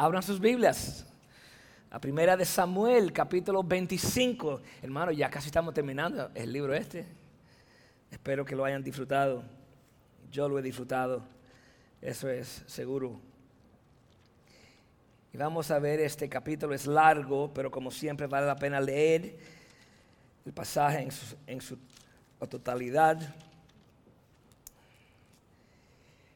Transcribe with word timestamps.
Abran 0.00 0.22
sus 0.22 0.38
Biblias. 0.38 1.04
La 1.90 2.00
primera 2.00 2.36
de 2.36 2.44
Samuel, 2.44 3.12
capítulo 3.12 3.64
25. 3.64 4.60
Hermano, 4.80 5.10
ya 5.10 5.28
casi 5.28 5.48
estamos 5.48 5.74
terminando 5.74 6.30
el 6.36 6.52
libro 6.52 6.72
este. 6.72 7.04
Espero 8.08 8.44
que 8.44 8.54
lo 8.54 8.64
hayan 8.64 8.80
disfrutado. 8.80 9.42
Yo 10.30 10.48
lo 10.48 10.56
he 10.56 10.62
disfrutado. 10.62 11.24
Eso 12.00 12.28
es 12.28 12.62
seguro. 12.68 13.20
Y 15.32 15.36
vamos 15.36 15.68
a 15.72 15.80
ver 15.80 15.98
este 15.98 16.28
capítulo. 16.28 16.76
Es 16.76 16.86
largo, 16.86 17.52
pero 17.52 17.68
como 17.68 17.90
siempre 17.90 18.28
vale 18.28 18.46
la 18.46 18.54
pena 18.54 18.80
leer 18.80 19.36
el 20.46 20.52
pasaje 20.52 21.00
en 21.00 21.10
su, 21.10 21.36
en 21.44 21.60
su 21.60 21.76
totalidad. 22.48 23.34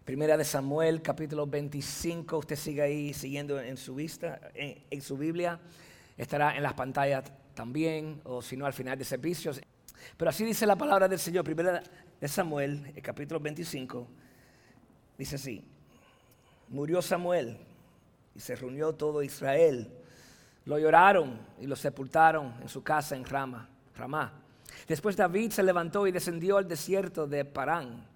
Primera 0.04 0.36
de 0.36 0.44
Samuel, 0.44 1.00
capítulo 1.00 1.46
25. 1.46 2.38
Usted 2.38 2.56
sigue 2.56 2.82
ahí 2.82 3.14
siguiendo 3.14 3.60
en 3.60 3.76
su 3.76 3.94
vista, 3.94 4.50
en, 4.52 5.00
su 5.00 5.16
Biblia. 5.16 5.60
Estará 6.18 6.56
en 6.56 6.64
las 6.64 6.74
pantallas 6.74 7.22
también, 7.54 8.20
o 8.24 8.42
si 8.42 8.56
no, 8.56 8.66
al 8.66 8.72
final 8.72 8.98
de 8.98 9.04
servicios. 9.04 9.60
Pero 10.16 10.28
así 10.28 10.44
dice 10.44 10.66
la 10.66 10.74
palabra 10.74 11.06
del 11.06 11.20
Señor. 11.20 11.44
Primera 11.44 11.84
de 12.20 12.28
Samuel, 12.28 12.92
el 12.96 13.00
capítulo 13.00 13.38
25. 13.38 14.08
Dice 15.16 15.36
así: 15.36 15.62
Murió 16.70 17.00
Samuel 17.00 17.56
y 18.34 18.40
se 18.40 18.56
reunió 18.56 18.92
todo 18.94 19.22
Israel. 19.22 19.88
Lo 20.64 20.80
lloraron 20.80 21.38
y 21.60 21.68
lo 21.68 21.76
sepultaron 21.76 22.54
en 22.60 22.68
su 22.68 22.82
casa 22.82 23.14
en 23.14 23.24
Rama, 23.24 23.68
Ramá. 23.94 24.32
Después 24.88 25.16
David 25.16 25.52
se 25.52 25.62
levantó 25.62 26.08
y 26.08 26.12
descendió 26.12 26.56
al 26.56 26.66
desierto 26.66 27.28
de 27.28 27.44
Parán 27.44 28.10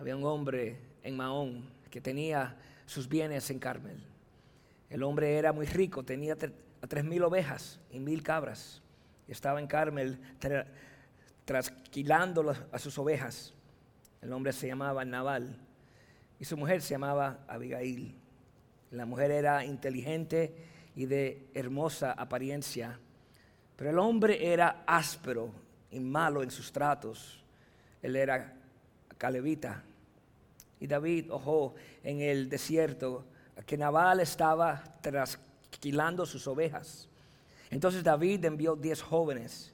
había 0.00 0.16
un 0.16 0.24
hombre 0.24 0.78
en 1.02 1.14
Mahón 1.14 1.68
que 1.90 2.00
tenía 2.00 2.56
sus 2.86 3.06
bienes 3.06 3.50
en 3.50 3.58
Carmel. 3.58 4.02
El 4.88 5.02
hombre 5.02 5.36
era 5.36 5.52
muy 5.52 5.66
rico, 5.66 6.02
tenía 6.02 6.36
tres 6.36 7.04
mil 7.04 7.22
ovejas 7.22 7.78
y 7.90 8.00
mil 8.00 8.22
cabras. 8.22 8.80
Estaba 9.28 9.60
en 9.60 9.66
Carmel 9.66 10.18
trasquilando 11.44 12.54
a 12.72 12.78
sus 12.78 12.96
ovejas. 12.96 13.52
El 14.22 14.32
hombre 14.32 14.54
se 14.54 14.68
llamaba 14.68 15.04
Naval 15.04 15.58
y 16.38 16.46
su 16.46 16.56
mujer 16.56 16.80
se 16.80 16.94
llamaba 16.94 17.44
Abigail. 17.46 18.16
La 18.92 19.04
mujer 19.04 19.30
era 19.30 19.66
inteligente 19.66 20.54
y 20.96 21.04
de 21.04 21.46
hermosa 21.52 22.12
apariencia, 22.12 22.98
pero 23.76 23.90
el 23.90 23.98
hombre 23.98 24.50
era 24.50 24.82
áspero 24.86 25.52
y 25.90 26.00
malo 26.00 26.42
en 26.42 26.50
sus 26.50 26.72
tratos. 26.72 27.44
Él 28.00 28.16
era 28.16 28.54
calevita 29.18 29.84
y 30.80 30.86
David 30.86 31.30
ojó 31.30 31.74
en 32.02 32.20
el 32.20 32.48
desierto 32.48 33.26
que 33.66 33.76
Nabal 33.76 34.20
estaba 34.20 34.82
trasquilando 35.02 36.24
sus 36.24 36.46
ovejas. 36.46 37.08
Entonces 37.70 38.02
David 38.02 38.44
envió 38.46 38.74
diez 38.74 39.02
jóvenes 39.02 39.72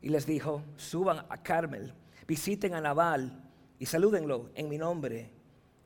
y 0.00 0.08
les 0.08 0.26
dijo, 0.26 0.62
suban 0.76 1.26
a 1.28 1.42
Carmel, 1.42 1.92
visiten 2.26 2.74
a 2.74 2.80
Nabal 2.80 3.44
y 3.78 3.86
salúdenlo 3.86 4.50
en 4.54 4.68
mi 4.68 4.78
nombre. 4.78 5.30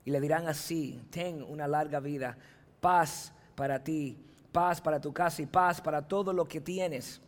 Y 0.04 0.10
le 0.10 0.20
dirán 0.20 0.46
así, 0.46 1.02
ten 1.10 1.42
una 1.42 1.66
larga 1.66 1.98
vida, 1.98 2.38
paz 2.80 3.32
para 3.54 3.82
ti, 3.82 4.18
paz 4.52 4.80
para 4.80 5.00
tu 5.00 5.12
casa 5.12 5.42
y 5.42 5.46
paz 5.46 5.80
para 5.80 6.06
todo 6.06 6.32
lo 6.32 6.46
que 6.46 6.60
tienes. 6.60 7.20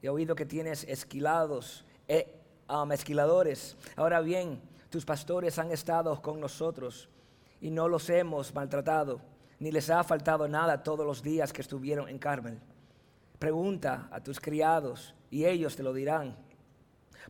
He 0.00 0.08
oído 0.08 0.34
que 0.34 0.46
tienes 0.46 0.84
esquilados, 0.84 1.84
eh, 2.08 2.34
esquiladores. 2.92 3.76
Ahora 3.96 4.20
bien, 4.20 4.60
tus 4.92 5.06
pastores 5.06 5.58
han 5.58 5.72
estado 5.72 6.20
con 6.20 6.38
nosotros 6.38 7.08
y 7.62 7.70
no 7.70 7.88
los 7.88 8.10
hemos 8.10 8.54
maltratado, 8.54 9.22
ni 9.58 9.72
les 9.72 9.88
ha 9.88 10.04
faltado 10.04 10.46
nada 10.46 10.82
todos 10.82 11.06
los 11.06 11.22
días 11.22 11.50
que 11.50 11.62
estuvieron 11.62 12.10
en 12.10 12.18
Carmel. 12.18 12.60
Pregunta 13.38 14.10
a 14.12 14.22
tus 14.22 14.38
criados 14.38 15.14
y 15.30 15.46
ellos 15.46 15.74
te 15.74 15.82
lo 15.82 15.94
dirán. 15.94 16.36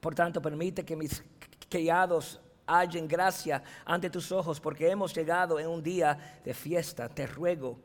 Por 0.00 0.12
tanto, 0.12 0.42
permite 0.42 0.84
que 0.84 0.96
mis 0.96 1.22
criados 1.68 2.40
hallen 2.66 3.06
gracia 3.06 3.62
ante 3.84 4.10
tus 4.10 4.32
ojos, 4.32 4.58
porque 4.58 4.90
hemos 4.90 5.14
llegado 5.14 5.60
en 5.60 5.68
un 5.68 5.84
día 5.84 6.40
de 6.44 6.54
fiesta. 6.54 7.08
Te 7.08 7.28
ruego 7.28 7.78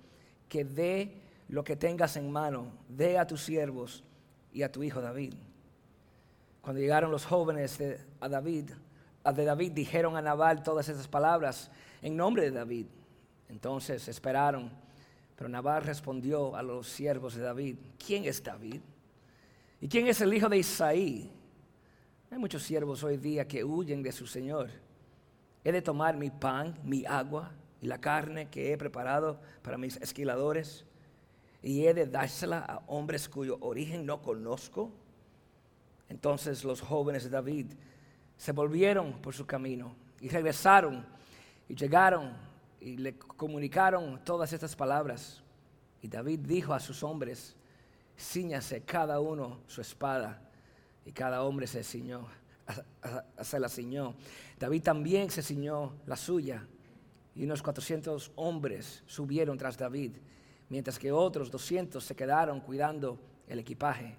que 0.50 0.66
dé 0.66 1.22
lo 1.50 1.64
que 1.64 1.76
tengas 1.76 2.18
en 2.18 2.32
mano, 2.32 2.72
dé 2.90 3.20
a 3.20 3.28
tus 3.28 3.44
siervos 3.44 4.04
y 4.52 4.64
a 4.64 4.72
tu 4.72 4.82
hijo 4.82 5.02
David. 5.02 5.36
Cuando 6.62 6.82
llegaron 6.82 7.12
los 7.12 7.26
jóvenes 7.26 7.78
de, 7.78 8.00
a 8.20 8.28
David, 8.28 8.72
de 9.34 9.46
David 9.46 9.72
dijeron 9.74 10.16
a 10.16 10.22
Nabal 10.22 10.64
todas 10.64 10.90
esas 10.90 11.08
palabras 11.08 11.72
en 12.02 12.16
nombre 12.16 12.44
de 12.44 12.52
David. 12.52 12.86
Entonces 13.50 14.08
esperaron, 14.08 14.72
pero 15.36 15.50
Nabal 15.50 15.84
respondió 15.84 16.56
a 16.56 16.64
los 16.64 16.88
siervos 16.88 17.36
de 17.36 17.42
David, 17.42 17.78
¿quién 18.04 18.26
es 18.26 18.44
David? 18.44 18.82
¿Y 19.80 19.88
quién 19.88 20.08
es 20.08 20.20
el 20.22 20.34
hijo 20.34 20.50
de 20.50 20.58
Isaí? 20.58 21.32
Hay 22.30 22.38
muchos 22.38 22.64
siervos 22.64 23.04
hoy 23.04 23.18
día 23.18 23.48
que 23.48 23.64
huyen 23.64 24.04
de 24.04 24.12
su 24.12 24.28
Señor. 24.28 24.70
He 25.64 25.72
de 25.72 25.82
tomar 25.82 26.18
mi 26.18 26.30
pan, 26.30 26.78
mi 26.84 27.06
agua 27.06 27.52
y 27.82 27.88
la 27.88 28.00
carne 28.00 28.50
que 28.50 28.74
he 28.74 28.78
preparado 28.78 29.40
para 29.62 29.78
mis 29.78 29.98
esquiladores 29.98 30.86
y 31.62 31.86
he 31.86 31.94
de 31.94 32.06
dársela 32.06 32.60
a 32.60 32.78
hombres 32.88 33.30
cuyo 33.30 33.58
origen 33.62 34.06
no 34.06 34.22
conozco. 34.22 34.92
Entonces 36.10 36.64
los 36.64 36.82
jóvenes 36.82 37.24
de 37.26 37.30
David 37.30 37.68
se 38.38 38.52
volvieron 38.52 39.14
por 39.22 39.34
su 39.34 39.46
camino 39.46 39.96
y 40.22 40.30
regresaron 40.30 41.06
y 41.68 41.76
llegaron 41.76 42.34
y 42.80 42.98
le 42.98 43.18
comunicaron 43.18 44.24
todas 44.24 44.54
estas 44.54 44.76
palabras. 44.76 45.42
Y 46.02 46.08
David 46.08 46.40
dijo 46.42 46.74
a 46.74 46.80
sus 46.80 47.04
hombres, 47.04 47.56
ciñase 48.18 48.82
cada 48.82 49.20
uno 49.20 49.60
su 49.68 49.82
espada. 49.82 50.42
Y 51.06 51.12
cada 51.12 51.44
hombre 51.44 51.68
se 51.68 51.84
ciñó, 51.84 52.28
se 53.42 53.60
la 53.60 53.70
ciñó. 53.70 54.16
David 54.60 54.84
también 54.84 55.30
se 55.30 55.42
ciñó 55.42 55.94
la 56.06 56.18
suya. 56.18 56.68
Y 57.34 57.46
unos 57.46 57.62
400 57.62 58.32
hombres 58.36 59.04
subieron 59.06 59.58
tras 59.58 59.78
David, 59.78 60.18
mientras 60.70 61.00
que 61.00 61.12
otros 61.12 61.50
200 61.50 62.04
se 62.04 62.16
quedaron 62.16 62.60
cuidando 62.60 63.20
el 63.48 63.60
equipaje. 63.60 64.18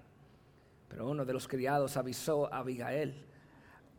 Pero 0.87 1.07
uno 1.07 1.25
de 1.25 1.33
los 1.33 1.47
criados 1.47 1.95
avisó 1.95 2.51
a 2.51 2.59
Abigail 2.59 3.28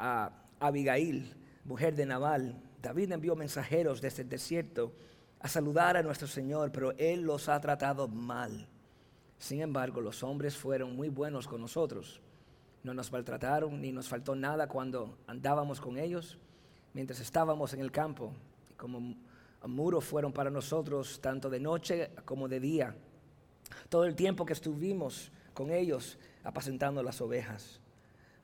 a 0.00 0.33
Abigail, 0.59 1.34
mujer 1.65 1.94
de 1.94 2.06
Nabal, 2.06 2.61
David 2.83 3.12
envió 3.12 3.37
mensajeros 3.37 4.00
desde 4.00 4.22
el 4.22 4.28
desierto 4.28 4.93
a 5.38 5.49
saludar 5.49 5.97
a 5.97 6.03
nuestro 6.03 6.27
Señor, 6.27 6.72
pero 6.72 6.93
Él 6.93 7.22
los 7.22 7.49
ha 7.49 7.61
tratado 7.61 8.09
mal. 8.09 8.66
Sin 9.38 9.61
embargo, 9.61 10.00
los 10.00 10.22
hombres 10.22 10.56
fueron 10.56 10.97
muy 10.97 11.09
buenos 11.09 11.47
con 11.47 11.61
nosotros. 11.61 12.21
No 12.83 12.94
nos 12.94 13.12
maltrataron 13.12 13.81
ni 13.81 13.93
nos 13.93 14.09
faltó 14.09 14.34
nada 14.34 14.69
cuando 14.69 15.19
andábamos 15.27 15.81
con 15.81 15.99
ellos, 15.99 16.38
mientras 16.94 17.21
estábamos 17.21 17.75
en 17.75 17.81
el 17.81 17.93
campo. 17.93 18.32
Como 18.77 19.15
muro 19.67 20.00
fueron 20.00 20.32
para 20.32 20.50
nosotros 20.50 21.21
tanto 21.21 21.50
de 21.50 21.61
noche 21.61 22.11
como 22.25 22.49
de 22.49 22.61
día. 22.61 22.97
Todo 23.91 24.05
el 24.05 24.15
tiempo 24.15 24.47
que 24.47 24.55
estuvimos 24.55 25.31
con 25.53 25.71
ellos 25.71 26.19
apacentando 26.43 27.03
las 27.03 27.21
ovejas. 27.21 27.80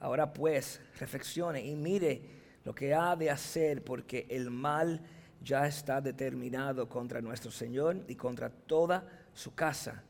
Ahora 0.00 0.32
pues, 0.32 0.80
reflexione 0.98 1.64
y 1.64 1.74
mire 1.74 2.22
lo 2.64 2.74
que 2.74 2.94
ha 2.94 3.16
de 3.16 3.30
hacer 3.30 3.82
porque 3.82 4.26
el 4.28 4.50
mal 4.50 5.00
ya 5.42 5.66
está 5.66 6.00
determinado 6.00 6.88
contra 6.88 7.20
nuestro 7.20 7.50
Señor 7.50 8.04
y 8.08 8.14
contra 8.14 8.50
toda 8.50 9.06
su 9.32 9.54
casa. 9.54 10.02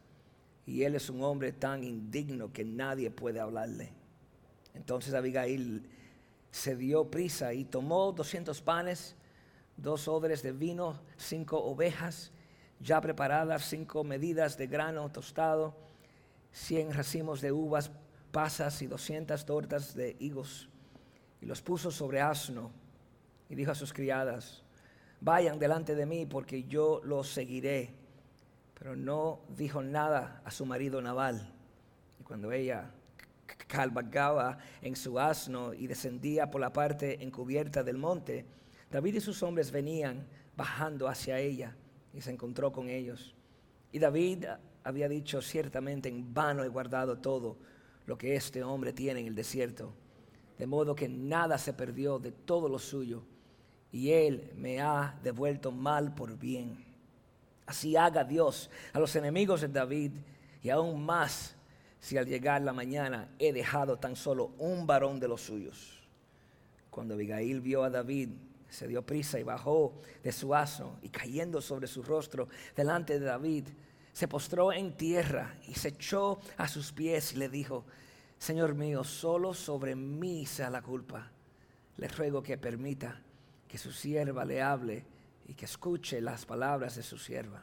Y 0.65 0.83
él 0.83 0.95
es 0.95 1.11
un 1.11 1.23
hombre 1.23 1.53
tan 1.53 1.85
indigno 1.85 2.53
que 2.53 2.65
nadie 2.65 3.11
puede 3.11 3.41
hablarle. 3.41 3.93
Entonces 4.75 5.15
Abigail 5.15 5.89
se 6.51 6.77
dio 6.77 7.11
prisa 7.11 7.53
y 7.53 7.65
tomó 7.65 8.13
200 8.13 8.61
panes, 8.63 9.15
dos 9.77 10.09
odres 10.09 10.43
de 10.43 10.53
vino, 10.53 10.99
cinco 11.17 11.59
ovejas 11.59 12.33
ya 12.81 13.01
preparadas, 13.01 13.65
cinco 13.69 14.05
medidas 14.05 14.57
de 14.57 14.67
grano 14.67 15.11
tostado, 15.11 15.75
cien 16.53 16.93
racimos 16.93 17.41
de 17.41 17.53
uvas 17.53 17.91
pasas 18.37 18.83
y 18.83 18.87
doscientas 18.87 19.47
tortas 19.47 19.95
de 19.95 20.15
higos, 20.21 20.69
y 21.41 21.47
los 21.47 21.63
puso 21.63 21.91
sobre 21.91 22.21
asno, 22.21 22.71
y 23.49 23.55
dijo 23.55 23.71
a 23.71 23.75
sus 23.75 23.95
criadas, 23.95 24.63
vayan 25.23 25.59
delante 25.59 25.95
de 25.95 26.05
mí 26.05 26.27
porque 26.27 26.65
yo 26.65 27.01
los 27.03 27.31
seguiré. 27.31 27.95
Pero 28.75 28.95
no 28.95 29.41
dijo 29.57 29.83
nada 29.83 30.43
a 30.45 30.51
su 30.51 30.67
marido 30.67 31.01
Naval. 31.01 31.51
Y 32.21 32.25
cuando 32.25 32.53
ella 32.53 32.91
cabalgaba 33.69 34.59
en 34.83 34.97
su 34.97 35.19
asno 35.19 35.73
y 35.73 35.87
descendía 35.87 36.51
por 36.51 36.61
la 36.61 36.75
parte 36.75 37.25
encubierta 37.25 37.83
del 37.83 37.97
monte, 37.97 38.45
David 38.91 39.15
y 39.15 39.21
sus 39.23 39.43
hombres 39.43 39.71
venían 39.71 40.27
bajando 40.55 41.09
hacia 41.09 41.39
ella 41.39 41.75
y 42.13 42.21
se 42.21 42.33
encontró 42.33 42.71
con 42.71 42.91
ellos. 42.91 43.35
Y 43.93 43.99
David 43.99 44.45
había 44.85 45.09
dicho, 45.09 45.41
ciertamente 45.41 46.11
en 46.11 46.35
vano 46.35 46.65
he 46.65 46.69
guardado 46.69 47.17
todo 47.17 47.57
lo 48.07 48.17
que 48.17 48.35
este 48.35 48.63
hombre 48.63 48.93
tiene 48.93 49.21
en 49.21 49.27
el 49.27 49.35
desierto. 49.35 49.93
De 50.59 50.67
modo 50.67 50.95
que 50.95 51.09
nada 51.09 51.59
se 51.59 51.73
perdió 51.73 52.19
de 52.19 52.33
todo 52.33 52.69
lo 52.69 52.79
suyo 52.79 53.23
y 53.93 54.11
él 54.11 54.53
me 54.57 54.81
ha 54.81 55.19
devuelto 55.23 55.71
mal 55.71 56.15
por 56.15 56.39
bien. 56.39 56.85
Así 57.67 57.97
haga 57.97 58.25
Dios 58.25 58.71
a 58.93 59.01
los 59.01 59.15
enemigos 59.17 59.61
de 59.61 59.69
David 59.69 60.13
y 60.63 60.71
aún 60.71 61.05
más 61.05 61.57
si 62.01 62.17
al 62.17 62.27
llegar 62.27 62.63
la 62.63 62.73
mañana 62.73 63.29
he 63.39 63.53
dejado 63.53 63.99
tan 63.99 64.17
solo 64.17 64.53
un 64.59 64.87
varón 64.87 65.19
de 65.19 65.29
los 65.29 65.43
suyos. 65.43 66.01
Cuando 66.91 67.15
Abigail 67.15 67.61
vio 67.61 67.83
a 67.83 67.91
David, 67.91 68.31
se 68.69 68.87
dio 68.87 69.05
prisa 69.05 69.39
y 69.39 69.43
bajó 69.43 70.01
de 70.23 70.33
su 70.33 70.55
asno 70.55 70.99
y 71.03 71.09
cayendo 71.09 71.61
sobre 71.61 71.87
su 71.87 72.03
rostro 72.03 72.49
delante 72.75 73.19
de 73.19 73.27
David, 73.27 73.67
se 74.17 74.29
postró 74.29 74.73
en 74.73 74.97
tierra 74.97 75.59
y 75.69 75.75
se 75.75 75.89
echó 75.89 76.41
a 76.57 76.67
sus 76.69 76.91
pies 76.91 77.35
y 77.35 77.37
le 77.37 77.51
dijo, 77.51 77.85
Señor 78.39 78.75
mío, 78.75 79.05
solo 79.05 79.53
sobre 79.53 79.95
mí 79.95 80.47
sea 80.47 80.71
la 80.71 80.81
culpa. 80.81 81.31
Le 81.99 82.09
ruego 82.09 82.43
que 82.43 82.57
permita 82.57 83.21
que 83.69 83.77
su 83.77 83.93
sierva 83.93 84.47
le 84.47 84.63
hable 84.63 85.05
y 85.47 85.53
que 85.53 85.67
escuche 85.67 86.23
las 86.23 86.47
palabras 86.47 86.97
de 86.97 87.03
su 87.03 87.19
sierva. 87.19 87.63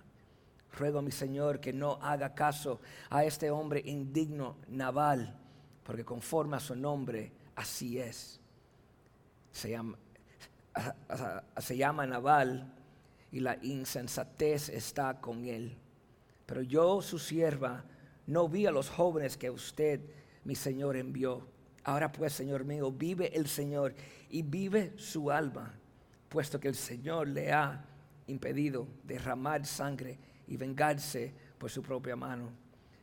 Ruego 0.78 1.00
a 1.00 1.02
mi 1.02 1.10
Señor 1.10 1.60
que 1.60 1.74
no 1.74 1.94
haga 2.00 2.36
caso 2.36 2.80
a 3.10 3.26
este 3.26 3.50
hombre 3.50 3.82
indigno 3.84 4.58
Naval, 4.68 5.36
porque 5.84 6.06
conforme 6.06 6.58
a 6.58 6.60
su 6.60 6.76
nombre, 6.76 7.32
así 7.56 7.98
es. 7.98 8.40
Se 9.52 9.72
llama, 9.72 9.98
se 11.58 11.78
llama 11.78 12.06
Naval 12.06 12.72
y 13.32 13.40
la 13.40 13.58
insensatez 13.64 14.70
está 14.70 15.20
con 15.20 15.46
él. 15.46 15.80
Pero 16.46 16.62
yo, 16.62 17.02
su 17.02 17.20
sierva, 17.20 17.86
no 18.28 18.48
vi 18.48 18.66
a 18.66 18.72
los 18.72 18.90
jóvenes 18.90 19.38
que 19.38 19.50
usted, 19.50 20.02
mi 20.44 20.56
Señor, 20.56 20.98
envió. 20.98 21.48
Ahora 21.84 22.12
pues, 22.12 22.34
Señor 22.34 22.64
mío, 22.64 22.92
vive 22.92 23.36
el 23.36 23.48
Señor 23.48 23.94
y 24.30 24.42
vive 24.42 24.94
su 24.98 25.32
alma 25.32 25.80
puesto 26.34 26.60
que 26.60 26.68
el 26.68 26.74
Señor 26.74 27.28
le 27.28 27.52
ha 27.52 27.86
impedido 28.26 28.88
derramar 29.04 29.68
sangre 29.68 30.18
y 30.48 30.58
vengarse 30.58 31.32
por 31.60 31.70
su 31.70 31.84
propia 31.84 32.16
mano. 32.16 32.50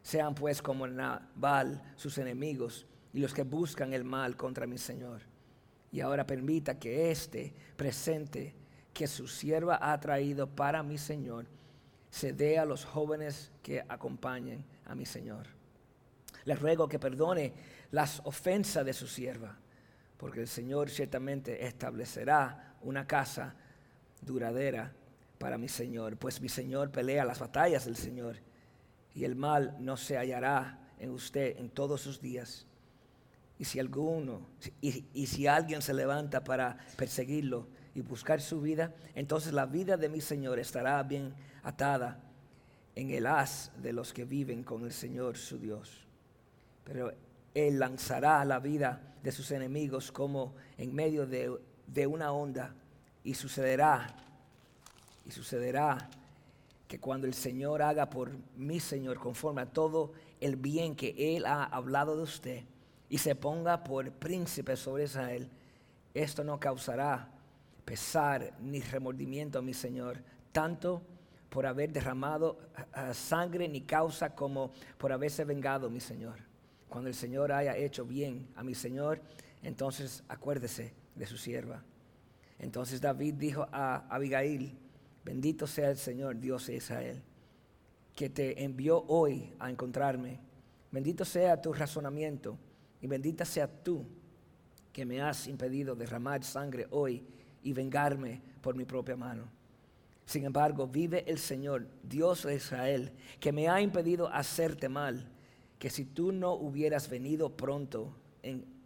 Sean 0.03 0.35
pues 0.35 0.61
como 0.61 0.85
Nabal 0.89 1.81
sus 1.95 2.19
enemigos 2.19 2.85
y 3.13 3.21
los 3.21 3.33
que 3.33 3.45
buscan 3.45 3.93
el 3.93 4.03
mal 4.03 4.37
contra 4.37 4.67
mi 4.67 4.79
Señor. 4.79 5.23
Y 5.93 6.01
ahora 6.01 6.27
permita 6.27 6.77
que 6.77 7.13
este 7.13 7.55
presente 7.77 8.53
que 8.93 9.07
su 9.07 9.29
sierva 9.29 9.79
ha 9.81 10.01
traído 10.01 10.49
para 10.49 10.83
mi 10.83 10.99
Señor 10.99 11.47
se 12.11 12.33
dé 12.33 12.59
a 12.59 12.65
los 12.65 12.85
jóvenes 12.85 13.51
que 13.63 13.85
acompañen 13.89 14.65
a 14.87 14.95
mi 14.95 15.07
Señor. 15.07 15.47
Le 16.45 16.55
ruego 16.55 16.89
que 16.89 16.99
perdone 16.99 17.53
las 17.93 18.21
ofensas 18.25 18.85
de 18.85 18.93
su 18.93 19.07
sierva, 19.07 19.57
porque 20.17 20.41
el 20.41 20.49
Señor 20.49 20.91
ciertamente 20.91 21.67
establecerá 21.67 22.75
una 22.83 23.07
casa 23.07 23.55
duradera 24.21 24.93
para 25.39 25.57
mi 25.57 25.69
Señor, 25.69 26.17
pues 26.17 26.41
mi 26.41 26.49
Señor 26.49 26.91
pelea 26.91 27.25
las 27.25 27.39
batallas 27.39 27.85
del 27.87 27.97
Señor 27.97 28.37
y 29.15 29.25
el 29.25 29.37
mal 29.37 29.77
no 29.79 29.97
se 29.97 30.17
hallará 30.17 30.79
en 30.99 31.11
usted 31.11 31.57
en 31.59 31.71
todos 31.71 32.01
sus 32.01 32.21
días. 32.21 32.67
Y 33.59 33.65
si 33.65 33.79
alguno, 33.79 34.47
y, 34.81 35.05
y 35.13 35.27
si 35.27 35.47
alguien 35.47 35.83
se 35.83 35.95
levanta 35.95 36.45
para 36.45 36.79
perseguirlo 36.97 37.69
y 37.95 38.01
buscar 38.01 38.41
su 38.41 38.61
vida, 38.61 38.95
entonces 39.15 39.53
la 39.53 39.67
vida 39.67 39.97
de 39.97 40.09
mi 40.09 40.21
Señor 40.21 40.59
estará 40.59 41.03
bien 41.03 41.35
atada 41.63 42.21
en 42.95 43.11
el 43.11 43.27
haz 43.27 43.71
de 43.83 43.93
los 43.93 44.13
que 44.13 44.25
viven 44.25 44.63
con 44.65 44.85
el 44.85 44.93
Señor 44.93 45.37
su 45.37 45.59
Dios. 45.59 46.07
Pero 46.85 47.13
Él 47.55 47.79
lanzará 47.79 48.45
la 48.45 48.59
vida 48.59 49.15
de 49.23 49.33
sus 49.33 49.51
enemigos 49.51 50.11
como 50.13 50.55
en 50.79 50.95
medio 50.95 51.27
de 51.27 51.51
de 51.93 52.07
una 52.07 52.33
onda 52.33 52.75
y 53.25 53.35
sucederá, 53.35 54.15
y 55.27 55.31
sucederá 55.31 56.09
que 56.89 56.99
cuando 56.99 57.27
el 57.27 57.35
Señor 57.35 57.83
haga 57.83 58.09
por 58.11 58.31
mi 58.57 58.81
Señor 58.81 59.19
conforme 59.19 59.63
a 59.63 59.67
todo 59.67 60.13
el 60.41 60.57
bien 60.57 60.97
que 60.97 61.37
Él 61.37 61.47
ha 61.47 61.65
hablado 61.65 62.17
de 62.17 62.23
usted 62.23 62.65
y 63.09 63.19
se 63.19 63.35
ponga 63.35 63.85
por 63.85 64.11
príncipe 64.13 64.77
sobre 64.77 65.05
Israel, 65.05 65.49
esto 66.15 66.43
no 66.43 66.59
causará 66.59 67.29
pesar 67.85 68.55
ni 68.61 68.81
remordimiento 68.81 69.59
a 69.59 69.63
mi 69.63 69.75
Señor, 69.75 70.23
tanto 70.53 71.03
por 71.51 71.67
haber 71.67 71.93
derramado 71.93 72.59
eh, 72.97 73.13
sangre 73.13 73.69
ni 73.69 73.83
causa 73.83 74.35
como 74.35 74.73
por 74.97 75.13
haberse 75.13 75.45
vengado 75.45 75.91
mi 75.91 76.01
Señor. 76.01 76.39
Cuando 76.89 77.09
el 77.09 77.15
Señor 77.15 77.53
haya 77.53 77.77
hecho 77.77 78.07
bien 78.07 78.49
a 78.55 78.63
mi 78.63 78.75
Señor, 78.75 79.21
entonces 79.63 80.25
acuérdese 80.29 80.95
de 81.15 81.27
su 81.27 81.37
sierva. 81.37 81.85
Entonces 82.59 83.01
David 83.01 83.35
dijo 83.35 83.67
a 83.73 84.07
Abigail, 84.09 84.79
bendito 85.25 85.67
sea 85.67 85.91
el 85.91 85.97
Señor, 85.97 86.39
Dios 86.39 86.67
de 86.69 86.77
Israel, 86.77 87.23
que 88.15 88.31
te 88.31 88.63
envió 88.63 89.05
hoy 89.09 89.53
a 89.59 89.71
encontrarme. 89.71 90.41
Bendito 90.91 91.25
sea 91.25 91.61
tu 91.61 91.73
razonamiento 91.73 92.59
y 93.01 93.07
bendita 93.07 93.45
sea 93.45 93.67
tú 93.67 94.07
que 94.93 95.05
me 95.05 95.21
has 95.21 95.47
impedido 95.47 95.95
derramar 95.95 96.45
sangre 96.45 96.87
hoy 96.91 97.25
y 97.63 97.73
vengarme 97.73 98.43
por 98.61 98.75
mi 98.75 98.85
propia 98.85 99.17
mano. 99.17 99.60
Sin 100.31 100.45
embargo, 100.45 100.87
vive 100.87 101.25
el 101.27 101.39
Señor, 101.39 101.89
Dios 102.05 102.45
de 102.45 102.55
Israel, 102.55 103.11
que 103.41 103.51
me 103.51 103.69
ha 103.69 103.81
impedido 103.81 104.29
hacerte 104.33 104.89
mal, 104.89 105.29
que 105.77 105.91
si 105.91 106.05
tú 106.05 106.31
no 106.31 106.53
hubieras 106.53 107.11
venido 107.11 107.57
pronto 107.57 108.15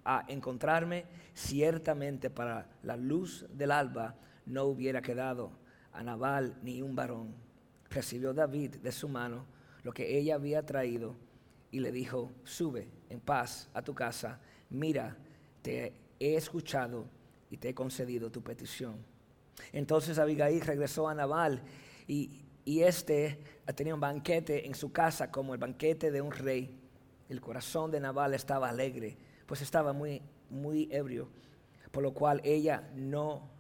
a 0.07 0.25
encontrarme, 0.29 1.05
ciertamente 1.35 2.31
para 2.31 2.71
la 2.83 2.97
luz 2.97 3.45
del 3.53 3.73
alba 3.73 4.15
no 4.47 4.65
hubiera 4.65 5.03
quedado 5.03 5.53
a 5.93 6.03
Nabal 6.03 6.57
ni 6.63 6.81
un 6.81 6.97
varón. 6.97 7.35
Recibió 7.91 8.33
David 8.33 8.77
de 8.77 8.91
su 8.91 9.07
mano 9.11 9.45
lo 9.83 9.93
que 9.93 10.17
ella 10.17 10.37
había 10.37 10.65
traído 10.65 11.15
y 11.71 11.81
le 11.81 11.93
dijo, 11.93 12.33
sube 12.45 12.89
en 13.11 13.21
paz 13.21 13.69
a 13.75 13.83
tu 13.83 13.95
casa, 13.95 14.41
mira, 14.71 15.15
te 15.61 15.93
he 16.19 16.37
escuchado 16.37 17.05
y 17.51 17.59
te 17.59 17.69
he 17.69 17.75
concedido 17.75 18.31
tu 18.31 18.43
petición. 18.43 19.13
Entonces 19.73 20.19
Abigail 20.19 20.61
regresó 20.61 21.09
a 21.09 21.15
Nabal 21.15 21.63
y, 22.07 22.43
y 22.65 22.83
este 22.83 23.39
tenía 23.75 23.95
un 23.95 24.01
banquete 24.01 24.67
en 24.67 24.75
su 24.75 24.93
casa 24.93 25.31
como 25.31 25.55
el 25.55 25.61
banquete 25.61 26.11
de 26.11 26.21
un 26.21 26.33
rey. 26.33 26.81
El 27.29 27.41
corazón 27.41 27.91
de 27.91 28.01
Nabal 28.01 28.35
estaba 28.35 28.69
alegre 28.69 29.17
pues 29.47 29.63
estaba 29.63 29.93
muy, 29.93 30.23
muy 30.51 30.89
ebrio, 30.91 31.29
por 31.91 32.03
lo 32.03 32.13
cual 32.13 32.41
ella 32.45 32.91
no 32.95 33.51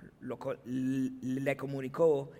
le 0.64 1.56
comunicó 1.56 2.30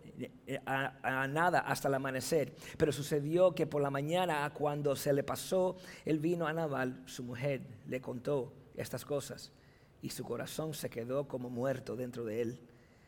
eh, 0.46 0.60
a, 0.64 1.26
nada 1.28 1.60
hasta 1.60 1.88
el 1.88 1.94
amanecer. 1.94 2.54
Pero 2.78 2.92
sucedió 2.92 3.54
que 3.54 3.66
por 3.66 3.82
la 3.82 3.90
mañana, 3.90 4.50
cuando 4.54 4.96
se 4.96 5.12
le 5.12 5.22
pasó 5.22 5.76
el 6.04 6.18
vino 6.18 6.46
a 6.46 6.52
Naval, 6.52 7.02
su 7.06 7.22
mujer 7.22 7.66
le 7.86 8.00
contó 8.00 8.54
estas 8.76 9.04
cosas 9.04 9.52
y 10.00 10.10
su 10.10 10.24
corazón 10.24 10.74
se 10.74 10.90
quedó 10.90 11.28
como 11.28 11.50
muerto 11.50 11.96
dentro 11.96 12.24
de 12.24 12.42
él 12.42 12.60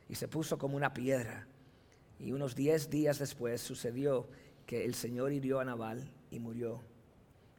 y 0.08 0.14
se 0.14 0.28
puso 0.28 0.58
como 0.58 0.76
una 0.76 0.92
piedra. 0.92 1.46
Y 2.18 2.32
unos 2.32 2.54
diez 2.54 2.88
días 2.88 3.18
después 3.18 3.60
sucedió 3.60 4.28
que 4.64 4.84
el 4.84 4.94
Señor 4.94 5.32
hirió 5.32 5.60
a 5.60 5.64
Naval 5.64 6.10
y 6.30 6.38
murió. 6.38 6.80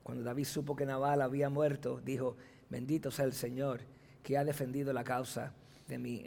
Cuando 0.04 0.24
David 0.24 0.46
supo 0.46 0.76
que 0.76 0.86
Naval 0.86 1.22
había 1.22 1.50
muerto, 1.50 2.02
dijo, 2.04 2.38
Bendito 2.70 3.12
sea 3.12 3.26
el 3.26 3.34
Señor 3.34 3.82
que 4.24 4.38
ha 4.38 4.44
defendido 4.44 4.92
la 4.92 5.04
causa 5.04 5.54
de 5.88 5.98
mi, 5.98 6.26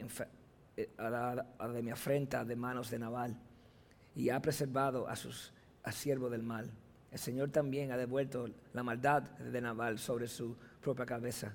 eh, 0.75 0.89
de 0.97 1.81
mi 1.83 1.91
afrenta 1.91 2.43
de 2.43 2.55
manos 2.55 2.89
de 2.89 2.97
Nabal 2.97 3.37
y 4.15 4.29
ha 4.29 4.41
preservado 4.41 5.07
a 5.07 5.15
sus 5.15 5.53
a 5.83 5.91
siervo 5.91 6.29
del 6.29 6.43
mal. 6.43 6.71
El 7.11 7.19
Señor 7.19 7.49
también 7.49 7.91
ha 7.91 7.97
devuelto 7.97 8.49
la 8.73 8.83
maldad 8.83 9.23
de 9.23 9.61
Nabal 9.61 9.99
sobre 9.99 10.27
su 10.27 10.55
propia 10.81 11.05
cabeza. 11.05 11.53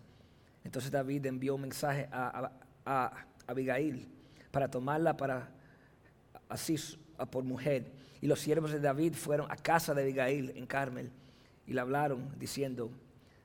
Entonces 0.64 0.90
David 0.90 1.26
envió 1.26 1.54
un 1.54 1.62
mensaje 1.62 2.08
a, 2.12 2.52
Abigail 3.46 4.08
para 4.50 4.70
tomarla 4.70 5.16
para 5.16 5.50
así 6.48 6.76
por 7.30 7.44
mujer. 7.44 7.92
Y 8.20 8.26
los 8.26 8.40
siervos 8.40 8.72
de 8.72 8.80
David 8.80 9.14
fueron 9.14 9.50
a 9.50 9.56
casa 9.56 9.94
de 9.94 10.02
Abigail 10.02 10.52
en 10.56 10.66
Carmel 10.66 11.10
y 11.66 11.72
le 11.72 11.80
hablaron 11.80 12.38
diciendo, 12.38 12.90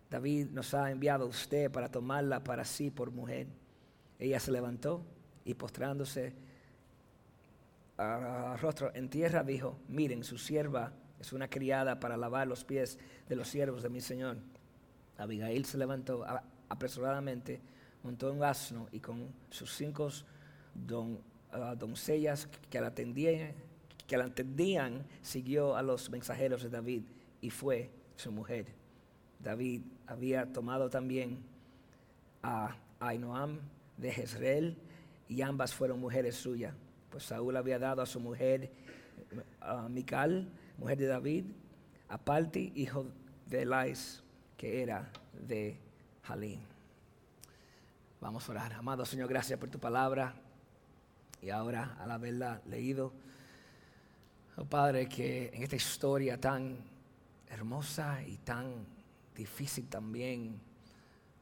David 0.10 0.48
nos 0.52 0.74
ha 0.74 0.92
enviado 0.92 1.26
a 1.26 1.28
usted 1.28 1.72
para 1.72 1.90
tomarla 1.90 2.44
para 2.44 2.64
sí 2.66 2.92
por 2.92 3.12
mujer. 3.12 3.48
Ella 4.20 4.40
se 4.40 4.52
levantó 4.52 5.06
y 5.46 5.54
postrándose 5.54 6.34
a, 7.98 8.58
rostro 8.62 8.92
en 8.94 9.10
tierra 9.10 9.44
dijo, 9.44 9.80
miren, 9.88 10.24
su 10.24 10.38
sierva 10.38 10.94
es 11.20 11.34
una 11.34 11.50
criada 11.50 12.00
para 12.00 12.18
lavar 12.18 12.48
los 12.48 12.64
pies 12.64 12.98
de 13.28 13.36
los 13.36 13.48
siervos 13.48 13.84
de 13.84 13.90
mi 13.90 14.02
Señor. 14.02 14.38
Abigail 15.18 15.66
se 15.66 15.78
levantó 15.78 16.26
apresuradamente, 16.68 17.62
montó 18.04 18.32
un 18.32 18.44
asno 18.44 18.88
y 18.92 19.00
con 19.00 19.28
sus 19.50 19.72
cinco 19.76 20.10
ah, 21.52 21.76
doncellas 21.76 22.48
que 22.70 22.80
la, 22.80 22.88
atendían, 22.88 23.54
que 24.08 24.18
la 24.18 24.26
atendían, 24.26 25.06
siguió 25.22 25.76
a 25.76 25.82
los 25.82 26.10
mensajeros 26.10 26.64
de 26.64 26.70
David 26.70 27.04
y 27.42 27.50
fue 27.50 27.90
su 28.16 28.32
mujer. 28.32 28.68
David 29.40 29.82
había 30.08 30.52
tomado 30.52 30.90
también 30.90 31.44
a 32.44 32.76
Ainoam 33.00 33.60
de 33.98 34.12
Jezreel 34.12 34.78
y 35.28 35.42
ambas 35.42 35.74
fueron 35.74 36.00
mujeres 36.00 36.36
suyas, 36.36 36.74
pues 37.10 37.24
Saúl 37.24 37.56
había 37.56 37.80
dado 37.80 38.02
a 38.02 38.06
su 38.06 38.20
mujer 38.20 38.72
a 39.60 39.88
Mical, 39.90 40.50
mujer 40.78 40.98
de 40.98 41.08
David, 41.08 41.46
a 42.10 42.18
Palti, 42.18 42.72
hijo 42.76 43.06
de 43.46 43.62
Elais, 43.62 44.24
que 44.58 44.82
era 44.82 45.10
de 45.48 45.78
Jalín. 46.24 46.60
Vamos 48.20 48.48
a 48.48 48.52
orar. 48.52 48.74
Amado 48.74 49.06
Señor, 49.06 49.30
gracias 49.30 49.58
por 49.60 49.70
tu 49.70 49.80
palabra. 49.80 50.34
Y 51.42 51.50
ahora, 51.50 51.98
al 52.00 52.12
haberla 52.12 52.62
leído, 52.66 53.14
oh 54.58 54.66
Padre, 54.66 55.08
que 55.08 55.50
en 55.54 55.64
esta 55.64 55.76
historia 55.76 56.40
tan 56.40 56.78
hermosa 57.50 58.22
y 58.24 58.38
tan 58.38 58.86
difícil 59.36 59.88
también 59.88 60.60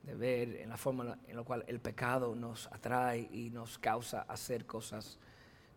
de 0.03 0.15
ver 0.15 0.55
en 0.55 0.69
la 0.69 0.77
forma 0.77 1.17
en 1.27 1.35
la 1.35 1.43
cual 1.43 1.63
el 1.67 1.79
pecado 1.79 2.35
nos 2.35 2.67
atrae 2.67 3.29
y 3.31 3.49
nos 3.49 3.77
causa 3.77 4.21
hacer 4.21 4.65
cosas 4.65 5.17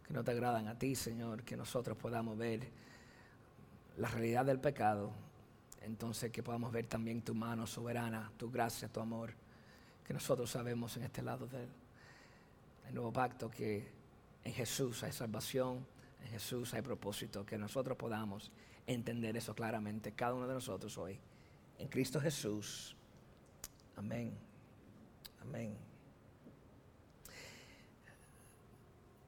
que 0.07 0.15
no 0.15 0.23
te 0.23 0.31
agradan 0.31 0.69
a 0.69 0.79
ti, 0.79 0.95
Señor, 0.95 1.43
que 1.43 1.57
nosotros 1.57 1.97
podamos 1.97 2.39
ver 2.39 2.69
la 3.97 4.09
realidad 4.09 4.45
del 4.45 4.59
pecado, 4.59 5.13
entonces 5.83 6.31
que 6.31 6.43
podamos 6.43 6.73
ver 6.73 6.87
también 6.87 7.23
tu 7.23 7.35
mano 7.35 7.67
soberana, 7.67 8.31
tu 8.37 8.51
gracia, 8.51 8.89
tu 8.89 9.01
amor, 9.01 9.35
que 10.05 10.15
nosotros 10.15 10.51
sabemos 10.51 10.97
en 10.97 11.05
este 11.05 11.23
lado 11.23 11.47
del, 11.47 11.69
nuevo 12.93 13.13
pacto 13.13 13.51
que 13.51 13.89
en 14.45 14.53
Jesús 14.53 15.03
hay 15.03 15.13
salvación, 15.13 15.87
en 16.25 16.29
Jesús 16.31 16.75
hay 16.75 16.83
propósito, 16.83 17.45
que 17.45 17.59
nosotros 17.59 17.97
podamos 17.97 18.51
entender 18.87 19.37
eso 19.37 19.55
claramente, 19.55 20.13
cada 20.13 20.35
uno 20.35 20.47
de 20.47 20.55
nosotros 20.55 20.97
hoy, 20.99 21.19
en 21.79 21.89
Cristo 21.89 22.21
Jesús. 22.21 22.97
Amén. 23.97 24.33
Amén. 25.43 25.77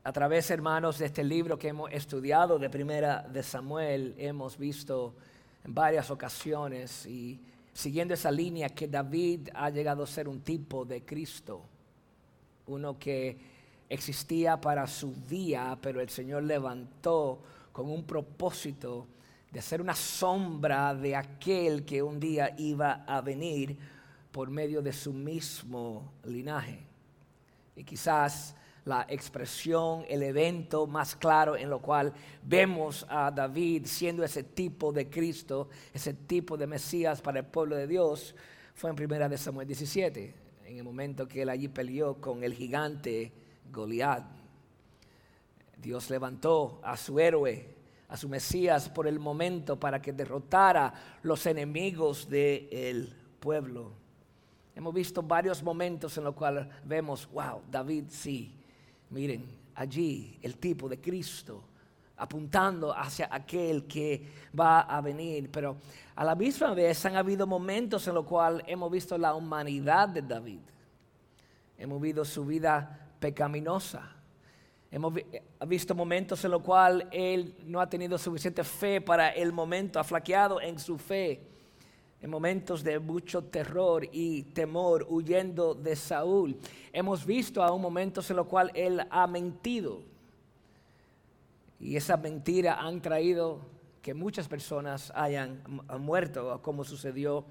A 0.06 0.12
través, 0.12 0.50
hermanos, 0.50 0.98
de 0.98 1.06
este 1.06 1.24
libro 1.24 1.58
que 1.58 1.68
hemos 1.68 1.90
estudiado 1.90 2.58
de 2.58 2.68
Primera 2.68 3.22
de 3.22 3.42
Samuel, 3.42 4.14
hemos 4.18 4.58
visto 4.58 5.14
en 5.64 5.74
varias 5.74 6.10
ocasiones 6.10 7.06
y 7.06 7.40
siguiendo 7.72 8.12
esa 8.12 8.30
línea 8.30 8.68
que 8.68 8.86
David 8.86 9.48
ha 9.54 9.70
llegado 9.70 10.02
a 10.02 10.06
ser 10.06 10.28
un 10.28 10.42
tipo 10.42 10.84
de 10.84 11.04
Cristo, 11.04 11.62
uno 12.66 12.98
que 12.98 13.53
existía 13.88 14.60
para 14.60 14.86
su 14.86 15.14
día, 15.28 15.78
pero 15.80 16.00
el 16.00 16.08
Señor 16.08 16.42
levantó 16.42 17.40
con 17.72 17.90
un 17.90 18.04
propósito 18.04 19.06
de 19.50 19.62
ser 19.62 19.80
una 19.80 19.94
sombra 19.94 20.94
de 20.94 21.14
aquel 21.14 21.84
que 21.84 22.02
un 22.02 22.18
día 22.18 22.54
iba 22.58 23.04
a 23.06 23.20
venir 23.20 23.76
por 24.32 24.50
medio 24.50 24.82
de 24.82 24.92
su 24.92 25.12
mismo 25.12 26.12
linaje. 26.24 26.80
Y 27.76 27.84
quizás 27.84 28.56
la 28.84 29.06
expresión, 29.08 30.04
el 30.08 30.22
evento 30.22 30.86
más 30.86 31.16
claro 31.16 31.56
en 31.56 31.70
lo 31.70 31.80
cual 31.80 32.12
vemos 32.42 33.06
a 33.08 33.30
David 33.30 33.86
siendo 33.86 34.24
ese 34.24 34.42
tipo 34.42 34.92
de 34.92 35.08
Cristo, 35.08 35.68
ese 35.92 36.14
tipo 36.14 36.56
de 36.56 36.66
Mesías 36.66 37.20
para 37.20 37.38
el 37.38 37.46
pueblo 37.46 37.76
de 37.76 37.86
Dios, 37.86 38.34
fue 38.74 38.90
en 38.90 38.96
primera 38.96 39.28
de 39.28 39.38
Samuel 39.38 39.68
17, 39.68 40.34
en 40.66 40.76
el 40.76 40.84
momento 40.84 41.28
que 41.28 41.42
él 41.42 41.48
allí 41.48 41.68
peleó 41.68 42.16
con 42.20 42.42
el 42.42 42.54
gigante 42.54 43.32
Goliat. 43.70 44.24
Dios 45.76 46.08
levantó 46.10 46.80
a 46.82 46.96
su 46.96 47.18
héroe, 47.18 47.74
a 48.08 48.16
su 48.16 48.28
Mesías 48.28 48.88
por 48.88 49.06
el 49.06 49.18
momento 49.18 49.78
para 49.78 50.00
que 50.00 50.12
derrotara 50.12 50.92
los 51.22 51.44
enemigos 51.46 52.28
del 52.28 53.14
pueblo. 53.40 53.92
Hemos 54.74 54.94
visto 54.94 55.22
varios 55.22 55.62
momentos 55.62 56.16
en 56.18 56.24
los 56.24 56.34
cuales 56.34 56.66
vemos, 56.84 57.28
wow, 57.30 57.62
David 57.70 58.04
sí. 58.08 58.54
Miren, 59.10 59.44
allí 59.74 60.38
el 60.42 60.56
tipo 60.56 60.88
de 60.88 61.00
Cristo 61.00 61.62
apuntando 62.16 62.96
hacia 62.96 63.28
aquel 63.30 63.86
que 63.86 64.26
va 64.58 64.80
a 64.80 65.00
venir. 65.00 65.50
Pero 65.50 65.76
a 66.14 66.24
la 66.24 66.34
misma 66.34 66.74
vez 66.74 67.04
han 67.06 67.16
habido 67.16 67.46
momentos 67.46 68.06
en 68.06 68.14
los 68.14 68.24
cuales 68.24 68.64
hemos 68.66 68.90
visto 68.90 69.18
la 69.18 69.34
humanidad 69.34 70.08
de 70.08 70.22
David. 70.22 70.60
Hemos 71.76 72.00
visto 72.00 72.24
su 72.24 72.44
vida 72.44 73.03
pecaminosa. 73.24 74.02
Hemos 74.90 75.14
visto 75.66 75.94
momentos 75.94 76.44
en 76.44 76.50
los 76.50 76.60
cuales 76.60 77.06
él 77.10 77.54
no 77.64 77.80
ha 77.80 77.88
tenido 77.88 78.18
suficiente 78.18 78.62
fe 78.62 79.00
para 79.00 79.30
el 79.30 79.50
momento, 79.50 79.98
ha 79.98 80.04
flaqueado 80.04 80.60
en 80.60 80.78
su 80.78 80.98
fe 80.98 81.40
en 82.20 82.28
momentos 82.28 82.84
de 82.84 82.98
mucho 82.98 83.44
terror 83.44 84.06
y 84.12 84.42
temor, 84.42 85.06
huyendo 85.08 85.74
de 85.74 85.96
Saúl. 85.96 86.58
Hemos 86.92 87.24
visto 87.24 87.62
aún 87.62 87.80
momentos 87.80 88.28
en 88.28 88.36
los 88.36 88.46
cuales 88.46 88.74
él 88.76 89.00
ha 89.08 89.26
mentido. 89.26 90.02
Y 91.80 91.96
esa 91.96 92.18
mentira 92.18 92.74
han 92.74 93.00
traído 93.00 93.60
que 94.02 94.12
muchas 94.12 94.48
personas 94.48 95.10
hayan 95.14 95.62
muerto, 95.98 96.60
como 96.60 96.84
sucedió 96.84 97.46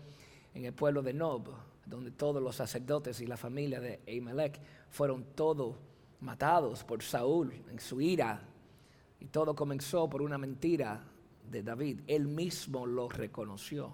en 0.53 0.65
el 0.65 0.73
pueblo 0.73 1.01
de 1.01 1.13
Nob, 1.13 1.47
donde 1.93 2.09
todos 2.09 2.41
los 2.41 2.55
sacerdotes 2.55 3.21
y 3.21 3.27
la 3.27 3.37
familia 3.37 3.79
de 3.79 3.99
Ahimelech 4.07 4.59
fueron 4.89 5.23
todos 5.35 5.75
matados 6.21 6.83
por 6.83 7.03
Saúl 7.03 7.53
en 7.69 7.79
su 7.79 8.01
ira. 8.01 8.41
Y 9.19 9.27
todo 9.27 9.55
comenzó 9.55 10.09
por 10.09 10.23
una 10.23 10.39
mentira 10.39 11.03
de 11.51 11.61
David. 11.61 11.99
Él 12.07 12.27
mismo 12.27 12.87
lo 12.87 13.07
reconoció. 13.09 13.93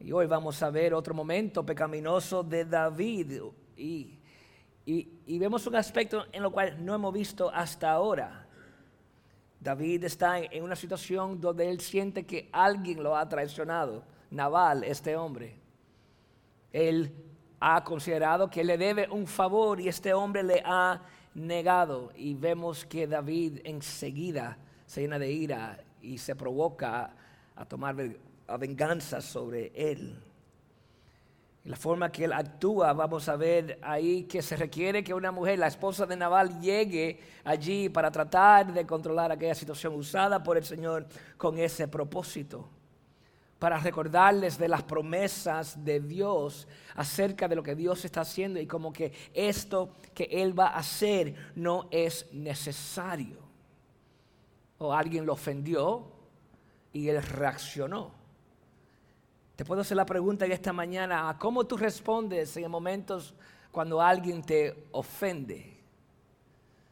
Y 0.00 0.10
hoy 0.10 0.26
vamos 0.26 0.62
a 0.62 0.70
ver 0.70 0.94
otro 0.94 1.12
momento 1.12 1.66
pecaminoso 1.66 2.42
de 2.42 2.64
David. 2.64 3.42
Y, 3.76 4.18
vemos 5.38 5.66
un 5.66 5.76
aspecto 5.76 6.24
en 6.32 6.42
lo 6.42 6.50
cual 6.50 6.82
no 6.82 6.94
hemos 6.94 7.12
visto 7.12 7.50
hasta 7.50 7.92
ahora. 7.92 8.48
David 9.60 10.04
está 10.04 10.38
en, 10.40 10.62
una 10.62 10.76
situación 10.76 11.38
donde 11.42 11.68
él 11.68 11.80
siente 11.80 12.24
que 12.24 12.48
alguien 12.52 13.02
lo 13.02 13.14
ha 13.14 13.28
traicionado. 13.28 14.02
Naval, 14.30 14.82
este 14.82 15.14
hombre. 15.14 15.65
Él 16.72 17.14
ha 17.60 17.82
considerado 17.84 18.50
que 18.50 18.64
le 18.64 18.76
debe 18.78 19.08
un 19.10 19.26
favor 19.26 19.80
y 19.80 19.88
este 19.88 20.12
hombre 20.12 20.42
le 20.42 20.62
ha 20.64 21.02
negado. 21.34 22.12
Y 22.16 22.34
vemos 22.34 22.84
que 22.84 23.06
David 23.06 23.60
enseguida 23.64 24.58
se 24.86 25.02
llena 25.02 25.18
de 25.18 25.30
ira 25.30 25.78
y 26.00 26.18
se 26.18 26.36
provoca 26.36 27.14
a 27.54 27.64
tomar 27.64 27.96
a 28.46 28.56
venganza 28.56 29.20
sobre 29.20 29.72
él. 29.74 30.22
La 31.64 31.76
forma 31.76 32.12
que 32.12 32.24
él 32.24 32.32
actúa, 32.32 32.92
vamos 32.92 33.28
a 33.28 33.34
ver 33.34 33.80
ahí 33.82 34.22
que 34.24 34.40
se 34.40 34.56
requiere 34.56 35.02
que 35.02 35.12
una 35.12 35.32
mujer, 35.32 35.58
la 35.58 35.66
esposa 35.66 36.06
de 36.06 36.14
Naval, 36.14 36.60
llegue 36.60 37.18
allí 37.42 37.88
para 37.88 38.08
tratar 38.12 38.72
de 38.72 38.86
controlar 38.86 39.32
aquella 39.32 39.54
situación 39.54 39.94
usada 39.94 40.40
por 40.44 40.56
el 40.56 40.64
Señor 40.64 41.06
con 41.36 41.58
ese 41.58 41.88
propósito. 41.88 42.68
Para 43.58 43.78
recordarles 43.78 44.58
de 44.58 44.68
las 44.68 44.82
promesas 44.82 45.82
de 45.82 46.00
Dios 46.00 46.68
acerca 46.94 47.48
de 47.48 47.56
lo 47.56 47.62
que 47.62 47.74
Dios 47.74 48.04
está 48.04 48.20
haciendo 48.20 48.60
y 48.60 48.66
como 48.66 48.92
que 48.92 49.12
esto 49.32 49.94
que 50.14 50.24
Él 50.24 50.58
va 50.58 50.68
a 50.68 50.78
hacer 50.78 51.34
no 51.54 51.88
es 51.90 52.26
necesario. 52.32 53.38
O 54.78 54.92
alguien 54.92 55.24
lo 55.24 55.32
ofendió 55.32 56.12
y 56.92 57.08
Él 57.08 57.22
reaccionó. 57.22 58.12
Te 59.56 59.64
puedo 59.64 59.80
hacer 59.80 59.96
la 59.96 60.04
pregunta 60.04 60.44
en 60.44 60.52
esta 60.52 60.74
mañana, 60.74 61.34
¿cómo 61.38 61.64
tú 61.64 61.78
respondes 61.78 62.58
en 62.58 62.70
momentos 62.70 63.34
cuando 63.72 64.02
alguien 64.02 64.42
te 64.42 64.88
ofende? 64.92 65.78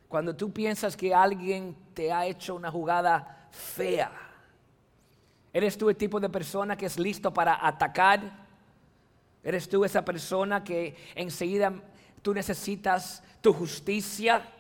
Cuando 0.09 0.35
tú 0.35 0.51
piensas 0.51 0.97
que 0.97 1.15
alguien 1.15 1.77
te 1.93 2.11
ha 2.11 2.25
hecho 2.25 2.55
una 2.55 2.71
jugada 2.71 3.49
fea. 3.51 4.24
¿Eres 5.55 5.79
tú 5.79 5.89
el 5.89 5.97
tipo 5.97 6.19
de 6.19 6.29
persona 6.29 6.77
que 6.77 6.87
es 6.87 6.99
listo 6.99 7.33
para 7.33 7.65
atacar? 7.65 8.45
¿Eres 9.41 9.69
tú 9.69 9.85
esa 9.85 10.05
persona 10.05 10.65
que 10.65 10.97
enseguida 11.15 11.73
tú 12.23 12.35
necesitas 12.35 13.23
tu 13.41 13.53
justicia? 13.53 14.51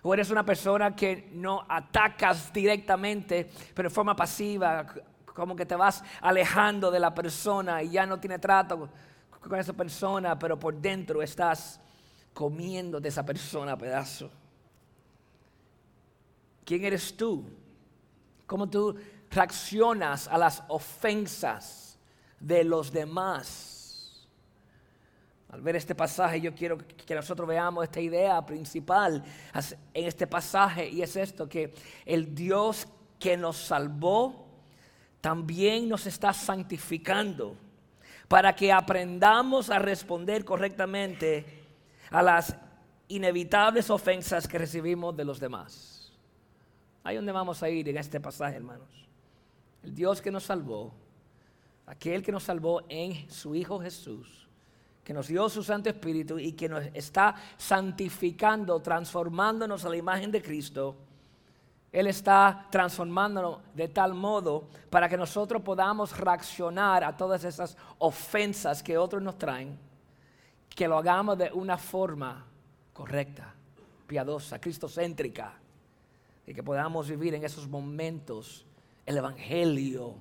¿O 0.00 0.14
eres 0.14 0.30
una 0.30 0.42
persona 0.42 0.96
que 0.96 1.28
no 1.34 1.66
atacas 1.68 2.50
directamente, 2.50 3.50
pero 3.74 3.90
de 3.90 3.94
forma 3.94 4.16
pasiva, 4.16 4.86
como 5.26 5.54
que 5.54 5.66
te 5.66 5.76
vas 5.76 6.02
alejando 6.22 6.90
de 6.90 7.00
la 7.00 7.14
persona 7.14 7.82
y 7.82 7.90
ya 7.90 8.06
no 8.06 8.18
tiene 8.18 8.38
trato 8.38 8.88
con 9.38 9.58
esa 9.58 9.74
persona, 9.74 10.38
pero 10.38 10.58
por 10.58 10.74
dentro 10.80 11.20
estás 11.20 11.78
comiendo 12.32 13.00
de 13.00 13.10
esa 13.10 13.22
persona 13.22 13.76
pedazo. 13.76 14.30
¿Quién 16.64 16.84
eres 16.86 17.14
tú? 17.14 17.44
¿Cómo 18.46 18.66
tú 18.68 18.96
reaccionas 19.34 20.28
a 20.28 20.38
las 20.38 20.62
ofensas 20.68 21.98
de 22.40 22.64
los 22.64 22.92
demás? 22.92 24.28
Al 25.50 25.60
ver 25.60 25.76
este 25.76 25.94
pasaje, 25.94 26.40
yo 26.40 26.54
quiero 26.54 26.78
que 26.78 27.14
nosotros 27.14 27.46
veamos 27.46 27.84
esta 27.84 28.00
idea 28.00 28.44
principal 28.44 29.22
en 29.92 30.04
este 30.04 30.26
pasaje 30.26 30.88
y 30.88 31.02
es 31.02 31.14
esto, 31.14 31.48
que 31.48 31.72
el 32.04 32.34
Dios 32.34 32.88
que 33.18 33.36
nos 33.36 33.56
salvó, 33.56 34.44
también 35.20 35.88
nos 35.88 36.06
está 36.06 36.32
santificando 36.32 37.56
para 38.28 38.54
que 38.54 38.72
aprendamos 38.72 39.70
a 39.70 39.78
responder 39.78 40.44
correctamente 40.44 41.62
a 42.10 42.20
las 42.20 42.54
inevitables 43.08 43.88
ofensas 43.90 44.48
que 44.48 44.58
recibimos 44.58 45.16
de 45.16 45.24
los 45.24 45.40
demás. 45.40 46.12
Ahí 47.02 47.16
donde 47.16 47.32
vamos 47.32 47.62
a 47.62 47.68
ir 47.70 47.88
en 47.88 47.96
este 47.96 48.20
pasaje, 48.20 48.56
hermanos. 48.56 49.03
El 49.84 49.94
Dios 49.94 50.22
que 50.22 50.30
nos 50.30 50.44
salvó, 50.44 50.94
aquel 51.86 52.22
que 52.22 52.32
nos 52.32 52.44
salvó 52.44 52.82
en 52.88 53.30
su 53.30 53.54
Hijo 53.54 53.78
Jesús, 53.78 54.48
que 55.04 55.12
nos 55.12 55.28
dio 55.28 55.46
su 55.50 55.62
Santo 55.62 55.90
Espíritu 55.90 56.38
y 56.38 56.52
que 56.52 56.70
nos 56.70 56.84
está 56.94 57.34
santificando, 57.58 58.80
transformándonos 58.80 59.84
a 59.84 59.90
la 59.90 59.96
imagen 59.96 60.30
de 60.30 60.42
Cristo. 60.42 60.96
Él 61.92 62.06
está 62.06 62.66
transformándonos 62.70 63.58
de 63.74 63.88
tal 63.88 64.14
modo 64.14 64.68
para 64.88 65.06
que 65.06 65.18
nosotros 65.18 65.60
podamos 65.62 66.16
reaccionar 66.16 67.04
a 67.04 67.14
todas 67.14 67.44
esas 67.44 67.76
ofensas 67.98 68.82
que 68.82 68.96
otros 68.96 69.22
nos 69.22 69.36
traen, 69.36 69.78
que 70.70 70.88
lo 70.88 70.96
hagamos 70.96 71.36
de 71.36 71.50
una 71.52 71.76
forma 71.76 72.46
correcta, 72.94 73.54
piadosa, 74.06 74.58
cristocéntrica, 74.58 75.52
y 76.46 76.54
que 76.54 76.62
podamos 76.62 77.06
vivir 77.08 77.34
en 77.34 77.44
esos 77.44 77.68
momentos 77.68 78.66
el 79.06 79.16
Evangelio 79.16 80.16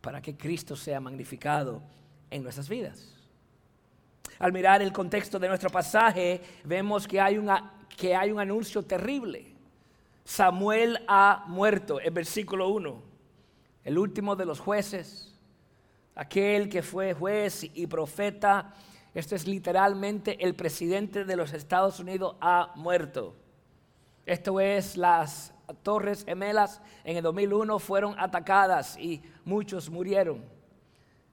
para 0.00 0.20
que 0.20 0.36
Cristo 0.36 0.76
sea 0.76 1.00
magnificado 1.00 1.82
en 2.30 2.42
nuestras 2.42 2.68
vidas. 2.68 3.14
Al 4.38 4.52
mirar 4.52 4.82
el 4.82 4.92
contexto 4.92 5.38
de 5.38 5.48
nuestro 5.48 5.70
pasaje, 5.70 6.40
vemos 6.64 7.06
que 7.06 7.20
hay, 7.20 7.40
que 7.96 8.14
hay 8.16 8.32
un 8.32 8.40
anuncio 8.40 8.82
terrible. 8.82 9.54
Samuel 10.24 11.04
ha 11.06 11.44
muerto, 11.46 12.00
en 12.00 12.14
versículo 12.14 12.68
1, 12.68 13.02
el 13.84 13.98
último 13.98 14.36
de 14.36 14.44
los 14.44 14.60
jueces, 14.60 15.32
aquel 16.14 16.68
que 16.68 16.82
fue 16.82 17.14
juez 17.14 17.64
y 17.74 17.86
profeta. 17.86 18.74
Esto 19.14 19.34
es 19.34 19.46
literalmente 19.46 20.42
el 20.44 20.54
presidente 20.54 21.24
de 21.24 21.36
los 21.36 21.52
Estados 21.52 22.00
Unidos 22.00 22.36
ha 22.40 22.72
muerto. 22.76 23.36
Esto 24.24 24.60
es 24.60 24.96
las 24.96 25.52
torres 25.82 26.24
gemelas 26.24 26.80
en 27.04 27.16
el 27.16 27.22
2001 27.22 27.78
fueron 27.78 28.14
atacadas 28.18 28.96
y 28.98 29.22
muchos 29.44 29.90
murieron. 29.90 30.44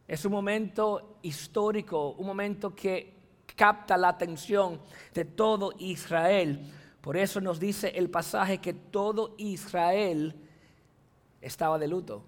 Es 0.07 0.25
un 0.25 0.31
momento 0.31 1.17
histórico, 1.21 2.11
un 2.11 2.25
momento 2.25 2.73
que 2.73 3.13
capta 3.55 3.97
la 3.97 4.09
atención 4.09 4.79
de 5.13 5.25
todo 5.25 5.73
Israel. 5.77 6.73
Por 7.01 7.15
eso 7.15 7.39
nos 7.39 7.59
dice 7.59 7.89
el 7.89 8.09
pasaje 8.09 8.57
que 8.57 8.73
todo 8.73 9.35
Israel 9.37 10.35
estaba 11.41 11.77
de 11.77 11.87
luto. 11.87 12.23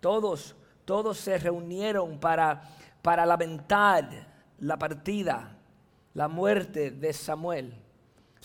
Todos, 0.00 0.56
todos 0.84 1.18
se 1.18 1.38
reunieron 1.38 2.18
para, 2.18 2.62
para 3.02 3.26
lamentar 3.26 4.26
la 4.58 4.78
partida, 4.78 5.58
la 6.14 6.28
muerte 6.28 6.90
de 6.90 7.12
Samuel. 7.12 7.83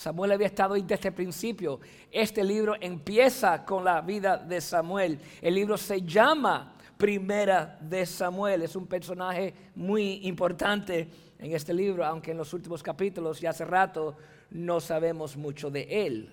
Samuel 0.00 0.32
había 0.32 0.46
estado 0.46 0.72
ahí 0.72 0.80
desde 0.80 1.08
el 1.08 1.14
principio. 1.14 1.78
Este 2.10 2.42
libro 2.42 2.74
empieza 2.80 3.66
con 3.66 3.84
la 3.84 4.00
vida 4.00 4.38
de 4.38 4.58
Samuel. 4.62 5.18
El 5.42 5.54
libro 5.54 5.76
se 5.76 6.00
llama 6.00 6.74
Primera 6.96 7.76
de 7.82 8.06
Samuel. 8.06 8.62
Es 8.62 8.74
un 8.76 8.86
personaje 8.86 9.52
muy 9.74 10.26
importante 10.26 11.06
en 11.38 11.52
este 11.52 11.74
libro, 11.74 12.02
aunque 12.02 12.30
en 12.30 12.38
los 12.38 12.54
últimos 12.54 12.82
capítulos 12.82 13.42
y 13.42 13.46
hace 13.46 13.66
rato 13.66 14.16
no 14.52 14.80
sabemos 14.80 15.36
mucho 15.36 15.70
de 15.70 16.06
él. 16.06 16.32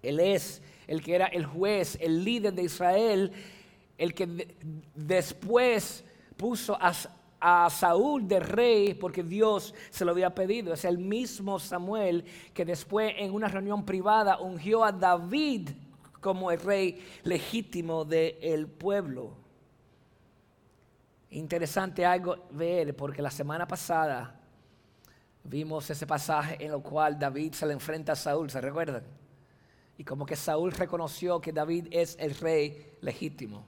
Él 0.00 0.20
es 0.20 0.62
el 0.86 1.02
que 1.02 1.16
era 1.16 1.26
el 1.26 1.46
juez, 1.46 1.98
el 2.00 2.22
líder 2.22 2.52
de 2.52 2.62
Israel, 2.62 3.32
el 3.98 4.14
que 4.14 4.46
después 4.94 6.04
puso 6.36 6.78
a, 6.80 6.92
a 7.40 7.70
Saúl 7.70 8.28
de 8.28 8.38
rey 8.38 8.94
porque 8.94 9.22
Dios 9.22 9.74
se 9.90 10.04
lo 10.04 10.12
había 10.12 10.34
pedido. 10.34 10.74
Es 10.74 10.84
el 10.84 10.98
mismo 10.98 11.58
Samuel 11.58 12.24
que 12.52 12.64
después 12.64 13.14
en 13.16 13.32
una 13.32 13.48
reunión 13.48 13.84
privada 13.84 14.38
ungió 14.38 14.84
a 14.84 14.92
David 14.92 15.70
como 16.20 16.50
el 16.50 16.60
rey 16.60 17.02
legítimo 17.22 18.04
del 18.04 18.68
pueblo. 18.68 19.36
Interesante 21.30 22.04
algo 22.04 22.48
ver 22.50 22.94
porque 22.94 23.22
la 23.22 23.30
semana 23.30 23.66
pasada 23.66 24.38
vimos 25.44 25.88
ese 25.88 26.06
pasaje 26.06 26.62
en 26.62 26.72
el 26.72 26.82
cual 26.82 27.18
David 27.18 27.54
se 27.54 27.66
le 27.66 27.72
enfrenta 27.72 28.12
a 28.12 28.16
Saúl, 28.16 28.50
¿se 28.50 28.60
recuerdan? 28.60 29.04
Y 29.96 30.04
como 30.04 30.26
que 30.26 30.36
Saúl 30.36 30.72
reconoció 30.72 31.40
que 31.40 31.52
David 31.52 31.88
es 31.90 32.16
el 32.18 32.34
rey 32.34 32.96
legítimo. 33.00 33.64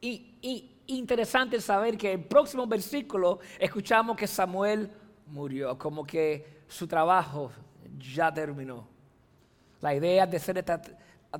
Y, 0.00 0.38
y 0.42 0.73
interesante 0.86 1.60
saber 1.60 1.96
que 1.96 2.12
el 2.12 2.24
próximo 2.24 2.66
versículo 2.66 3.40
escuchamos 3.58 4.16
que 4.16 4.26
Samuel 4.26 4.90
murió, 5.26 5.78
como 5.78 6.04
que 6.04 6.62
su 6.68 6.86
trabajo 6.86 7.50
ya 7.98 8.32
terminó. 8.32 8.86
La 9.80 9.94
idea 9.94 10.26
de 10.26 10.36
hacer 10.36 10.58
esta 10.58 10.80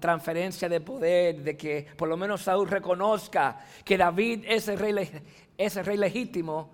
transferencia 0.01 0.69
de 0.69 0.81
poder, 0.81 1.43
de 1.43 1.57
que 1.57 1.87
por 1.97 2.09
lo 2.09 2.17
menos 2.17 2.43
Saúl 2.43 2.69
reconozca 2.69 3.65
que 3.85 3.97
David 3.97 4.45
es 4.47 4.69
el 4.69 4.79
rey, 4.79 5.97
legítimo, 5.97 6.73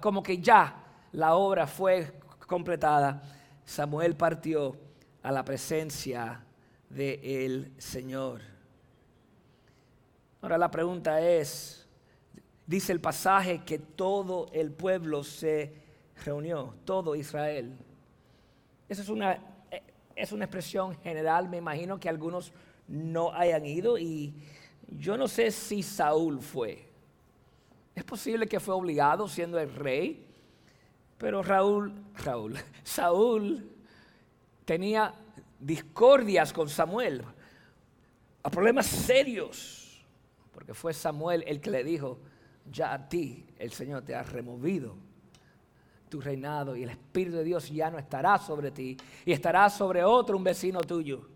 como 0.00 0.22
que 0.22 0.38
ya 0.38 0.84
la 1.12 1.34
obra 1.34 1.66
fue 1.66 2.12
completada. 2.46 3.22
Samuel 3.64 4.16
partió 4.16 4.76
a 5.22 5.32
la 5.32 5.44
presencia 5.44 6.42
del 6.88 7.72
Señor. 7.78 8.40
Ahora 10.42 10.56
la 10.56 10.70
pregunta 10.70 11.20
es, 11.20 11.86
dice 12.70 12.92
el 12.92 13.00
pasaje 13.00 13.64
que 13.64 13.80
todo 13.80 14.46
el 14.52 14.70
pueblo 14.70 15.24
se 15.24 15.72
reunió, 16.24 16.72
todo 16.84 17.16
Israel. 17.16 17.76
Esa 18.88 19.02
es 19.02 19.08
una, 19.08 19.40
es 20.14 20.30
una 20.30 20.44
expresión 20.44 20.94
general, 21.00 21.48
me 21.48 21.56
imagino 21.56 21.98
que 21.98 22.08
algunos 22.08 22.52
no 22.86 23.32
hayan 23.32 23.66
ido 23.66 23.98
y 23.98 24.32
yo 24.86 25.16
no 25.16 25.26
sé 25.26 25.50
si 25.50 25.82
Saúl 25.82 26.40
fue. 26.40 26.86
Es 27.92 28.04
posible 28.04 28.46
que 28.46 28.60
fue 28.60 28.72
obligado 28.72 29.26
siendo 29.26 29.58
el 29.58 29.74
rey, 29.74 30.28
pero 31.18 31.42
Raúl, 31.42 31.92
Raúl, 32.24 32.56
Saúl 32.84 33.68
tenía 34.64 35.12
discordias 35.58 36.52
con 36.52 36.68
Samuel, 36.68 37.24
problemas 38.52 38.86
serios, 38.86 40.06
porque 40.52 40.72
fue 40.72 40.94
Samuel 40.94 41.42
el 41.48 41.60
que 41.60 41.70
le 41.70 41.82
dijo, 41.82 42.20
ya 42.70 42.92
a 42.92 43.08
ti 43.08 43.46
el 43.58 43.72
Señor 43.72 44.02
te 44.02 44.14
ha 44.14 44.22
removido 44.22 44.96
tu 46.10 46.20
reinado 46.20 46.76
y 46.76 46.82
el 46.82 46.90
Espíritu 46.90 47.36
de 47.36 47.44
Dios 47.44 47.70
ya 47.70 47.90
no 47.90 47.98
estará 47.98 48.36
sobre 48.38 48.70
ti 48.72 48.96
y 49.24 49.32
estará 49.32 49.70
sobre 49.70 50.04
otro, 50.04 50.36
un 50.36 50.44
vecino 50.44 50.80
tuyo. 50.80 51.28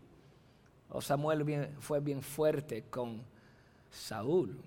O 0.90 0.98
oh, 0.98 1.00
Samuel 1.00 1.70
fue 1.78 2.00
bien 2.00 2.20
fuerte 2.20 2.84
con 2.90 3.22
Saúl. 3.90 4.60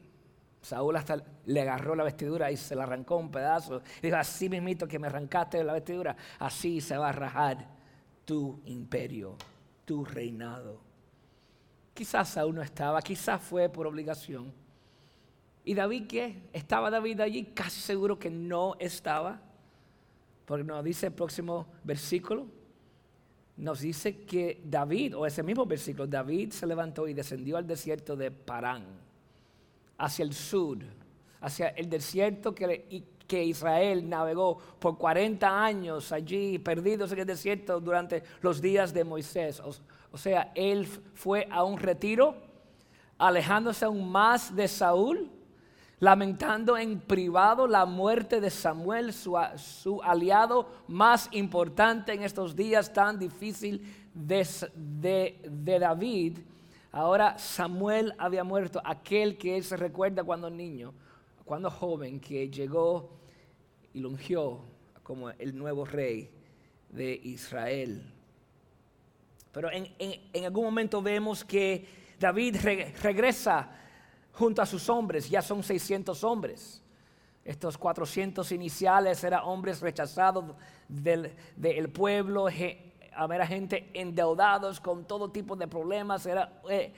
Saúl 0.62 0.96
hasta 0.96 1.24
le 1.46 1.62
agarró 1.62 1.96
la 1.96 2.04
vestidura 2.04 2.52
y 2.52 2.58
se 2.58 2.76
la 2.76 2.84
arrancó 2.84 3.18
un 3.18 3.30
pedazo. 3.30 3.82
Dijo, 4.02 4.16
así 4.16 4.50
mismito 4.50 4.88
que 4.88 4.98
me 4.98 5.08
arrancaste 5.08 5.64
la 5.64 5.74
vestidura, 5.74 6.16
así 6.40 6.82
se 6.82 6.98
va 6.98 7.10
a 7.10 7.14
rajar 7.14 7.68
tu 8.26 8.62
imperio, 8.66 9.36
tu 9.86 10.04
reinado. 10.04 10.82
Quizás 11.94 12.30
Saúl 12.30 12.56
no 12.56 12.62
estaba, 12.62 13.02
quizás 13.02 13.42
fue 13.42 13.70
por 13.70 13.88
obligación. 13.88 14.52
¿Y 15.68 15.74
David 15.74 16.08
qué? 16.08 16.44
¿Estaba 16.54 16.90
David 16.90 17.20
allí? 17.20 17.44
Casi 17.54 17.82
seguro 17.82 18.18
que 18.18 18.30
no 18.30 18.78
estaba. 18.80 19.42
Porque 20.46 20.64
nos 20.64 20.82
dice 20.82 21.08
el 21.08 21.12
próximo 21.12 21.68
versículo, 21.84 22.48
nos 23.58 23.82
dice 23.82 24.24
que 24.24 24.62
David, 24.64 25.18
o 25.18 25.26
ese 25.26 25.44
mismo 25.44 25.66
versículo, 25.66 26.08
David 26.08 26.54
se 26.54 26.66
levantó 26.66 27.06
y 27.06 27.14
descendió 27.14 27.58
al 27.58 27.68
desierto 27.68 28.16
de 28.16 28.32
Parán, 28.32 28.86
hacia 29.98 30.24
el 30.24 30.34
sur, 30.34 30.78
hacia 31.42 31.68
el 31.68 31.90
desierto 31.90 32.56
que, 32.56 33.04
que 33.28 33.44
Israel 33.44 34.08
navegó 34.08 34.58
por 34.80 34.98
40 34.98 35.66
años 35.66 36.14
allí, 36.14 36.60
perdidos 36.60 37.12
en 37.12 37.20
el 37.20 37.26
desierto 37.26 37.82
durante 37.82 38.24
los 38.40 38.62
días 38.62 38.94
de 38.94 39.04
Moisés. 39.04 39.60
o 39.60 40.18
sea, 40.18 40.54
él 40.56 40.86
fue 40.86 41.46
a 41.52 41.66
un 41.66 41.78
retiro, 41.78 42.38
alejándose 43.18 43.84
aún 43.84 44.10
más 44.10 44.56
de 44.56 44.70
Saúl 44.70 45.32
lamentando 46.00 46.78
en 46.78 47.00
privado 47.00 47.68
la 47.68 47.86
muerte 47.86 48.40
de 48.40 48.50
Samuel, 48.50 49.14
su, 49.14 49.36
aliado 50.04 50.70
más 50.88 51.28
importante 51.32 52.14
en 52.14 52.24
estos 52.24 52.56
días 52.56 52.94
tan 52.94 53.18
difíciles 53.18 53.82
de, 54.14 55.40
de, 55.44 55.80
David. 55.80 56.40
Ahora 56.92 57.38
Samuel 57.38 58.14
había 58.18 58.44
muerto, 58.44 58.82
aquel 58.84 59.38
que 59.38 59.58
él 59.58 59.64
se 59.64 59.76
recuerda 59.76 60.24
cuando 60.24 60.50
niño, 60.50 60.94
cuando 61.44 61.72
joven, 61.72 62.20
que 62.20 62.50
llegó 62.50 63.10
y 63.94 64.00
lo 64.00 64.10
ungió 64.10 64.62
como 65.02 65.32
el 65.32 65.58
nuevo 65.58 65.86
rey 65.86 66.30
de 66.90 67.20
Israel. 67.24 68.14
Pero 69.52 69.70
en, 69.72 70.46
algún 70.46 70.66
momento 70.66 71.02
vemos 71.02 71.44
que 71.44 71.88
David 72.20 72.58
regresa 73.02 73.72
junto 74.38 74.62
a 74.62 74.66
sus 74.66 74.88
hombres, 74.90 75.30
ya 75.30 75.42
son 75.42 75.64
600 75.64 76.24
hombres. 76.24 76.84
Estos 77.44 77.78
400 77.78 78.52
iniciales 78.52 79.24
eran 79.24 79.42
hombres 79.46 79.82
rechazados 79.82 80.54
del, 80.88 81.34
pueblo, 81.92 82.48
a 82.48 83.28
ver 83.28 83.42
a 83.42 83.48
gente 83.48 83.90
endeudados 83.94 84.80
con 84.80 85.06
todo 85.06 85.32
tipo 85.32 85.56
de 85.56 85.68
problemas. 85.68 86.26
Era 86.26 86.62
eh, 86.70 86.94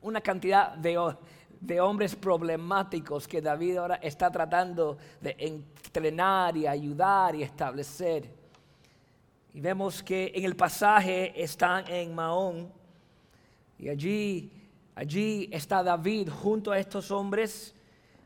una 0.00 0.20
cantidad 0.20 0.74
de, 0.74 1.14
de 1.60 1.80
hombres 1.80 2.16
problemáticos 2.16 3.28
que 3.28 3.40
David 3.40 3.76
ahora 3.76 3.96
está 3.96 4.30
tratando 4.30 4.98
de 5.20 5.36
entrenar 5.38 6.56
y 6.56 6.66
ayudar 6.66 7.36
y 7.36 7.42
establecer. 7.44 8.28
Y 9.54 9.60
vemos 9.60 10.02
que 10.02 10.32
en 10.34 10.44
el 10.44 10.56
pasaje 10.56 11.40
están 11.40 11.86
en 11.88 12.14
Mahón 12.14 12.72
y 13.78 13.88
allí, 13.88 14.61
allí 14.94 15.48
está 15.52 15.82
David 15.82 16.28
junto 16.28 16.72
a 16.72 16.78
estos 16.78 17.10
hombres. 17.10 17.74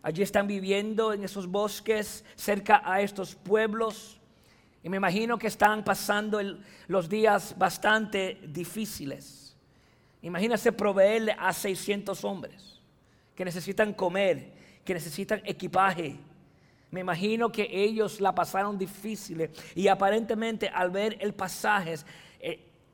Allí 0.03 0.23
están 0.23 0.47
viviendo 0.47 1.13
en 1.13 1.25
esos 1.25 1.47
bosques 1.47 2.25
cerca 2.37 2.81
a 2.85 3.01
estos 3.01 3.35
pueblos. 3.35 4.21
Y 4.83 4.89
me 4.89 4.99
imagino 4.99 5.37
que 5.37 5.49
están 5.49 5.83
pasando 5.83 6.41
los 6.87 7.09
días 7.09 7.57
bastante 7.59 8.39
difíciles. 8.47 9.57
Imagínese 10.23 10.73
proveerle 10.73 11.35
a 11.39 11.53
600 11.53 12.25
hombres 12.25 12.81
que 13.35 13.45
necesitan 13.45 13.93
comer, 13.93 14.53
que 14.85 14.95
necesitan 14.95 15.43
equipaje. 15.45 16.17
Me 16.91 17.01
imagino 17.01 17.51
que 17.51 17.69
ellos 17.71 18.21
la 18.21 18.35
pasaron 18.35 18.79
difícil 18.79 19.51
y 19.75 19.89
aparentemente 19.89 20.69
al 20.69 20.91
ver 20.91 21.17
el 21.21 21.35
pasaje, 21.35 21.97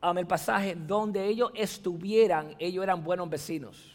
eh, 0.03 0.21
el 0.21 0.27
pasaje 0.27 0.75
donde 0.75 1.27
ellos 1.27 1.51
estuvieran, 1.55 2.55
ellos 2.59 2.83
eran 2.83 3.03
buenos 3.03 3.29
vecinos. 3.31 3.91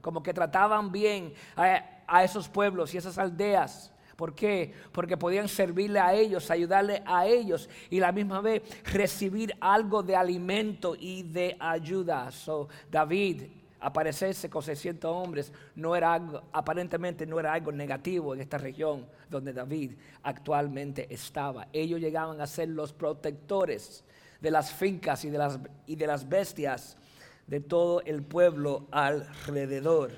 Como 0.00 0.22
que 0.22 0.32
trataban 0.32 0.92
bien 0.92 1.34
a 1.56 2.24
esos 2.24 2.48
pueblos 2.48 2.94
y 2.94 2.98
esas 2.98 3.18
aldeas. 3.18 3.92
¿Por 4.20 4.34
qué? 4.34 4.74
Porque 4.92 5.16
podían 5.16 5.48
servirle 5.48 5.98
a 5.98 6.12
ellos, 6.12 6.50
ayudarle 6.50 7.02
a 7.06 7.26
ellos 7.26 7.70
y 7.88 7.98
la 7.98 8.12
misma 8.12 8.42
vez 8.42 8.62
recibir 8.92 9.56
algo 9.62 10.02
de 10.02 10.14
alimento 10.14 10.94
y 10.94 11.22
de 11.22 11.56
ayuda. 11.58 12.30
So, 12.30 12.68
David, 12.90 13.44
aparecerse 13.80 14.50
con 14.50 14.62
600 14.62 15.10
hombres, 15.10 15.52
no 15.74 15.96
era 15.96 16.12
algo, 16.12 16.42
aparentemente 16.52 17.26
no 17.26 17.40
era 17.40 17.54
algo 17.54 17.72
negativo 17.72 18.34
en 18.34 18.42
esta 18.42 18.58
región 18.58 19.06
donde 19.30 19.54
David 19.54 19.92
actualmente 20.22 21.12
estaba. 21.12 21.68
Ellos 21.72 21.98
llegaban 21.98 22.42
a 22.42 22.46
ser 22.46 22.68
los 22.68 22.92
protectores 22.92 24.04
de 24.40 24.50
las 24.50 24.72
fincas 24.72 25.24
y 25.24 25.30
de 25.30 25.38
las, 25.38 25.58
y 25.86 25.96
de 25.96 26.06
las 26.06 26.28
bestias 26.28 26.96
de 27.46 27.60
todo 27.60 28.00
el 28.02 28.22
pueblo 28.22 28.86
alrededor. 28.90 30.12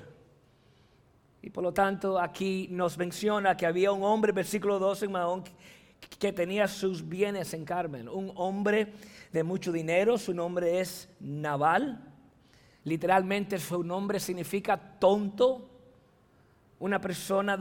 Y 1.41 1.49
por 1.49 1.63
lo 1.63 1.73
tanto 1.73 2.19
aquí 2.19 2.67
nos 2.71 2.97
menciona 2.97 3.57
que 3.57 3.65
había 3.65 3.91
un 3.91 4.03
hombre, 4.03 4.31
versículo 4.31 4.79
12 4.79 5.05
en 5.05 5.11
Mahón, 5.11 5.43
que 6.19 6.31
tenía 6.31 6.67
sus 6.67 7.07
bienes 7.07 7.53
en 7.53 7.65
Carmen. 7.65 8.07
Un 8.07 8.31
hombre 8.35 8.93
de 9.31 9.43
mucho 9.43 9.71
dinero, 9.71 10.17
su 10.17 10.33
nombre 10.33 10.79
es 10.79 11.09
Naval. 11.19 11.99
Literalmente 12.85 13.59
su 13.59 13.83
nombre 13.83 14.19
significa 14.19 14.77
tonto, 14.77 15.69
una 16.79 17.01
persona 17.01 17.57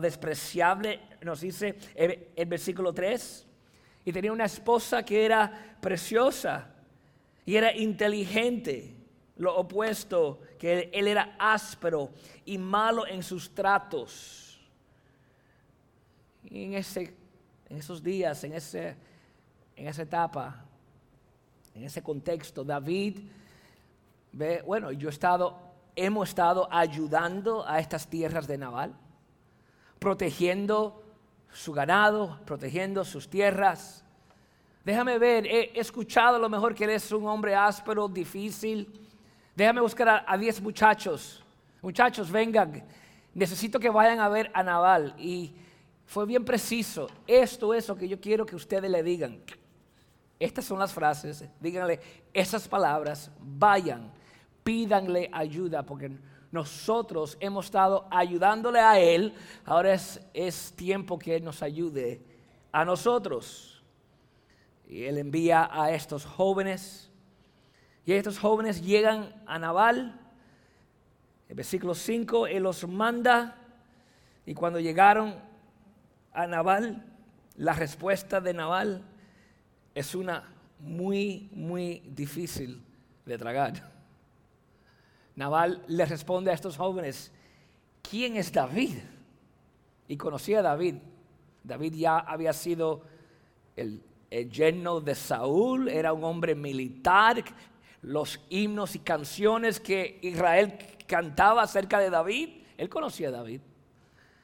despreciable, 0.00 1.00
nos 1.22 1.40
dice 1.42 1.76
el 1.94 2.46
versículo 2.46 2.92
3. 2.92 3.46
Y 4.04 4.12
tenía 4.12 4.32
una 4.32 4.44
esposa 4.44 5.04
que 5.04 5.24
era 5.24 5.76
preciosa 5.80 6.68
y 7.46 7.56
era 7.56 7.74
inteligente 7.74 8.94
lo 9.36 9.56
opuesto, 9.56 10.40
que 10.58 10.90
él 10.92 11.08
era 11.08 11.36
áspero 11.38 12.10
y 12.44 12.58
malo 12.58 13.06
en 13.06 13.22
sus 13.22 13.52
tratos. 13.52 14.60
Y 16.44 16.64
en, 16.64 16.74
ese, 16.74 17.14
en 17.68 17.78
esos 17.78 18.02
días, 18.02 18.44
en, 18.44 18.52
ese, 18.52 18.96
en 19.76 19.88
esa 19.88 20.02
etapa, 20.02 20.64
en 21.74 21.82
ese 21.82 22.02
contexto, 22.02 22.62
David, 22.64 23.20
ve, 24.32 24.62
bueno, 24.64 24.92
yo 24.92 25.08
he 25.08 25.12
estado, 25.12 25.58
hemos 25.96 26.28
estado 26.28 26.68
ayudando 26.70 27.66
a 27.66 27.80
estas 27.80 28.06
tierras 28.08 28.46
de 28.46 28.58
Naval, 28.58 28.94
protegiendo 29.98 31.03
su 31.54 31.72
ganado, 31.72 32.38
protegiendo 32.44 33.04
sus 33.04 33.28
tierras. 33.28 34.04
Déjame 34.84 35.18
ver, 35.18 35.46
he 35.46 35.78
escuchado 35.80 36.36
a 36.36 36.38
lo 36.38 36.50
mejor 36.50 36.74
que 36.74 36.84
él 36.84 36.90
es 36.90 37.10
un 37.10 37.26
hombre 37.26 37.54
áspero, 37.54 38.06
difícil, 38.06 39.04
Déjame 39.54 39.80
buscar 39.80 40.24
a 40.26 40.36
10 40.36 40.60
muchachos. 40.60 41.42
Muchachos, 41.80 42.30
vengan. 42.30 42.82
Necesito 43.32 43.78
que 43.78 43.88
vayan 43.88 44.18
a 44.18 44.28
ver 44.28 44.50
a 44.52 44.62
Naval. 44.62 45.14
Y 45.16 45.54
fue 46.06 46.26
bien 46.26 46.44
preciso. 46.44 47.08
Esto 47.26 47.72
es 47.72 47.88
lo 47.88 47.96
que 47.96 48.08
yo 48.08 48.20
quiero 48.20 48.44
que 48.44 48.56
ustedes 48.56 48.90
le 48.90 49.02
digan. 49.02 49.40
Estas 50.40 50.64
son 50.64 50.78
las 50.78 50.92
frases. 50.92 51.44
Díganle 51.60 52.00
esas 52.32 52.66
palabras. 52.66 53.30
Vayan. 53.38 54.10
Pídanle 54.64 55.30
ayuda. 55.32 55.84
Porque 55.84 56.10
nosotros 56.54 57.36
hemos 57.40 57.66
estado 57.66 58.06
ayudándole 58.10 58.78
a 58.78 58.98
Él. 58.98 59.34
Ahora 59.64 59.92
es, 59.92 60.72
tiempo 60.76 61.18
que 61.18 61.34
Él 61.34 61.44
nos 61.44 61.62
ayude 61.62 62.22
a 62.70 62.84
nosotros. 62.84 63.82
Y 64.88 65.02
Él 65.02 65.18
envía 65.18 65.68
a 65.70 65.90
estos 65.90 66.24
jóvenes 66.24 67.10
y 68.06 68.12
estos 68.12 68.38
jóvenes 68.38 68.82
llegan 68.82 69.34
a 69.46 69.58
Naval. 69.58 70.20
El 71.48 71.56
versículo 71.56 71.94
5, 71.94 72.46
Él 72.46 72.62
los 72.62 72.86
manda. 72.86 73.56
Y 74.46 74.54
cuando 74.54 74.78
llegaron 74.78 75.34
a 76.32 76.46
Naval, 76.46 77.04
la 77.56 77.72
respuesta 77.72 78.40
de 78.40 78.54
Naval 78.54 79.02
es 79.94 80.14
una 80.14 80.44
muy, 80.78 81.48
muy 81.52 82.00
difícil 82.14 82.80
de 83.24 83.38
tragar. 83.38 83.93
Naval 85.36 85.82
le 85.88 86.04
responde 86.04 86.50
a 86.50 86.54
estos 86.54 86.76
jóvenes, 86.76 87.32
¿quién 88.08 88.36
es 88.36 88.52
David? 88.52 88.98
Y 90.08 90.16
conocía 90.16 90.60
a 90.60 90.62
David. 90.62 90.96
David 91.62 91.94
ya 91.94 92.18
había 92.18 92.52
sido 92.52 93.02
el, 93.76 94.02
el 94.30 94.50
yerno 94.50 95.00
de 95.00 95.14
Saúl, 95.14 95.88
era 95.88 96.12
un 96.12 96.24
hombre 96.24 96.54
militar 96.54 97.42
los 98.04 98.38
himnos 98.50 98.94
y 98.94 98.98
canciones 98.98 99.80
que 99.80 100.18
Israel 100.22 100.76
cantaba 101.06 101.62
acerca 101.62 101.98
de 101.98 102.10
David, 102.10 102.50
él 102.76 102.88
conocía 102.88 103.28
a 103.28 103.32
David. 103.32 103.60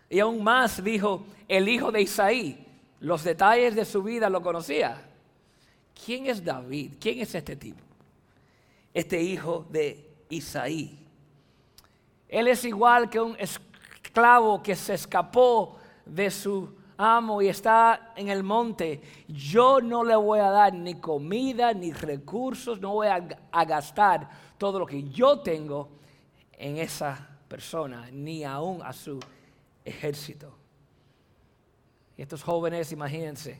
Y 0.09 0.19
aún 0.19 0.43
más 0.43 0.83
dijo, 0.83 1.25
el 1.47 1.69
hijo 1.69 1.93
de 1.93 2.03
Isaí, 2.03 2.67
los 3.01 3.23
detalles 3.23 3.75
de 3.75 3.85
su 3.85 4.03
vida 4.03 4.31
lo 4.31 4.43
conocía. 4.43 5.07
¿Quién 6.05 6.27
es 6.27 6.43
David? 6.43 6.95
¿Quién 6.99 7.21
es 7.21 7.35
este 7.35 7.55
tipo? 7.55 7.81
Este 8.95 9.21
hijo 9.21 9.67
de 9.71 10.10
Isaí. 10.31 10.99
Él 12.29 12.49
es 12.49 12.65
igual 12.65 13.11
que 13.11 13.21
un 13.21 13.37
esclavo 13.39 14.63
que 14.63 14.75
se 14.75 14.95
escapó 14.95 15.77
de 16.07 16.31
su 16.31 16.81
amo 16.97 17.41
y 17.41 17.49
está 17.49 18.13
en 18.15 18.29
el 18.29 18.43
monte, 18.43 19.01
yo 19.27 19.81
no 19.81 20.05
le 20.05 20.15
voy 20.15 20.41
a 20.41 20.51
dar 20.51 20.75
ni 20.75 21.01
comida 21.01 21.73
ni 21.73 21.93
recursos, 21.93 22.79
no 22.81 22.93
voy 22.93 23.07
a, 23.09 23.65
gastar 23.65 24.29
todo 24.59 24.79
lo 24.79 24.87
que 24.87 25.05
yo 25.05 25.41
tengo 25.41 25.89
en 26.53 26.77
esa 26.77 27.39
persona, 27.49 28.09
ni 28.13 28.45
aún 28.45 28.83
a 28.83 28.93
su 28.93 29.19
ejército. 29.85 30.55
Y 32.19 32.23
estos 32.23 32.43
jóvenes, 32.43 32.93
imagínense, 32.93 33.59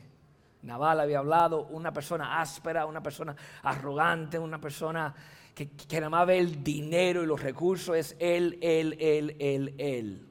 Naval 0.61 0.99
había 0.99 1.17
hablado, 1.17 1.63
una 1.71 1.91
persona 1.91 2.39
áspera, 2.39 2.85
una 2.85 3.01
persona 3.01 3.35
arrogante, 3.63 4.37
una 4.37 4.61
persona 4.61 5.15
que, 5.67 5.87
que 5.87 5.97
nada 5.97 6.09
más 6.09 6.27
ve 6.27 6.39
el 6.39 6.63
dinero 6.63 7.23
y 7.23 7.25
los 7.25 7.41
recursos, 7.41 7.95
es 7.95 8.15
él, 8.19 8.57
él, 8.61 8.97
él, 8.99 9.35
él, 9.39 9.75
él. 9.77 10.27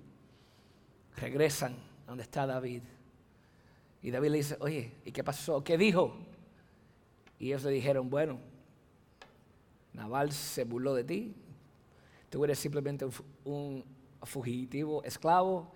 Regresan 1.16 1.76
donde 2.06 2.22
está 2.22 2.46
David. 2.46 2.82
Y 4.02 4.10
David 4.10 4.30
le 4.30 4.36
dice, 4.38 4.56
oye, 4.60 4.92
¿y 5.04 5.12
qué 5.12 5.22
pasó? 5.22 5.62
¿Qué 5.62 5.76
dijo? 5.76 6.16
Y 7.38 7.46
ellos 7.46 7.64
le 7.64 7.70
dijeron, 7.70 8.10
bueno, 8.10 8.38
Naval 9.92 10.32
se 10.32 10.64
burló 10.64 10.94
de 10.94 11.04
ti, 11.04 11.34
tú 12.28 12.44
eres 12.44 12.58
simplemente 12.58 13.06
un, 13.44 13.84
fugitivo 14.22 15.02
esclavo 15.02 15.72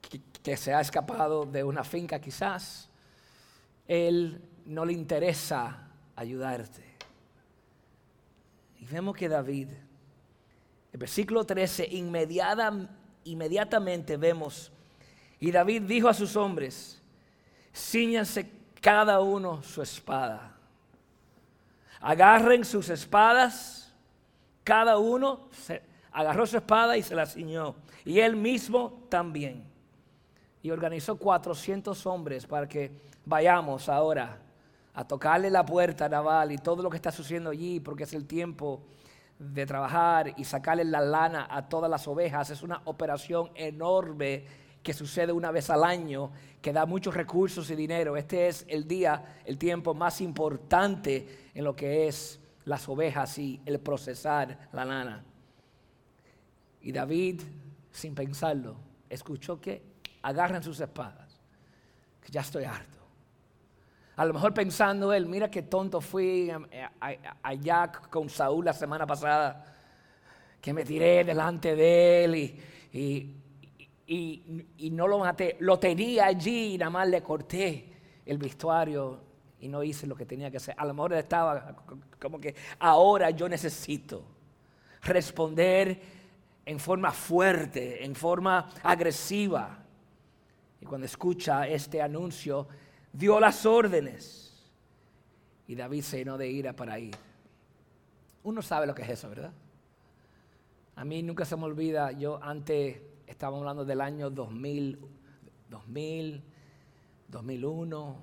que, 0.00 0.18
que, 0.42 0.56
se 0.56 0.72
ha 0.72 0.80
escapado 0.80 1.44
de 1.44 1.62
una 1.62 1.84
finca 1.84 2.18
quizás. 2.18 2.88
Él 3.86 4.40
no 4.64 4.86
le 4.86 4.94
interesa 4.94 5.90
ayudarte. 6.16 6.93
Y 8.84 8.92
vemos 8.92 9.16
que 9.16 9.30
David, 9.30 9.70
el 10.92 10.98
versículo 10.98 11.44
13, 11.44 11.88
inmediata, 11.92 12.70
inmediatamente 13.24 14.18
vemos, 14.18 14.70
y 15.40 15.50
David 15.50 15.82
dijo 15.82 16.06
a 16.06 16.12
sus 16.12 16.36
hombres, 16.36 17.00
ciñanse 17.74 18.50
cada 18.82 19.20
uno 19.20 19.62
su 19.62 19.80
espada. 19.80 20.54
Agarren 21.98 22.62
sus 22.62 22.90
espadas, 22.90 23.90
cada 24.62 24.98
uno 24.98 25.48
agarró 26.12 26.46
su 26.46 26.58
espada 26.58 26.98
y 26.98 27.02
se 27.02 27.14
la 27.14 27.24
ciñó. 27.24 27.76
Y 28.04 28.20
él 28.20 28.36
mismo 28.36 29.06
también. 29.08 29.64
Y 30.62 30.70
organizó 30.70 31.16
400 31.16 32.04
hombres 32.04 32.46
para 32.46 32.68
que 32.68 32.92
vayamos 33.24 33.88
ahora 33.88 34.43
a 34.94 35.06
tocarle 35.06 35.50
la 35.50 35.64
puerta 35.64 36.06
a 36.06 36.08
Naval 36.08 36.52
y 36.52 36.58
todo 36.58 36.82
lo 36.82 36.90
que 36.90 36.96
está 36.96 37.10
sucediendo 37.10 37.50
allí, 37.50 37.80
porque 37.80 38.04
es 38.04 38.14
el 38.14 38.26
tiempo 38.26 38.82
de 39.38 39.66
trabajar 39.66 40.32
y 40.36 40.44
sacarle 40.44 40.84
la 40.84 41.00
lana 41.00 41.48
a 41.50 41.68
todas 41.68 41.90
las 41.90 42.06
ovejas. 42.06 42.50
Es 42.50 42.62
una 42.62 42.80
operación 42.84 43.50
enorme 43.54 44.44
que 44.82 44.92
sucede 44.92 45.32
una 45.32 45.50
vez 45.50 45.70
al 45.70 45.82
año, 45.82 46.30
que 46.60 46.72
da 46.72 46.86
muchos 46.86 47.14
recursos 47.14 47.68
y 47.70 47.74
dinero. 47.74 48.16
Este 48.16 48.48
es 48.48 48.64
el 48.68 48.86
día, 48.86 49.40
el 49.44 49.58
tiempo 49.58 49.94
más 49.94 50.20
importante 50.20 51.50
en 51.54 51.64
lo 51.64 51.74
que 51.74 52.06
es 52.06 52.38
las 52.64 52.88
ovejas 52.88 53.36
y 53.38 53.60
el 53.64 53.80
procesar 53.80 54.68
la 54.72 54.84
lana. 54.84 55.24
Y 56.82 56.92
David, 56.92 57.40
sin 57.90 58.14
pensarlo, 58.14 58.76
escuchó 59.08 59.60
que 59.60 59.82
agarran 60.22 60.62
sus 60.62 60.78
espadas, 60.80 61.40
que 62.20 62.30
ya 62.30 62.42
estoy 62.42 62.64
harto. 62.64 63.03
A 64.16 64.24
lo 64.24 64.32
mejor 64.32 64.54
pensando 64.54 65.12
él, 65.12 65.26
mira 65.26 65.50
qué 65.50 65.62
tonto 65.62 66.00
fui 66.00 66.50
allá 67.42 67.90
con 68.10 68.28
Saúl 68.28 68.64
la 68.64 68.72
semana 68.72 69.06
pasada, 69.06 69.64
que 70.60 70.72
me 70.72 70.84
tiré 70.84 71.24
delante 71.24 71.74
de 71.74 72.24
él 72.24 72.34
y, 72.92 73.34
y, 74.06 74.90
no 74.92 75.08
lo 75.08 75.18
maté. 75.18 75.56
Lo 75.60 75.78
tenía 75.80 76.26
allí 76.26 76.74
y 76.74 76.78
nada 76.78 76.90
más 76.90 77.08
le 77.08 77.22
corté 77.22 77.92
el 78.24 78.38
vestuario 78.38 79.20
y 79.60 79.66
no 79.66 79.82
hice 79.82 80.06
lo 80.06 80.14
que 80.14 80.26
tenía 80.26 80.48
que 80.48 80.58
hacer. 80.58 80.76
A 80.78 80.84
lo 80.84 80.94
mejor 80.94 81.14
estaba 81.14 81.74
como 82.20 82.38
que 82.38 82.54
ahora 82.78 83.30
yo 83.30 83.48
necesito 83.48 84.22
responder 85.02 86.00
en 86.64 86.78
forma 86.78 87.10
fuerte, 87.10 88.04
en 88.04 88.14
forma 88.14 88.70
agresiva. 88.84 89.78
Y 90.80 90.86
cuando 90.86 91.06
escucha 91.06 91.66
este 91.66 92.00
anuncio, 92.00 92.68
dio 93.14 93.40
las 93.40 93.64
órdenes. 93.64 94.52
Y 95.66 95.74
David 95.74 96.02
se 96.02 96.18
llenó 96.18 96.36
de 96.36 96.48
ira 96.48 96.74
para 96.74 96.98
ir. 96.98 97.16
Uno 98.42 98.60
sabe 98.60 98.86
lo 98.86 98.94
que 98.94 99.02
es 99.02 99.08
eso, 99.10 99.30
¿verdad? 99.30 99.52
A 100.96 101.04
mí 101.04 101.22
nunca 101.22 101.44
se 101.44 101.56
me 101.56 101.64
olvida, 101.64 102.12
yo 102.12 102.38
antes 102.42 103.00
estábamos 103.26 103.60
hablando 103.60 103.84
del 103.84 104.00
año 104.00 104.28
2000, 104.30 104.98
2000, 105.70 106.42
2001. 107.28 108.16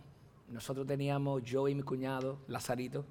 Nosotros 0.49 0.85
teníamos, 0.85 1.43
yo 1.43 1.67
y 1.67 1.73
mi 1.73 1.81
cuñado, 1.81 2.39
Lazarito, 2.47 3.05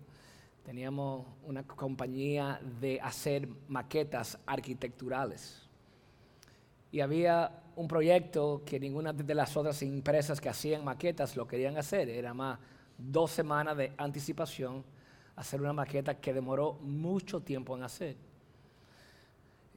teníamos 0.64 1.27
una 1.45 1.66
compañía 1.66 2.61
de 2.81 3.01
hacer 3.01 3.49
maquetas 3.69 4.38
arquitecturales. 4.47 5.69
Y 6.93 7.01
había 7.01 7.60
un 7.76 7.88
proyecto 7.88 8.62
que 8.64 8.78
ninguna 8.78 9.12
de 9.12 9.35
las 9.35 9.56
otras 9.56 9.83
empresas 9.83 10.40
que 10.40 10.48
hacían 10.48 10.85
maquetas 10.85 11.37
lo 11.37 11.46
querían 11.46 11.76
hacer. 11.76 12.09
Era 12.09 12.35
más 12.35 12.59
dos 12.96 13.30
semanas 13.30 13.76
de 13.76 13.92
anticipación 13.96 14.85
hacer 15.37 15.61
una 15.61 15.72
maqueta 15.72 16.14
que 16.14 16.35
demoró 16.35 16.74
mucho 16.83 17.40
tiempo 17.40 17.76
en 17.76 17.83
hacer. 17.83 18.16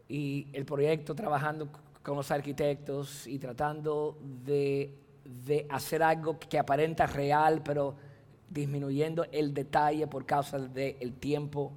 Y 0.09 0.47
el 0.53 0.65
proyecto 0.65 1.15
trabajando 1.15 1.69
con 2.01 2.17
los 2.17 2.29
arquitectos 2.31 3.25
y 3.27 3.39
tratando 3.39 4.17
de, 4.43 4.93
de 5.23 5.65
hacer 5.69 6.03
algo 6.03 6.37
que 6.37 6.59
aparenta 6.59 7.05
real, 7.07 7.61
pero 7.63 7.95
disminuyendo 8.49 9.25
el 9.31 9.53
detalle 9.53 10.05
por 10.07 10.25
causa 10.25 10.59
del 10.59 11.13
tiempo. 11.13 11.71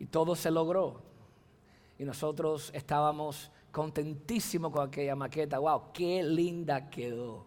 Y 0.00 0.06
todo 0.06 0.34
se 0.34 0.50
logró. 0.50 1.00
Y 1.98 2.04
nosotros 2.04 2.70
estábamos 2.74 3.50
contentísimos 3.78 4.72
con 4.72 4.88
aquella 4.88 5.14
maqueta. 5.14 5.60
¡Wow! 5.60 5.92
¡Qué 5.92 6.20
linda 6.20 6.90
quedó! 6.90 7.46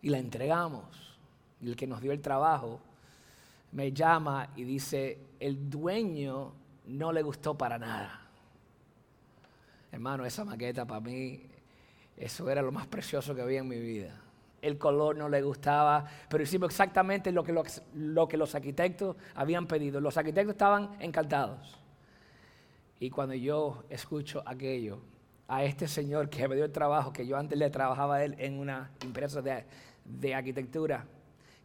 Y 0.00 0.08
la 0.08 0.16
entregamos. 0.16 1.18
Y 1.60 1.68
el 1.68 1.76
que 1.76 1.86
nos 1.86 2.00
dio 2.00 2.12
el 2.12 2.22
trabajo 2.22 2.80
me 3.72 3.92
llama 3.92 4.48
y 4.56 4.64
dice, 4.64 5.18
el 5.38 5.68
dueño 5.68 6.54
no 6.86 7.12
le 7.12 7.20
gustó 7.20 7.58
para 7.58 7.78
nada. 7.78 8.22
Hermano, 9.90 10.24
esa 10.24 10.46
maqueta 10.46 10.86
para 10.86 11.00
mí, 11.00 11.42
eso 12.16 12.48
era 12.48 12.62
lo 12.62 12.72
más 12.72 12.86
precioso 12.86 13.34
que 13.34 13.42
había 13.42 13.60
en 13.60 13.68
mi 13.68 13.78
vida. 13.78 14.18
El 14.62 14.78
color 14.78 15.14
no 15.14 15.28
le 15.28 15.42
gustaba, 15.42 16.06
pero 16.30 16.42
hicimos 16.42 16.70
exactamente 16.70 17.32
lo 17.32 17.44
que, 17.44 17.52
lo, 17.52 18.28
que 18.28 18.36
los 18.38 18.54
arquitectos 18.54 19.14
habían 19.34 19.66
pedido. 19.66 20.00
Los 20.00 20.16
arquitectos 20.16 20.54
estaban 20.54 20.96
encantados. 21.00 21.81
Y 23.02 23.10
cuando 23.10 23.34
yo 23.34 23.82
escucho 23.90 24.44
aquello, 24.46 25.00
a 25.48 25.64
este 25.64 25.88
señor 25.88 26.30
que 26.30 26.46
me 26.46 26.54
dio 26.54 26.64
el 26.64 26.70
trabajo, 26.70 27.12
que 27.12 27.26
yo 27.26 27.36
antes 27.36 27.58
le 27.58 27.68
trabajaba 27.68 28.14
a 28.14 28.24
él 28.24 28.36
en 28.38 28.60
una 28.60 28.92
empresa 29.02 29.42
de, 29.42 29.64
de 30.04 30.32
arquitectura, 30.36 31.04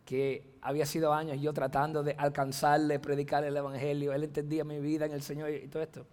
que 0.03 0.55
había 0.63 0.87
sido 0.87 1.13
años 1.13 1.39
yo 1.39 1.53
tratando 1.53 2.01
de 2.01 2.15
alcanzarle, 2.17 2.97
predicar 2.97 3.43
el 3.43 3.55
Evangelio, 3.55 4.13
él 4.13 4.23
entendía 4.23 4.63
mi 4.63 4.79
vida 4.79 5.05
en 5.05 5.11
el 5.11 5.21
Señor 5.21 5.51
y 5.51 5.67
todo 5.67 5.83
esto. 5.83 6.07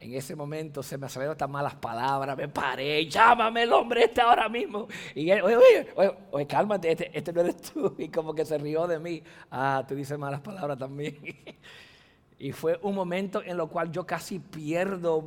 En 0.00 0.12
ese 0.14 0.34
momento 0.34 0.82
se 0.82 0.98
me 0.98 1.08
salieron 1.08 1.34
estas 1.34 1.48
malas 1.48 1.76
palabras, 1.76 2.36
me 2.36 2.48
paré, 2.48 3.06
llámame 3.06 3.62
el 3.62 3.72
hombre 3.72 4.06
este 4.06 4.22
ahora 4.22 4.48
mismo. 4.48 4.88
Y 5.14 5.30
él, 5.30 5.40
oye, 5.42 5.56
oye, 5.94 6.14
oye, 6.32 6.46
cálmate, 6.48 6.90
este, 6.90 7.16
este, 7.16 7.32
no 7.32 7.42
eres 7.42 7.62
tú. 7.62 7.94
Y 7.98 8.08
como 8.08 8.34
que 8.34 8.44
se 8.44 8.58
rió 8.58 8.88
de 8.88 8.98
mí. 8.98 9.22
Ah, 9.52 9.84
tú 9.86 9.94
dices 9.94 10.18
malas 10.18 10.40
palabras 10.40 10.76
también. 10.76 11.16
y 12.38 12.52
fue 12.52 12.78
un 12.82 12.94
momento 12.94 13.42
en 13.42 13.56
lo 13.56 13.68
cual 13.68 13.90
yo 13.90 14.06
casi 14.06 14.38
pierdo, 14.38 15.22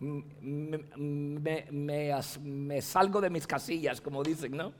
me, 0.00 1.66
me, 1.70 2.82
salgo 2.82 3.20
de 3.20 3.30
mis 3.30 3.46
casillas, 3.46 4.00
como 4.00 4.22
dicen, 4.22 4.56
¿no? 4.56 4.72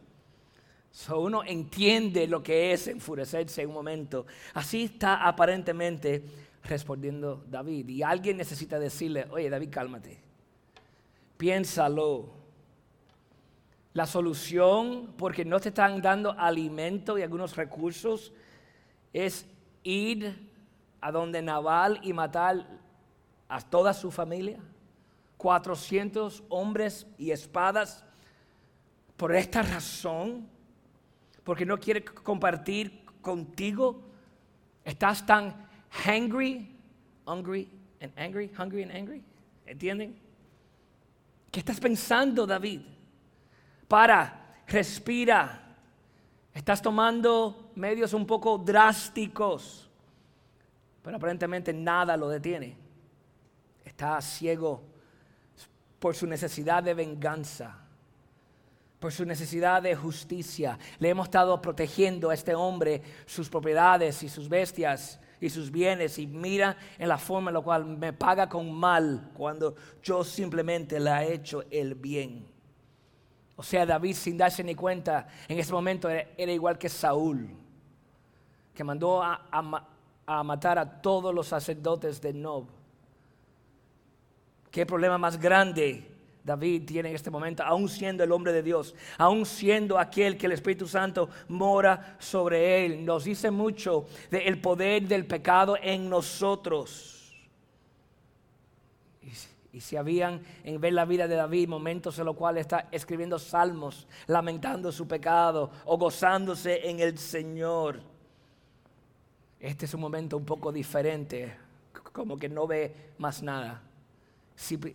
So 0.91 1.21
uno 1.21 1.43
entiende 1.45 2.27
lo 2.27 2.43
que 2.43 2.73
es 2.73 2.89
enfurecerse 2.89 3.63
en 3.63 3.69
un 3.69 3.75
momento. 3.75 4.27
Así 4.55 4.85
está 4.85 5.27
aparentemente 5.27 6.23
respondiendo 6.65 7.45
David. 7.49 7.89
Y 7.89 8.03
alguien 8.03 8.37
necesita 8.37 8.79
decirle, 8.79 9.27
oye 9.31 9.49
David, 9.49 9.69
cálmate. 9.71 10.19
Piénsalo. 11.37 12.37
La 13.95 14.07
solución, 14.07 15.15
porque 15.17 15.45
no 15.45 15.61
te 15.61 15.71
están 15.71 16.03
dando 16.03 16.33
alimento 16.33 17.19
y 17.19 17.23
algunos 17.23 17.57
recursos, 17.57 18.33
es 19.13 19.47
ir 19.83 20.48
a 21.01 21.13
donde 21.13 21.43
Naval 21.43 22.01
y 22.03 22.13
matar 22.13 22.67
a 23.49 23.61
toda 23.61 23.95
su 23.95 24.11
familia. 24.11 24.59
400 25.37 26.43
hombres 26.49 27.07
y 27.17 27.31
espadas. 27.31 28.05
Por 29.17 29.35
esta 29.35 29.63
razón, 29.63 30.49
porque 31.45 31.65
no 31.65 31.79
quiere 31.79 32.05
compartir 32.05 33.05
contigo, 33.21 34.03
estás 34.85 35.25
tan 35.25 35.69
hungry, 36.07 36.77
hungry 37.27 37.69
and 38.01 38.13
angry, 38.17 38.51
hungry 38.59 38.83
and 38.83 38.93
angry. 38.93 39.23
¿Entienden? 39.67 40.19
¿Qué 41.51 41.61
estás 41.61 41.81
pensando, 41.81 42.47
David? 42.47 42.83
Para, 43.87 44.63
respira. 44.67 45.77
Estás 46.53 46.83
tomando 46.83 47.71
medios 47.75 48.13
un 48.13 48.27
poco 48.27 48.59
drásticos, 48.59 49.88
pero 51.09 51.17
aparentemente 51.17 51.73
nada 51.73 52.19
lo 52.19 52.29
detiene. 52.29 52.77
Está 53.83 54.21
ciego 54.21 54.83
por 55.99 56.15
su 56.15 56.27
necesidad 56.27 56.83
de 56.83 56.93
venganza, 56.93 57.79
por 59.01 59.11
su 59.11 59.25
necesidad 59.25 59.81
de 59.81 59.97
justicia. 59.97 60.79
Le 60.99 61.09
hemos 61.09 61.29
estado 61.29 61.63
protegiendo 61.63 62.29
a 62.29 62.35
este 62.35 62.55
hombre 62.55 63.01
sus 63.25 63.49
propiedades 63.49 64.23
y 64.23 64.29
sus 64.29 64.51
bestias 64.51 65.19
y 65.41 65.49
sus 65.49 65.71
bienes 65.71 66.19
y 66.19 66.27
mira 66.27 66.77
en 66.99 67.09
la 67.09 67.17
forma 67.17 67.49
en 67.49 67.55
la 67.55 67.63
cual 67.63 67.87
me 67.87 68.13
paga 68.13 68.47
con 68.47 68.71
mal 68.71 69.31
cuando 69.33 69.77
yo 70.03 70.23
simplemente 70.23 71.01
le 71.01 71.11
he 71.11 71.33
hecho 71.33 71.65
el 71.71 71.95
bien. 71.95 72.47
O 73.57 73.63
sea, 73.63 73.87
David 73.87 74.15
sin 74.15 74.37
darse 74.37 74.63
ni 74.63 74.75
cuenta 74.75 75.27
en 75.49 75.59
ese 75.59 75.73
momento 75.73 76.11
era, 76.11 76.53
igual 76.53 76.77
que 76.77 76.91
Saúl, 76.91 77.49
que 78.75 78.85
mandó 78.85 79.23
a, 79.23 79.49
a 79.51 79.89
matar 80.43 80.79
a 80.79 81.01
todos 81.01 81.35
los 81.35 81.49
sacerdotes 81.49 82.21
de 82.21 82.33
Nob. 82.33 82.67
¿Qué 84.71 84.85
problema 84.85 85.19
más 85.19 85.39
grande 85.39 86.19
David 86.49 86.87
tiene 86.87 87.11
en 87.11 87.15
este 87.15 87.31
momento, 87.31 87.63
aún 87.63 87.89
siendo 87.91 88.25
el 88.25 88.33
hombre 88.33 88.53
de 88.53 88.63
Dios, 88.63 88.95
aún 89.19 89.45
siendo 89.45 89.99
aquel 89.99 90.39
que 90.39 90.47
el 90.47 90.53
Espíritu 90.53 90.89
Santo 90.89 91.29
mora 91.49 92.17
sobre 92.19 92.87
él. 92.87 93.05
Nos 93.05 93.25
dice 93.25 93.51
mucho 93.51 94.07
del 94.31 94.59
poder 94.61 95.07
del 95.07 95.27
pecado 95.27 95.77
en 95.81 96.09
nosotros. 96.09 97.37
Y, 99.73 99.81
si 99.81 99.97
habían 99.97 100.43
en 100.65 100.81
ver 100.81 100.95
la 100.95 101.05
vida 101.05 101.29
de 101.29 101.37
David 101.37 101.69
momentos 101.69 102.19
en 102.19 102.25
los 102.25 102.35
cuales 102.35 102.63
está 102.63 102.89
escribiendo 102.91 103.39
salmos, 103.39 104.09
lamentando 104.27 104.91
su 104.91 105.07
pecado 105.07 105.71
o 105.85 105.99
gozándose 105.99 106.89
en 106.89 107.01
el 107.01 107.19
Señor. 107.19 108.01
Este 109.61 109.87
es 109.87 109.95
un 109.95 110.01
momento 110.01 110.37
un 110.37 110.45
poco 110.45 110.71
diferente, 110.71 111.57
como 112.13 112.37
que 112.37 112.49
no 112.49 112.67
ve 112.67 113.13
más 113.19 113.43
nada 113.43 113.83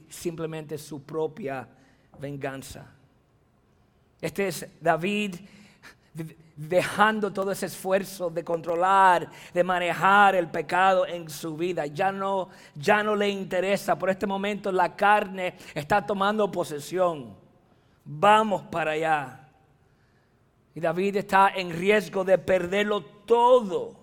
simplemente 0.09 0.77
su 0.77 1.03
propia 1.03 1.67
venganza. 2.19 2.85
Este 4.19 4.47
es 4.47 4.67
David 4.79 5.35
dejando 6.55 7.33
todo 7.33 7.51
ese 7.51 7.65
esfuerzo 7.65 8.29
de 8.29 8.43
controlar, 8.43 9.29
de 9.53 9.63
manejar 9.63 10.35
el 10.35 10.47
pecado 10.49 11.07
en 11.07 11.29
su 11.29 11.55
vida. 11.55 11.85
Ya 11.87 12.11
no, 12.11 12.49
ya 12.75 13.03
no 13.03 13.15
le 13.15 13.29
interesa. 13.29 13.97
Por 13.97 14.09
este 14.09 14.27
momento 14.27 14.71
la 14.71 14.95
carne 14.95 15.55
está 15.73 16.05
tomando 16.05 16.51
posesión. 16.51 17.35
Vamos 18.05 18.63
para 18.63 18.91
allá. 18.91 19.47
Y 20.75 20.79
David 20.79 21.17
está 21.17 21.49
en 21.49 21.71
riesgo 21.71 22.23
de 22.23 22.37
perderlo 22.37 23.01
todo. 23.01 24.02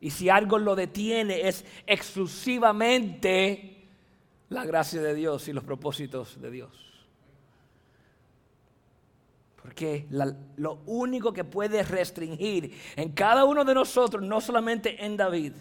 Y 0.00 0.10
si 0.10 0.28
algo 0.28 0.58
lo 0.58 0.76
detiene 0.76 1.48
es 1.48 1.64
exclusivamente 1.86 3.88
la 4.48 4.64
gracia 4.64 5.02
de 5.02 5.14
Dios 5.14 5.48
y 5.48 5.52
los 5.52 5.64
propósitos 5.64 6.40
de 6.40 6.50
Dios. 6.50 6.84
Porque 9.60 10.06
lo 10.56 10.78
único 10.86 11.32
que 11.32 11.44
puede 11.44 11.82
restringir 11.82 12.72
en 12.96 13.12
cada 13.12 13.44
uno 13.44 13.64
de 13.64 13.74
nosotros, 13.74 14.22
no 14.22 14.40
solamente 14.40 15.04
en 15.04 15.16
David, 15.16 15.52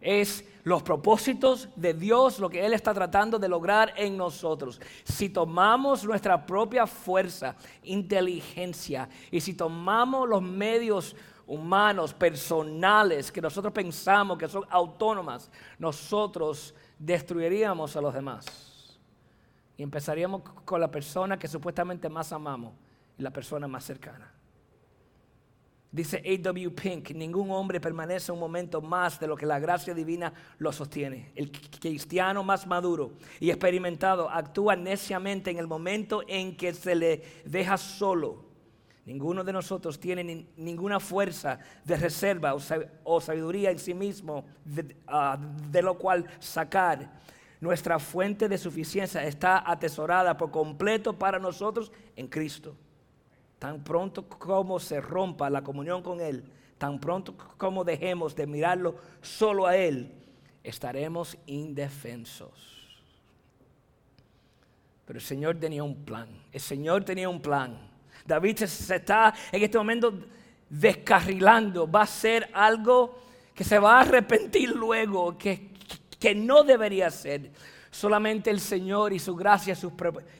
es 0.00 0.44
los 0.64 0.82
propósitos 0.82 1.68
de 1.76 1.94
Dios, 1.94 2.38
lo 2.38 2.50
que 2.50 2.64
Él 2.64 2.74
está 2.74 2.92
tratando 2.92 3.38
de 3.38 3.48
lograr 3.48 3.94
en 3.96 4.16
nosotros. 4.16 4.80
Si 5.04 5.28
tomamos 5.28 6.04
nuestra 6.04 6.44
propia 6.44 6.86
fuerza, 6.86 7.56
inteligencia, 7.82 9.08
y 9.30 9.40
si 9.40 9.54
tomamos 9.54 10.28
los 10.28 10.42
medios 10.42 11.16
humanos, 11.50 12.14
personales, 12.14 13.32
que 13.32 13.40
nosotros 13.40 13.72
pensamos 13.72 14.38
que 14.38 14.48
son 14.48 14.64
autónomas, 14.70 15.50
nosotros 15.78 16.72
destruiríamos 16.96 17.96
a 17.96 18.00
los 18.00 18.14
demás. 18.14 18.98
Y 19.76 19.82
empezaríamos 19.82 20.42
con 20.64 20.80
la 20.80 20.88
persona 20.88 21.38
que 21.38 21.48
supuestamente 21.48 22.08
más 22.08 22.32
amamos 22.32 22.74
y 23.18 23.22
la 23.22 23.32
persona 23.32 23.66
más 23.66 23.82
cercana. 23.82 24.32
Dice 25.90 26.22
A.W. 26.24 26.70
Pink, 26.70 27.10
ningún 27.10 27.50
hombre 27.50 27.80
permanece 27.80 28.30
un 28.30 28.38
momento 28.38 28.80
más 28.80 29.18
de 29.18 29.26
lo 29.26 29.36
que 29.36 29.44
la 29.44 29.58
gracia 29.58 29.92
divina 29.92 30.32
lo 30.58 30.70
sostiene. 30.70 31.32
El 31.34 31.50
cristiano 31.50 32.44
más 32.44 32.64
maduro 32.64 33.14
y 33.40 33.50
experimentado 33.50 34.30
actúa 34.30 34.76
neciamente 34.76 35.50
en 35.50 35.58
el 35.58 35.66
momento 35.66 36.22
en 36.28 36.56
que 36.56 36.72
se 36.74 36.94
le 36.94 37.42
deja 37.44 37.76
solo. 37.76 38.49
Ninguno 39.10 39.42
de 39.42 39.52
nosotros 39.52 39.98
tiene 39.98 40.46
ninguna 40.56 41.00
fuerza 41.00 41.58
de 41.84 41.96
reserva 41.96 42.54
o, 43.02 43.20
sabiduría 43.20 43.72
en 43.72 43.80
sí 43.80 43.92
mismo 43.92 44.44
ah, 45.08 45.36
de 45.68 45.82
lo 45.82 45.98
cual 45.98 46.24
sacar. 46.38 47.10
Nuestra 47.60 47.98
fuente 47.98 48.48
de 48.48 48.56
suficiencia 48.56 49.26
está 49.26 49.68
atesorada 49.68 50.36
por 50.36 50.52
completo 50.52 51.18
para 51.18 51.40
nosotros 51.40 51.90
en 52.14 52.28
Cristo. 52.28 52.76
Tan 53.58 53.82
pronto 53.82 54.28
como 54.28 54.78
se 54.78 55.00
rompa 55.00 55.50
la 55.50 55.64
comunión 55.64 56.04
con 56.04 56.20
Él, 56.20 56.44
tan 56.78 57.00
pronto 57.00 57.34
como 57.58 57.82
dejemos 57.82 58.36
de 58.36 58.46
mirarlo 58.46 58.94
solo 59.20 59.66
a 59.66 59.76
Él, 59.76 60.14
estaremos 60.62 61.36
indefensos. 61.46 63.02
Pero 65.04 65.18
el 65.18 65.24
Señor 65.24 65.56
tenía 65.56 65.82
un 65.82 65.96
plan. 66.04 66.28
El 66.52 66.60
Señor 66.60 67.02
tenía 67.04 67.28
un 67.28 67.42
plan. 67.42 67.89
David 68.30 68.58
se 68.58 68.96
está 68.96 69.34
en 69.50 69.62
este 69.62 69.76
momento 69.76 70.14
descarrilando. 70.68 71.90
Va 71.90 72.02
a 72.02 72.06
ser 72.06 72.48
algo 72.52 73.18
que 73.52 73.64
se 73.64 73.78
va 73.78 73.98
a 73.98 74.00
arrepentir 74.02 74.70
luego, 74.70 75.36
que, 75.36 75.70
que 76.18 76.34
no 76.34 76.62
debería 76.62 77.10
ser. 77.10 77.50
Solamente 77.90 78.50
el 78.50 78.60
Señor 78.60 79.12
y 79.12 79.18
su 79.18 79.34
gracia 79.34 79.76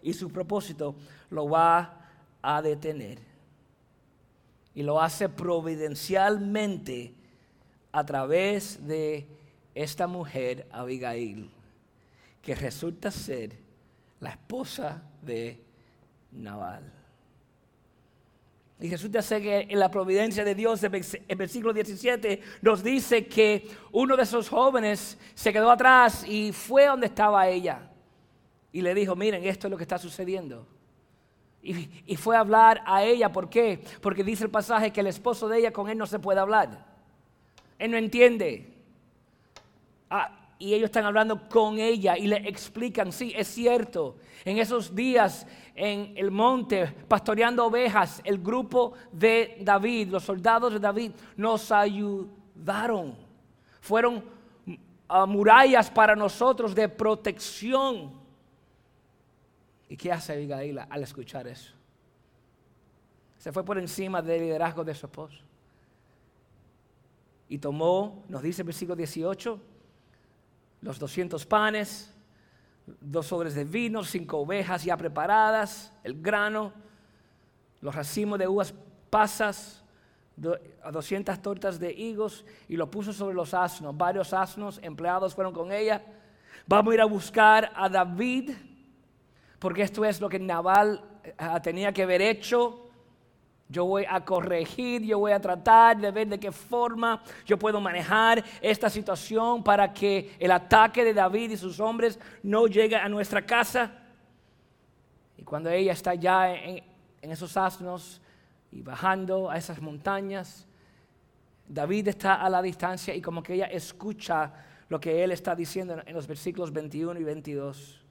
y 0.02 0.12
su 0.12 0.30
propósito 0.30 0.94
lo 1.30 1.48
va 1.48 2.06
a 2.40 2.62
detener. 2.62 3.18
Y 4.72 4.84
lo 4.84 5.00
hace 5.00 5.28
providencialmente 5.28 7.12
a 7.90 8.06
través 8.06 8.86
de 8.86 9.26
esta 9.74 10.06
mujer, 10.06 10.68
Abigail, 10.70 11.50
que 12.40 12.54
resulta 12.54 13.10
ser 13.10 13.50
la 14.20 14.30
esposa 14.30 15.02
de 15.22 15.60
Naval. 16.30 16.99
Y 18.80 18.88
resulta 18.88 19.20
ser 19.20 19.42
que 19.42 19.66
en 19.68 19.78
la 19.78 19.90
providencia 19.90 20.42
de 20.42 20.54
Dios, 20.54 20.82
en 20.82 20.94
el 20.94 21.36
versículo 21.36 21.72
17, 21.74 22.40
nos 22.62 22.82
dice 22.82 23.26
que 23.26 23.68
uno 23.92 24.16
de 24.16 24.22
esos 24.22 24.48
jóvenes 24.48 25.18
se 25.34 25.52
quedó 25.52 25.70
atrás 25.70 26.26
y 26.26 26.52
fue 26.52 26.86
donde 26.86 27.06
estaba 27.06 27.46
ella. 27.46 27.90
Y 28.72 28.80
le 28.80 28.94
dijo, 28.94 29.14
miren, 29.14 29.44
esto 29.44 29.66
es 29.66 29.70
lo 29.70 29.76
que 29.76 29.84
está 29.84 29.98
sucediendo. 29.98 30.66
Y, 31.62 32.16
fue 32.16 32.36
a 32.36 32.40
hablar 32.40 32.82
a 32.86 33.04
ella. 33.04 33.30
¿Por 33.30 33.50
qué? 33.50 33.84
Porque 34.00 34.24
dice 34.24 34.44
el 34.44 34.50
pasaje 34.50 34.92
que 34.92 35.00
el 35.00 35.08
esposo 35.08 35.46
de 35.46 35.58
ella 35.58 35.72
con 35.72 35.90
él 35.90 35.98
no 35.98 36.06
se 36.06 36.18
puede 36.18 36.40
hablar. 36.40 36.86
Él 37.78 37.90
no 37.90 37.98
entiende. 37.98 38.78
Ah, 40.08 40.54
y 40.58 40.72
ellos 40.72 40.86
están 40.86 41.04
hablando 41.04 41.48
con 41.48 41.78
ella 41.78 42.16
y 42.16 42.26
le 42.26 42.36
explican, 42.48 43.12
sí, 43.12 43.32
es 43.36 43.48
cierto. 43.48 44.16
En 44.44 44.58
esos 44.58 44.94
días 44.94 45.46
en 45.82 46.12
el 46.14 46.30
monte, 46.30 46.86
pastoreando 47.08 47.64
ovejas, 47.64 48.20
el 48.22 48.38
grupo 48.38 48.92
de 49.10 49.56
David, 49.62 50.08
los 50.10 50.22
soldados 50.22 50.74
de 50.74 50.78
David, 50.78 51.12
nos 51.38 51.72
ayudaron. 51.72 53.16
Fueron 53.80 54.22
ah, 55.08 55.24
murallas 55.24 55.90
para 55.90 56.14
nosotros 56.14 56.74
de 56.74 56.86
protección. 56.86 58.12
¿Y 59.88 59.96
qué 59.96 60.12
hace 60.12 60.34
Abigail 60.34 60.80
al 60.80 61.02
escuchar 61.02 61.46
eso? 61.48 61.72
Se 63.38 63.50
fue 63.50 63.64
por 63.64 63.78
encima 63.78 64.20
del 64.20 64.42
liderazgo 64.42 64.84
de 64.84 64.94
su 64.94 65.06
esposo. 65.06 65.38
Y 67.48 67.56
tomó, 67.56 68.22
nos 68.28 68.42
dice 68.42 68.60
el 68.60 68.66
versículo 68.66 68.96
18, 68.96 69.58
los 70.82 70.98
200 70.98 71.46
panes, 71.46 72.12
dos 73.00 73.26
sobres 73.26 73.54
de 73.54 73.64
vino, 73.64 74.04
cinco 74.04 74.38
ovejas 74.38 74.84
ya 74.84 74.96
preparadas, 74.96 75.92
el 76.02 76.20
grano, 76.20 76.72
los 77.80 77.94
racimos 77.94 78.38
de 78.38 78.48
uvas 78.48 78.74
pasas, 79.10 79.82
200 80.36 81.42
tortas 81.42 81.78
de 81.78 81.92
higos 81.92 82.46
y 82.68 82.76
lo 82.76 82.90
puso 82.90 83.12
sobre 83.12 83.34
los 83.34 83.52
asnos. 83.52 83.96
Varios 83.96 84.32
asnos 84.32 84.80
empleados 84.82 85.34
fueron 85.34 85.52
con 85.52 85.70
ella. 85.70 86.02
Vamos 86.66 86.92
a 86.92 86.94
ir 86.94 87.00
a 87.00 87.04
buscar 87.04 87.70
a 87.74 87.88
David 87.88 88.52
porque 89.58 89.82
esto 89.82 90.04
es 90.04 90.20
lo 90.20 90.28
que 90.28 90.38
Naval 90.38 91.04
eh, 91.22 91.34
tenía 91.62 91.92
que 91.92 92.02
haber 92.02 92.22
hecho. 92.22 92.89
Yo 93.70 93.84
voy 93.84 94.04
a 94.08 94.24
corregir, 94.24 95.02
yo 95.02 95.20
voy 95.20 95.30
a 95.30 95.40
tratar 95.40 95.96
de 95.96 96.10
ver 96.10 96.26
de 96.26 96.40
qué 96.40 96.50
forma 96.50 97.22
yo 97.46 97.56
puedo 97.56 97.80
manejar 97.80 98.44
esta 98.60 98.90
situación 98.90 99.62
para 99.62 99.92
que 99.92 100.34
el 100.40 100.50
ataque 100.50 101.04
de 101.04 101.14
David 101.14 101.52
y 101.52 101.56
sus 101.56 101.78
hombres 101.78 102.18
no 102.42 102.66
llegue 102.66 102.96
a 102.96 103.08
nuestra 103.08 103.46
casa. 103.46 103.92
Y 105.36 105.44
cuando 105.44 105.70
ella 105.70 105.92
está 105.92 106.16
ya 106.16 106.52
en, 106.52 106.82
esos 107.22 107.56
asnos 107.56 108.20
y 108.72 108.82
bajando 108.82 109.48
a 109.48 109.56
esas 109.56 109.80
montañas, 109.80 110.66
David 111.68 112.08
está 112.08 112.42
a 112.42 112.50
la 112.50 112.60
distancia 112.62 113.14
y 113.14 113.22
como 113.22 113.40
que 113.40 113.54
ella 113.54 113.66
escucha 113.66 114.52
lo 114.88 114.98
que 114.98 115.22
él 115.22 115.30
está 115.30 115.54
diciendo 115.54 115.96
en 116.04 116.12
los 116.12 116.26
versículos 116.26 116.72
21 116.72 117.20
y 117.20 117.22
22. 117.22 118.04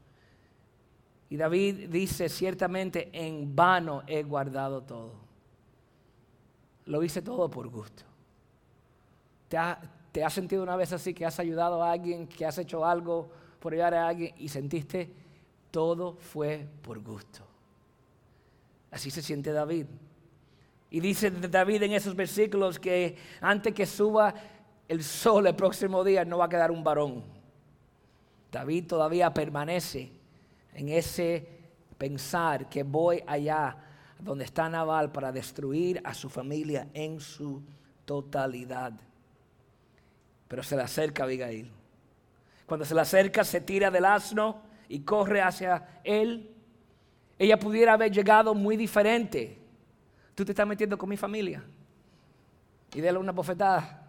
Y 1.32 1.36
David 1.36 1.90
dice, 1.90 2.30
ciertamente 2.30 3.10
en 3.12 3.54
vano 3.54 4.04
he 4.08 4.24
guardado 4.24 4.84
todo. 4.84 5.29
Lo 6.90 7.04
hice 7.04 7.22
todo 7.22 7.48
por 7.52 7.68
gusto. 7.68 8.04
¿Te, 9.48 10.24
has 10.24 10.34
sentido 10.34 10.64
una 10.64 10.76
vez 10.76 10.92
así 10.92 11.14
que 11.14 11.24
has 11.24 11.40
ayudado 11.40 11.84
a 11.84 11.92
alguien, 11.92 12.26
que 12.26 12.48
has 12.48 12.58
hecho 12.58 12.84
algo 12.84 13.30
por 13.60 13.74
ayudar 13.74 13.94
a 13.94 14.08
alguien 14.08 14.34
y 14.40 14.50
sentiste 14.50 15.08
todo 15.70 16.16
fue 16.16 16.68
por 16.82 17.00
gusto? 17.00 17.42
Así 18.90 19.12
se 19.12 19.22
siente 19.22 19.52
David. 19.52 19.86
Y 20.90 21.00
dice 21.00 21.30
David 21.30 21.84
en 21.84 21.92
esos 21.92 22.16
versículos 22.16 22.80
que 22.80 23.16
antes 23.40 23.72
que 23.72 23.86
suba 23.86 24.34
el 24.88 25.04
sol 25.04 25.46
el 25.46 25.56
próximo 25.56 26.04
día 26.04 26.26
no 26.26 26.40
va 26.40 26.46
a 26.46 26.50
quedar 26.50 26.72
un 26.72 26.84
varón. 26.84 27.24
David 28.52 28.88
todavía 28.88 29.32
permanece 29.32 30.12
en 30.74 30.90
ese 30.90 31.48
pensar 32.00 32.68
que 32.68 32.82
voy 32.82 33.24
allá 33.28 33.89
donde 34.20 34.46
está 34.46 34.70
Naval 34.70 35.12
para 35.12 35.32
destruir 35.32 36.02
a 36.04 36.14
su 36.14 36.30
familia 36.30 36.88
en 36.94 37.20
su 37.20 37.62
totalidad. 38.06 38.94
Pero 40.48 40.64
se 40.64 40.76
le 40.76 40.82
acerca 40.82 41.24
Abigail. 41.24 41.72
Cuando 42.66 42.86
se 42.86 42.94
le 42.94 43.02
acerca, 43.02 43.44
se 43.44 43.62
tira 43.62 43.90
del 43.90 44.06
asno 44.06 44.62
y 44.90 45.00
corre 45.00 45.42
hacia 45.42 46.02
él. 46.04 46.52
Ella 47.38 47.58
pudiera 47.58 47.94
haber 47.94 48.12
llegado 48.12 48.54
muy 48.54 48.76
diferente. 48.76 49.58
Tú 50.36 50.44
te 50.44 50.52
estás 50.52 50.68
metiendo 50.68 50.98
con 50.98 51.10
mi 51.10 51.18
familia. 51.18 51.64
Y 52.94 53.02
déle 53.02 53.20
una 53.20 53.32
bofetada. 53.32 54.08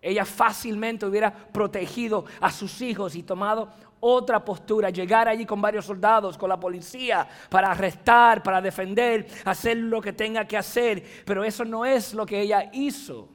ella 0.00 0.24
fácilmente 0.24 1.06
hubiera 1.06 1.32
protegido 1.32 2.24
a 2.40 2.50
sus 2.50 2.80
hijos 2.80 3.14
y 3.14 3.22
tomado 3.22 3.72
otra 4.04 4.44
postura, 4.44 4.90
llegar 4.90 5.28
allí 5.28 5.46
con 5.46 5.62
varios 5.62 5.84
soldados, 5.84 6.36
con 6.36 6.48
la 6.48 6.58
policía, 6.58 7.28
para 7.48 7.70
arrestar, 7.70 8.42
para 8.42 8.60
defender, 8.60 9.28
hacer 9.44 9.76
lo 9.76 10.00
que 10.00 10.12
tenga 10.12 10.44
que 10.44 10.56
hacer. 10.56 11.04
Pero 11.24 11.44
eso 11.44 11.64
no 11.64 11.84
es 11.84 12.12
lo 12.12 12.26
que 12.26 12.40
ella 12.40 12.68
hizo. 12.72 13.28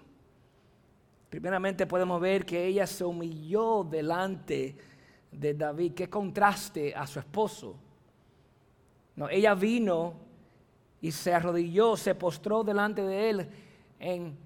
Primeramente 1.30 1.88
podemos 1.88 2.20
ver 2.20 2.46
que 2.46 2.66
ella 2.66 2.86
se 2.86 3.06
humilló 3.06 3.86
delante 3.86 4.76
de 5.32 5.54
David. 5.54 5.94
Qué 5.94 6.10
contraste 6.10 6.94
a 6.94 7.08
su 7.08 7.20
esposo. 7.20 7.78
No, 9.16 9.30
ella 9.30 9.56
vino 9.56 10.16
y 11.00 11.14
se 11.14 11.34
arrodilló, 11.34 11.96
se 11.96 12.14
postró 12.14 12.66
delante 12.66 13.04
de 13.04 13.30
él 13.30 13.50
en 14.00 14.38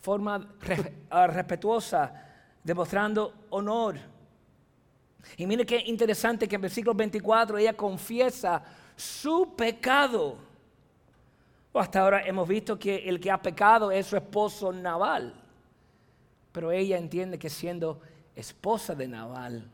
forma 0.00 0.48
ah, 1.10 1.26
respetuosa, 1.26 2.26
demostrando 2.64 3.34
honor. 3.50 3.98
Y 5.36 5.46
mire 5.46 5.66
qué 5.66 5.82
interesante 5.86 6.48
que 6.48 6.56
en 6.56 6.62
versículo 6.62 6.94
24 6.94 7.58
ella 7.58 7.74
confiesa 7.74 8.62
su 8.96 9.54
pecado. 9.54 10.36
hasta 11.74 12.00
ahora 12.00 12.26
hemos 12.26 12.48
visto 12.48 12.78
que 12.78 13.08
el 13.08 13.20
que 13.20 13.30
ha 13.30 13.40
pecado 13.40 13.90
es 13.92 14.06
su 14.06 14.16
esposo 14.16 14.72
Naval. 14.72 15.34
Pero 16.50 16.72
ella 16.72 16.98
entiende 16.98 17.38
que 17.38 17.48
siendo 17.48 18.00
esposa 18.34 18.94
de 18.94 19.06
Naval, 19.06 19.70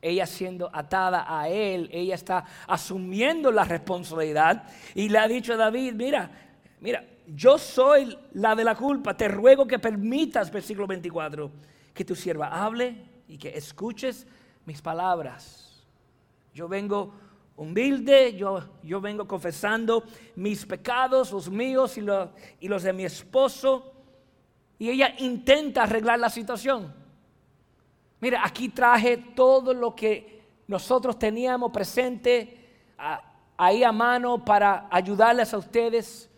ella 0.00 0.26
siendo 0.26 0.70
atada 0.72 1.24
a 1.28 1.48
él, 1.48 1.88
ella 1.92 2.14
está 2.14 2.44
asumiendo 2.66 3.52
la 3.52 3.64
responsabilidad 3.64 4.64
y 4.94 5.08
le 5.08 5.18
ha 5.18 5.28
dicho 5.28 5.52
a 5.52 5.56
David, 5.56 5.94
mira, 5.94 6.30
mira, 6.80 7.04
yo 7.26 7.58
soy 7.58 8.16
la 8.32 8.54
de 8.54 8.64
la 8.64 8.74
culpa, 8.74 9.16
te 9.16 9.28
ruego 9.28 9.66
que 9.66 9.78
permitas, 9.78 10.50
versículo 10.50 10.86
24, 10.86 11.50
que 11.94 12.04
tu 12.04 12.16
sierva 12.16 12.48
hable 12.48 12.96
y 13.28 13.38
que 13.38 13.56
escuches 13.56 14.26
mis 14.64 14.80
palabras. 14.80 15.84
Yo 16.54 16.68
vengo 16.68 17.12
humilde, 17.56 18.34
yo, 18.34 18.62
yo 18.82 19.00
vengo 19.00 19.26
confesando 19.26 20.04
mis 20.36 20.64
pecados, 20.66 21.32
los 21.32 21.50
míos 21.50 21.96
y, 21.98 22.04
y 22.60 22.68
los 22.68 22.82
de 22.82 22.92
mi 22.92 23.04
esposo, 23.04 23.92
y 24.78 24.90
ella 24.90 25.14
intenta 25.18 25.84
arreglar 25.84 26.18
la 26.18 26.30
situación. 26.30 26.92
Mira, 28.20 28.42
aquí 28.44 28.68
traje 28.68 29.16
todo 29.16 29.74
lo 29.74 29.94
que 29.94 30.42
nosotros 30.66 31.18
teníamos 31.18 31.70
presente 31.70 32.84
ahí 33.56 33.84
a 33.84 33.92
mano 33.92 34.44
para 34.44 34.88
ayudarles 34.90 35.52
a 35.54 35.58
ustedes 35.58 36.30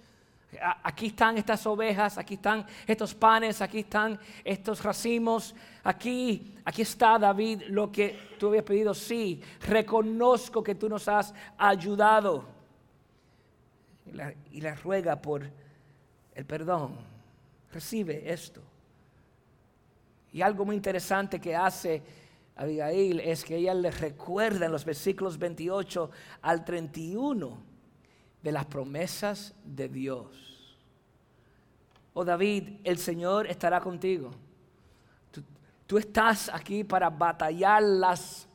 Aquí 0.83 1.07
están 1.07 1.39
estas 1.39 1.67
ovejas, 1.67 2.19
aquí 2.19 2.35
están 2.35 2.67
estos 2.87 3.15
panes, 3.15 3.61
aquí 3.61 3.81
están 3.81 4.19
estos 4.45 4.83
racimos. 4.83 5.55
Aquí, 5.83 6.55
aquí 6.65 6.83
está 6.83 7.19
David 7.19 7.63
lo 7.69 7.91
que 7.91 8.35
tú 8.39 8.49
habías 8.49 8.65
pedido. 8.65 8.95
Sí, 8.95 9.43
reconozco 9.67 10.63
que 10.63 10.75
tú 10.75 10.89
nos 10.89 11.09
has 11.09 11.35
ayudado. 11.59 12.45
Y 14.51 14.61
le 14.61 14.75
ruega 14.77 15.21
por 15.21 15.43
el 16.35 16.45
perdón. 16.45 16.97
Recibe 17.73 18.33
esto. 18.33 18.61
Y 20.33 20.43
algo 20.43 20.65
muy 20.65 20.77
interesante 20.77 21.41
que 21.41 21.55
hace 21.55 22.03
Abigail 22.57 23.21
es 23.21 23.45
que 23.45 23.57
ella 23.57 23.75
le 23.75 23.91
recuerda 23.91 24.67
en 24.67 24.73
los 24.73 24.85
versículos 24.85 25.39
28 25.39 26.11
al 26.43 26.65
31 26.65 27.74
de 28.45 28.53
las 28.53 28.67
promesas 28.67 29.55
de 29.65 29.89
Dios. 29.89 30.77
Oh 32.13 32.27
David, 32.27 32.75
el 32.85 32.99
Señor 32.99 33.47
estará 33.47 33.81
contigo. 33.81 34.31
Tú, 35.87 35.97
estás 35.97 36.51
aquí 36.53 36.85
para 36.85 37.09
batallar 37.09 37.83
las, 37.83 38.47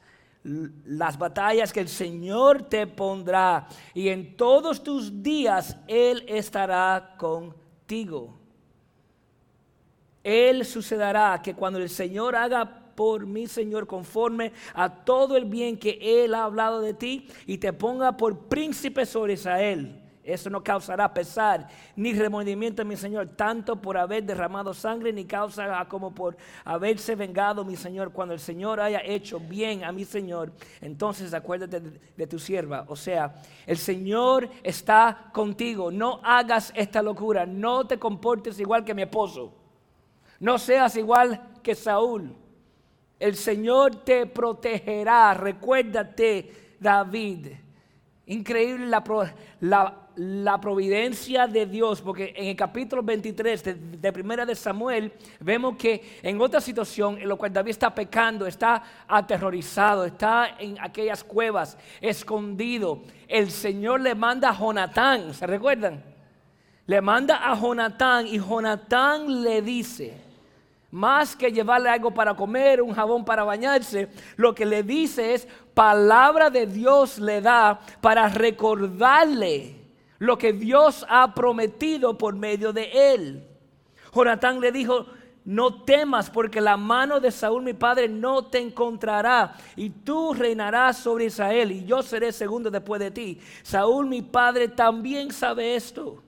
las 0.43 1.17
batallas 1.17 1.73
que 1.73 1.79
el 1.79 1.89
Señor 1.89 2.63
te 2.63 2.85
pondrá. 2.85 3.67
Y 3.95 4.09
en 4.09 4.37
todos 4.37 4.83
tus 4.83 5.23
días 5.23 5.75
Él 5.87 6.23
estará 6.27 7.15
contigo. 7.17 8.37
Él 10.23 10.65
sucederá 10.65 11.41
que 11.41 11.55
cuando 11.55 11.79
el 11.79 11.89
Señor 11.89 12.35
haga 12.35 12.78
por 12.99 13.25
mí, 13.25 13.47
Señor, 13.47 13.87
conforme 13.87 14.51
a 14.73 14.89
todo 14.89 15.37
el 15.37 15.45
bien 15.45 15.79
que 15.79 15.97
Él 16.01 16.33
ha 16.33 16.43
hablado 16.43 16.81
de 16.81 16.93
ti 16.93 17.29
y 17.45 17.57
te 17.57 17.71
ponga 17.71 18.17
por 18.17 18.37
príncipe 18.49 19.05
sobre 19.05 19.35
Israel. 19.35 20.03
Eso 20.21 20.49
no 20.49 20.61
causará 20.61 21.13
pesar 21.13 21.69
ni 21.95 22.11
remordimiento, 22.11 22.83
mi 22.83 22.97
Señor, 22.97 23.29
tanto 23.37 23.77
por 23.77 23.97
haber 23.97 24.25
derramado 24.25 24.73
sangre, 24.73 25.13
ni 25.13 25.23
causa 25.23 25.87
como 25.87 26.13
por 26.13 26.35
haberse 26.65 27.15
vengado, 27.15 27.63
mi 27.63 27.77
Señor. 27.77 28.11
Cuando 28.11 28.33
el 28.33 28.41
Señor 28.41 28.81
haya 28.81 29.01
hecho 29.05 29.39
bien 29.39 29.85
a 29.85 29.93
mi 29.93 30.03
Señor, 30.03 30.51
entonces 30.81 31.33
acuérdate 31.33 31.79
de, 31.79 32.01
de, 32.17 32.27
tu 32.27 32.37
sierva. 32.37 32.83
O 32.89 32.97
sea, 32.97 33.33
el 33.65 33.77
Señor 33.77 34.49
está 34.61 35.29
contigo. 35.31 35.89
No 35.89 36.19
hagas 36.21 36.73
esta 36.75 37.01
locura. 37.01 37.45
No 37.45 37.87
te 37.87 37.97
comportes 37.97 38.59
igual 38.59 38.83
que 38.83 38.93
mi 38.93 39.03
esposo. 39.03 39.53
No 40.37 40.59
seas 40.59 40.97
igual 40.97 41.41
que 41.63 41.75
Saúl. 41.75 42.35
El 43.19 43.35
Señor 43.35 43.97
te 43.97 44.25
protegerá. 44.25 45.33
Recuérdate, 45.33 46.75
David. 46.79 47.47
Increíble 48.27 48.85
la, 49.61 50.61
providencia 50.61 51.47
de 51.47 51.65
Dios, 51.65 51.99
porque 51.99 52.31
en 52.35 52.45
el 52.45 52.55
capítulo 52.55 53.01
23 53.01 53.63
de, 53.63 53.73
de, 53.73 54.13
Primera 54.13 54.45
de 54.45 54.53
Samuel 54.53 55.11
vemos 55.39 55.75
que 55.77 56.19
en 56.21 56.39
otra 56.39 56.61
situación 56.61 57.17
en 57.17 57.27
la 57.27 57.35
cual 57.35 57.51
David 57.51 57.71
está 57.71 57.93
pecando, 57.93 58.45
está 58.45 58.83
aterrorizado, 59.07 60.05
está 60.05 60.57
en 60.59 60.77
aquellas 60.79 61.23
cuevas, 61.23 61.75
escondido, 61.99 63.01
el 63.27 63.49
Señor 63.49 64.01
le 64.01 64.13
manda 64.13 64.49
a 64.49 64.57
Jonatán, 64.57 65.33
¿se 65.33 65.47
recuerdan? 65.47 66.03
Le 66.85 67.01
manda 67.01 67.51
a 67.51 67.59
Jonatán 67.59 68.27
y 68.27 68.37
Jonatán 68.37 69.41
le 69.41 69.63
dice, 69.63 70.28
más 70.91 71.35
que 71.35 71.51
llevarle 71.51 71.89
algo 71.89 72.11
para 72.11 72.33
comer, 72.33 72.81
un 72.81 72.93
jabón 72.93 73.23
para 73.23 73.43
bañarse, 73.43 74.09
lo 74.35 74.55
que 74.55 74.65
le 74.65 74.83
dice 74.83 75.33
es 75.33 75.47
palabra 75.73 76.49
de 76.49 76.65
Dios 76.65 77.19
le 77.19 77.41
da 77.41 77.79
para 78.01 78.27
recordarle 78.27 79.75
lo 80.17 80.37
que 80.37 80.51
Dios 80.51 81.05
ha 81.07 81.33
prometido 81.33 82.17
por 82.17 82.35
medio 82.35 82.73
de 82.73 83.13
él. 83.13 83.47
Jonatán 84.13 84.59
le 84.59 84.71
dijo, 84.71 85.05
no 85.45 85.83
temas 85.83 86.29
porque 86.29 86.59
la 86.59 86.75
mano 86.75 87.19
de 87.19 87.31
Saúl 87.31 87.63
mi 87.63 87.73
padre 87.73 88.09
no 88.09 88.45
te 88.45 88.59
encontrará 88.59 89.55
y 89.75 89.89
tú 89.89 90.33
reinarás 90.33 90.97
sobre 90.97 91.25
Israel 91.25 91.71
y 91.71 91.85
yo 91.85 92.01
seré 92.01 92.31
segundo 92.31 92.69
después 92.71 92.99
de 92.99 93.11
ti. 93.11 93.39
Saúl 93.61 94.07
mi 94.07 94.21
padre 94.21 94.67
también 94.67 95.31
sabe 95.31 95.75
esto. 95.75 96.23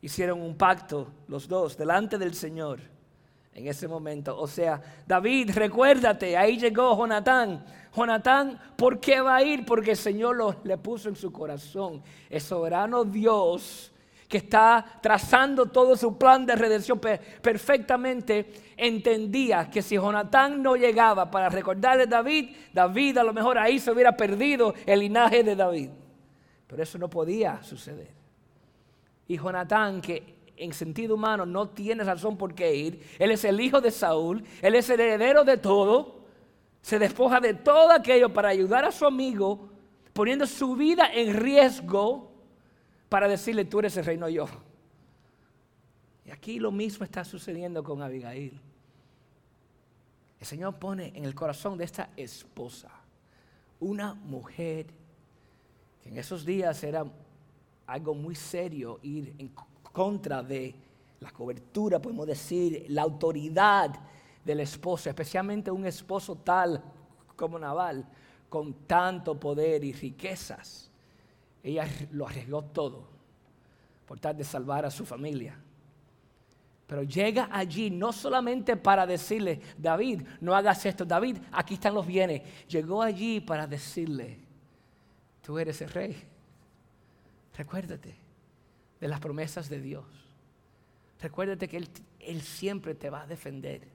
Hicieron 0.00 0.40
un 0.40 0.56
pacto 0.56 1.08
los 1.26 1.48
dos 1.48 1.76
delante 1.76 2.18
del 2.18 2.34
Señor 2.34 2.97
en 3.58 3.66
ese 3.68 3.88
momento. 3.88 4.38
O 4.38 4.46
sea, 4.46 4.80
David, 5.06 5.50
recuérdate, 5.54 6.36
ahí 6.36 6.58
llegó 6.58 6.96
Jonatán. 6.96 7.64
Jonatán, 7.94 8.58
¿por 8.76 9.00
qué 9.00 9.20
va 9.20 9.36
a 9.36 9.42
ir? 9.42 9.64
Porque 9.64 9.92
el 9.92 9.96
Señor 9.96 10.36
lo, 10.36 10.56
le 10.64 10.78
puso 10.78 11.08
en 11.08 11.16
su 11.16 11.32
corazón. 11.32 12.02
El 12.30 12.40
soberano 12.40 13.04
Dios 13.04 13.92
que 14.28 14.38
está 14.38 14.84
trazando 15.00 15.66
todo 15.66 15.96
su 15.96 16.18
plan 16.18 16.44
de 16.44 16.54
redención 16.54 17.00
perfectamente, 17.00 18.52
entendía 18.76 19.70
que 19.70 19.80
si 19.80 19.94
Jonatán 19.94 20.62
no 20.62 20.76
llegaba 20.76 21.30
para 21.30 21.48
recordarle 21.48 22.02
a 22.02 22.06
David, 22.06 22.54
David 22.72 23.16
a 23.16 23.24
lo 23.24 23.32
mejor 23.32 23.56
ahí 23.56 23.78
se 23.78 23.90
hubiera 23.90 24.14
perdido 24.14 24.74
el 24.84 25.00
linaje 25.00 25.42
de 25.42 25.56
David. 25.56 25.90
Pero 26.66 26.82
eso 26.82 26.98
no 26.98 27.08
podía 27.08 27.62
suceder. 27.62 28.10
Y 29.26 29.38
Jonatán, 29.38 30.02
que 30.02 30.37
en 30.58 30.72
sentido 30.72 31.14
humano 31.14 31.46
no 31.46 31.68
tiene 31.68 32.04
razón 32.04 32.36
por 32.36 32.54
qué 32.54 32.74
ir. 32.74 33.06
Él 33.18 33.30
es 33.30 33.44
el 33.44 33.60
hijo 33.60 33.80
de 33.80 33.90
Saúl, 33.90 34.44
él 34.62 34.74
es 34.74 34.90
el 34.90 35.00
heredero 35.00 35.44
de 35.44 35.56
todo. 35.56 36.18
Se 36.82 36.98
despoja 36.98 37.40
de 37.40 37.54
todo 37.54 37.92
aquello 37.92 38.32
para 38.32 38.48
ayudar 38.48 38.84
a 38.84 38.92
su 38.92 39.04
amigo, 39.06 39.68
poniendo 40.12 40.46
su 40.46 40.76
vida 40.76 41.10
en 41.12 41.34
riesgo 41.34 42.32
para 43.08 43.28
decirle, 43.28 43.64
tú 43.64 43.80
eres 43.80 43.96
el 43.96 44.04
reino 44.04 44.28
yo. 44.28 44.46
Y 46.24 46.30
aquí 46.30 46.58
lo 46.58 46.70
mismo 46.70 47.04
está 47.04 47.24
sucediendo 47.24 47.82
con 47.82 48.02
Abigail. 48.02 48.60
El 50.38 50.46
Señor 50.46 50.78
pone 50.78 51.12
en 51.14 51.24
el 51.24 51.34
corazón 51.34 51.76
de 51.78 51.84
esta 51.84 52.10
esposa 52.16 52.90
una 53.80 54.14
mujer 54.14 54.86
que 56.02 56.10
en 56.10 56.18
esos 56.18 56.44
días 56.44 56.82
era 56.84 57.04
algo 57.86 58.14
muy 58.14 58.34
serio 58.34 59.00
ir 59.02 59.34
en 59.38 59.48
contra 59.92 60.42
de 60.42 60.74
la 61.20 61.30
cobertura, 61.30 62.00
podemos 62.00 62.26
decir, 62.26 62.86
la 62.88 63.02
autoridad 63.02 63.90
del 64.44 64.60
esposo, 64.60 65.08
especialmente 65.08 65.70
un 65.70 65.86
esposo 65.86 66.36
tal 66.36 66.82
como 67.36 67.58
Naval, 67.58 68.06
con 68.48 68.72
tanto 68.86 69.38
poder 69.38 69.84
y 69.84 69.92
riquezas. 69.92 70.90
Ella 71.62 71.86
lo 72.12 72.26
arriesgó 72.26 72.62
todo 72.62 73.08
por 74.06 74.18
tal 74.18 74.36
de 74.36 74.44
salvar 74.44 74.86
a 74.86 74.90
su 74.90 75.04
familia. 75.04 75.58
Pero 76.86 77.02
llega 77.02 77.50
allí 77.52 77.90
no 77.90 78.12
solamente 78.12 78.76
para 78.76 79.06
decirle, 79.06 79.60
David, 79.76 80.22
no 80.40 80.54
hagas 80.54 80.86
esto, 80.86 81.04
David, 81.04 81.36
aquí 81.52 81.74
están 81.74 81.92
los 81.92 82.06
bienes. 82.06 82.40
Llegó 82.66 83.02
allí 83.02 83.40
para 83.40 83.66
decirle, 83.66 84.38
tú 85.42 85.58
eres 85.58 85.82
el 85.82 85.90
rey. 85.90 86.16
Recuérdate 87.54 88.27
de 89.00 89.08
las 89.08 89.20
promesas 89.20 89.68
de 89.68 89.80
Dios. 89.80 90.04
Recuérdate 91.20 91.68
que 91.68 91.76
Él, 91.76 91.88
Él 92.20 92.42
siempre 92.42 92.94
te 92.94 93.10
va 93.10 93.22
a 93.22 93.26
defender. 93.26 93.88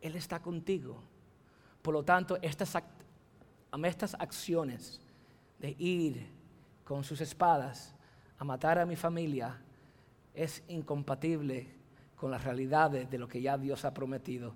Él 0.00 0.16
está 0.16 0.40
contigo. 0.40 1.02
Por 1.82 1.94
lo 1.94 2.04
tanto, 2.04 2.38
estas, 2.42 2.76
estas 3.84 4.14
acciones 4.14 5.00
de 5.58 5.74
ir 5.78 6.26
con 6.84 7.04
sus 7.04 7.20
espadas 7.20 7.94
a 8.38 8.44
matar 8.44 8.78
a 8.78 8.86
mi 8.86 8.96
familia 8.96 9.60
es 10.34 10.62
incompatible 10.68 11.68
con 12.16 12.30
las 12.30 12.44
realidades 12.44 13.10
de 13.10 13.18
lo 13.18 13.28
que 13.28 13.40
ya 13.42 13.58
Dios 13.58 13.84
ha 13.84 13.92
prometido. 13.92 14.54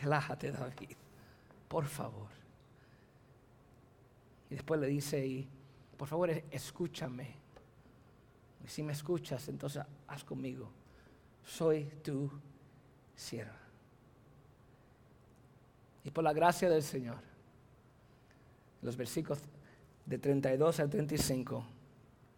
Relájate, 0.00 0.52
David, 0.52 0.96
por 1.68 1.86
favor. 1.86 2.28
Y 4.50 4.54
después 4.54 4.80
le 4.80 4.86
dice, 4.86 5.26
y, 5.26 5.48
por 5.96 6.08
favor, 6.08 6.30
escúchame. 6.50 7.43
Si 8.66 8.82
me 8.82 8.92
escuchas, 8.92 9.48
entonces 9.48 9.82
haz 10.06 10.24
conmigo. 10.24 10.70
Soy 11.44 11.84
tu 12.02 12.30
sierva. 13.14 13.58
Y 16.04 16.10
por 16.10 16.24
la 16.24 16.32
gracia 16.32 16.68
del 16.68 16.82
Señor, 16.82 17.18
los 18.82 18.96
versículos 18.96 19.40
de 20.04 20.18
32 20.18 20.80
al 20.80 20.90
35, 20.90 21.64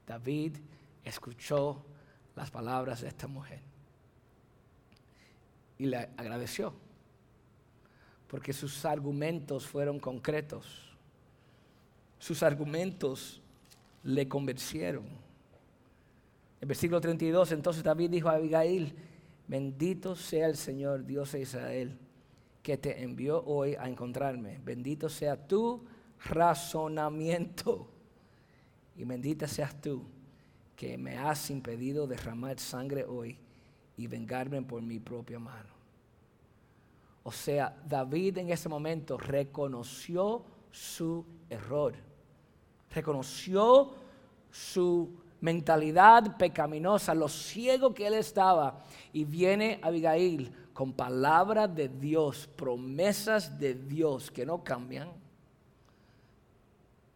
David 0.06 0.56
escuchó 1.04 1.84
las 2.36 2.50
palabras 2.50 3.00
de 3.00 3.08
esta 3.08 3.26
mujer 3.26 3.60
y 5.78 5.86
le 5.86 5.96
agradeció, 6.16 6.72
porque 8.28 8.52
sus 8.52 8.84
argumentos 8.84 9.66
fueron 9.66 9.98
concretos, 9.98 10.94
sus 12.18 12.42
argumentos 12.42 13.40
le 14.04 14.28
convencieron. 14.28 15.25
El 16.60 16.68
versículo 16.68 17.00
32, 17.00 17.52
entonces 17.52 17.82
David 17.82 18.10
dijo 18.10 18.28
a 18.28 18.34
Abigail, 18.34 18.94
bendito 19.46 20.16
sea 20.16 20.46
el 20.46 20.56
Señor 20.56 21.04
Dios 21.04 21.32
de 21.32 21.40
Israel, 21.42 21.98
que 22.62 22.78
te 22.78 23.02
envió 23.02 23.44
hoy 23.44 23.74
a 23.74 23.88
encontrarme. 23.88 24.58
Bendito 24.64 25.08
sea 25.08 25.36
tu 25.36 25.84
razonamiento 26.24 27.88
y 28.96 29.04
bendita 29.04 29.46
seas 29.46 29.80
tú 29.80 30.02
que 30.74 30.98
me 30.98 31.16
has 31.16 31.50
impedido 31.50 32.06
derramar 32.06 32.58
sangre 32.58 33.04
hoy 33.04 33.38
y 33.96 34.06
vengarme 34.06 34.62
por 34.62 34.82
mi 34.82 34.98
propia 34.98 35.38
mano. 35.38 35.70
O 37.22 37.32
sea, 37.32 37.76
David 37.86 38.38
en 38.38 38.50
ese 38.50 38.68
momento 38.68 39.18
reconoció 39.18 40.44
su 40.70 41.24
error, 41.48 41.94
reconoció 42.90 43.94
su 44.50 45.10
mentalidad 45.40 46.36
pecaminosa, 46.36 47.14
lo 47.14 47.28
ciego 47.28 47.94
que 47.94 48.06
él 48.06 48.14
estaba. 48.14 48.84
Y 49.12 49.24
viene 49.24 49.80
Abigail 49.82 50.52
con 50.72 50.92
palabras 50.92 51.74
de 51.74 51.88
Dios, 51.88 52.46
promesas 52.56 53.58
de 53.58 53.74
Dios 53.74 54.30
que 54.30 54.44
no 54.44 54.62
cambian. 54.62 55.08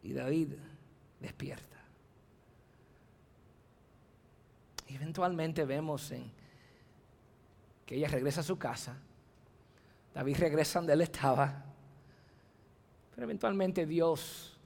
Y 0.03 0.13
David 0.13 0.55
despierta. 1.21 1.71
eventualmente 4.95 5.65
vemos 5.65 6.11
en 6.11 6.31
que 7.87 7.95
ella 7.97 8.09
regresa 8.09 8.41
a 8.41 8.45
su 8.45 8.59
casa. 8.59 8.97
David 10.15 10.37
regresa 10.39 10.79
donde 10.79 10.93
él 10.93 11.01
estaba. 11.01 11.65
Pero 13.15 13.25
eventualmente 13.25 13.87
Dios, 13.87 14.59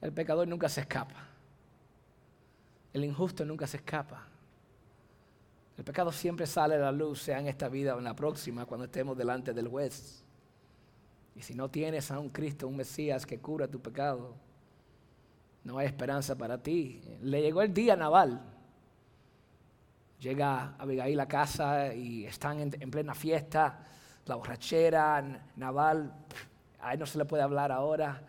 el 0.00 0.12
pecador 0.12 0.46
nunca 0.48 0.68
se 0.68 0.82
escapa. 0.82 1.31
El 2.92 3.04
injusto 3.04 3.44
nunca 3.44 3.66
se 3.66 3.78
escapa. 3.78 4.26
El 5.76 5.84
pecado 5.84 6.12
siempre 6.12 6.46
sale 6.46 6.74
a 6.74 6.78
la 6.78 6.92
luz, 6.92 7.22
sea 7.22 7.40
en 7.40 7.48
esta 7.48 7.68
vida 7.68 7.94
o 7.94 7.98
en 7.98 8.04
la 8.04 8.14
próxima, 8.14 8.66
cuando 8.66 8.84
estemos 8.84 9.16
delante 9.16 9.52
del 9.52 9.68
juez. 9.68 10.22
Y 11.34 11.42
si 11.42 11.54
no 11.54 11.70
tienes 11.70 12.10
a 12.10 12.18
un 12.18 12.28
Cristo, 12.28 12.68
un 12.68 12.76
Mesías 12.76 13.24
que 13.24 13.38
cura 13.38 13.66
tu 13.66 13.80
pecado, 13.80 14.34
no 15.64 15.78
hay 15.78 15.86
esperanza 15.86 16.36
para 16.36 16.58
ti. 16.58 17.00
Le 17.22 17.40
llegó 17.40 17.62
el 17.62 17.72
día 17.72 17.96
naval 17.96 18.52
Llega 20.22 20.76
Abigail 20.78 21.18
a 21.18 21.26
casa 21.26 21.92
y 21.92 22.24
están 22.24 22.60
en, 22.60 22.90
plena 22.92 23.12
fiesta, 23.12 23.80
la 24.26 24.36
borrachera, 24.36 25.20
Naval, 25.56 26.14
a 26.80 26.92
él 26.92 27.00
no 27.00 27.06
se 27.06 27.18
le 27.18 27.24
puede 27.24 27.42
hablar 27.42 27.72
ahora. 27.72 28.22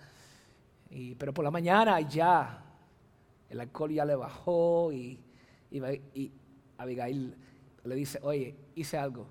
pero 1.19 1.31
por 1.31 1.45
la 1.45 1.51
mañana 1.51 2.01
ya 2.01 2.62
el 3.53 3.59
alcohol 3.59 3.91
ya 3.91 4.03
le 4.03 4.15
bajó 4.15 4.91
y, 4.91 5.19
Abigail 6.77 7.35
le 7.83 7.95
dice, 7.95 8.19
oye, 8.23 8.55
hice 8.75 8.97
algo, 8.97 9.27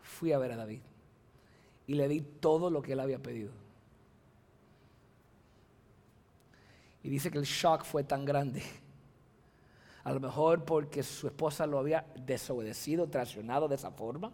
fui 0.00 0.32
a 0.32 0.38
ver 0.38 0.52
a 0.52 0.56
David 0.56 0.80
y 1.86 1.94
le 1.94 2.06
di 2.06 2.20
todo 2.20 2.70
lo 2.70 2.82
que 2.82 2.92
él 2.92 3.00
había 3.00 3.18
pedido. 3.18 3.50
Y 7.02 7.08
dice 7.08 7.32
que 7.32 7.38
el 7.38 7.44
shock 7.44 7.84
fue 7.84 8.04
tan 8.04 8.24
grande 8.24 8.62
a 10.04 10.12
lo 10.12 10.20
mejor 10.20 10.64
porque 10.64 11.02
su 11.02 11.26
esposa 11.26 11.66
lo 11.66 11.78
había 11.78 12.06
desobedecido, 12.14 13.08
traicionado 13.08 13.66
de 13.66 13.74
esa 13.74 13.90
forma. 13.90 14.32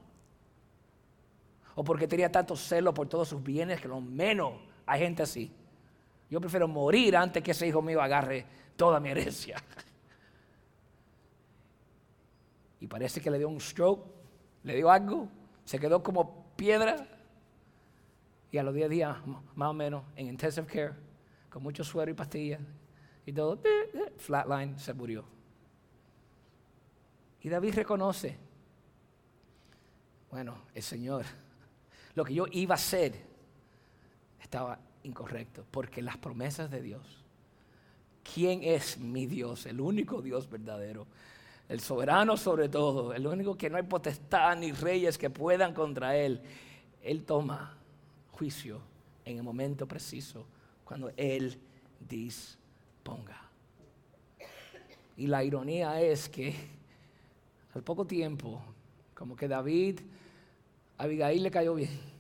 O 1.75 1.85
porque 1.85 2.09
tenía 2.09 2.31
tanto 2.31 2.57
celo 2.57 2.93
por 2.93 3.09
todos 3.09 3.29
sus 3.29 3.43
bienes 3.43 3.81
que 3.81 3.89
lo 3.89 4.01
menos 4.01 4.55
hay 4.85 5.01
gente 5.01 5.23
así. 5.23 5.51
Yo 6.31 6.41
prefiero 6.41 6.69
morir 6.69 7.17
antes 7.17 7.43
que 7.43 7.53
ese 7.53 7.67
hijo 7.67 7.81
mío 7.81 8.03
agarre 8.03 8.47
toda 8.77 9.01
mi 9.01 9.11
herencia. 9.11 9.63
Y 12.81 12.87
parece 12.87 13.21
que 13.21 13.29
le 13.29 13.39
dio 13.39 13.49
un 13.49 13.61
stroke, 13.61 14.07
le 14.63 14.77
dio 14.77 14.89
algo, 14.89 15.29
se 15.65 15.81
quedó 15.81 16.01
como 16.01 16.53
piedra. 16.55 17.09
Y 18.53 18.59
a 18.59 18.63
los 18.63 18.73
10 18.73 18.89
días, 18.89 19.17
más 19.57 19.71
o 19.71 19.73
menos, 19.73 20.05
en 20.15 20.29
intensive 20.29 20.67
care, 20.67 20.95
con 21.51 21.63
mucho 21.63 21.83
suero 21.83 22.11
y 22.11 22.15
pastillas 22.15 22.61
y 23.27 23.33
todo, 23.33 23.61
flatline, 24.17 24.79
se 24.79 24.95
murió. 24.95 25.25
Y 27.43 27.49
David 27.49 27.75
reconoce, 27.75 28.39
bueno, 30.31 30.63
el 30.73 30.83
Señor, 30.83 31.27
lo 32.15 32.25
que 32.25 32.35
yo 32.35 32.47
iba 32.53 32.75
a 32.75 32.77
hacer 32.77 33.27
estaba 34.41 34.79
incorrecto, 35.09 35.65
porque 35.71 36.03
las 36.03 36.17
promesas 36.17 36.71
de 36.71 36.83
Dios, 36.83 37.25
¿quién 38.35 38.63
es 38.63 38.99
mi 38.99 39.27
Dios? 39.27 39.67
El 39.67 39.81
único 39.81 40.23
Dios 40.23 40.49
verdadero, 40.49 41.07
el 41.69 41.81
soberano 41.81 42.37
sobre 42.37 42.69
todo, 42.69 43.13
el 43.13 43.27
único 43.27 43.57
que 43.57 43.69
no 43.69 43.77
hay 43.77 43.83
potestad 43.83 44.57
ni 44.57 44.73
reyes 44.73 45.19
que 45.19 45.31
puedan 45.31 45.75
contra 45.75 46.17
Él. 46.17 46.41
Él 47.03 47.25
toma 47.25 47.77
juicio 48.31 48.81
en 49.25 49.39
el 49.39 49.43
momento 49.43 49.87
preciso, 49.87 50.47
cuando 50.85 51.11
Él 51.17 51.59
disponga. 52.09 53.43
Y 55.17 55.27
la 55.27 55.43
ironía 55.43 56.01
es 56.01 56.29
que 56.29 56.55
al 57.75 57.83
poco 57.83 58.07
tiempo, 58.07 58.63
como 59.15 59.37
que 59.37 59.49
David, 59.49 60.01
a 60.97 61.05
Abigail 61.05 61.43
le 61.43 61.51
cayó 61.51 61.75
bien. 61.75 62.18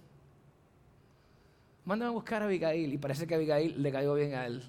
Mandan 1.88 2.08
a 2.08 2.10
buscar 2.10 2.42
a 2.42 2.44
Abigail 2.44 2.92
y 2.92 2.98
parece 2.98 3.26
que 3.26 3.34
Abigail 3.34 3.82
le 3.82 3.90
cayó 3.90 4.12
bien 4.12 4.34
a 4.34 4.44
él, 4.44 4.62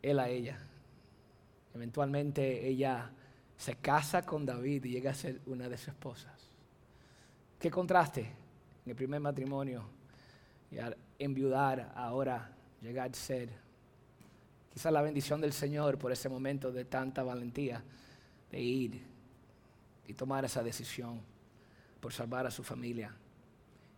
él 0.00 0.18
a 0.18 0.26
ella. 0.30 0.58
Eventualmente 1.74 2.66
ella 2.66 3.10
se 3.58 3.76
casa 3.76 4.24
con 4.24 4.46
David 4.46 4.86
y 4.86 4.88
llega 4.92 5.10
a 5.10 5.14
ser 5.14 5.42
una 5.44 5.68
de 5.68 5.76
sus 5.76 5.88
esposas. 5.88 6.32
¿Qué 7.60 7.70
contraste? 7.70 8.22
En 8.22 8.90
el 8.92 8.96
primer 8.96 9.20
matrimonio 9.20 9.84
y 10.70 10.78
al 10.78 10.96
enviudar 11.18 11.92
ahora 11.94 12.50
llegar 12.80 13.10
a 13.10 13.12
ser 13.12 13.50
quizás 14.72 14.90
la 14.94 15.02
bendición 15.02 15.42
del 15.42 15.52
Señor 15.52 15.98
por 15.98 16.10
ese 16.10 16.30
momento 16.30 16.72
de 16.72 16.86
tanta 16.86 17.22
valentía 17.22 17.84
de 18.50 18.60
ir 18.62 19.02
y 20.08 20.14
tomar 20.14 20.46
esa 20.46 20.62
decisión 20.62 21.20
por 22.00 22.14
salvar 22.14 22.46
a 22.46 22.50
su 22.50 22.64
familia 22.64 23.14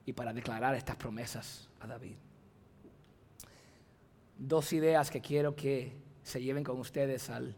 y 0.05 0.13
para 0.13 0.33
declarar 0.33 0.75
estas 0.75 0.97
promesas 0.97 1.69
David. 1.87 2.17
Dos 4.39 4.73
ideas 4.73 5.11
que 5.11 5.21
quiero 5.21 5.55
que 5.55 5.93
se 6.23 6.43
lleven 6.43 6.65
con 6.65 6.79
ustedes 6.79 7.31
al 7.31 7.55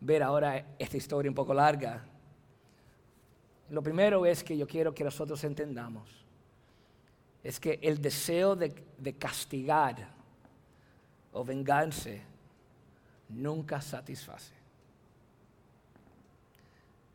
ver 0.00 0.22
ahora 0.22 0.74
esta 0.78 0.96
historia 0.96 1.30
un 1.30 1.34
poco 1.34 1.54
larga. 1.54 2.04
Lo 3.70 3.82
primero 3.82 4.26
es 4.26 4.42
que 4.42 4.56
yo 4.56 4.66
quiero 4.66 4.92
que 4.94 5.04
nosotros 5.04 5.42
entendamos, 5.44 6.24
es 7.42 7.60
que 7.60 7.78
el 7.82 8.02
deseo 8.02 8.56
de, 8.56 8.72
castigar 9.18 10.08
o 11.32 11.44
vengarse 11.44 12.22
nunca 13.28 13.80
satisface 13.80 14.52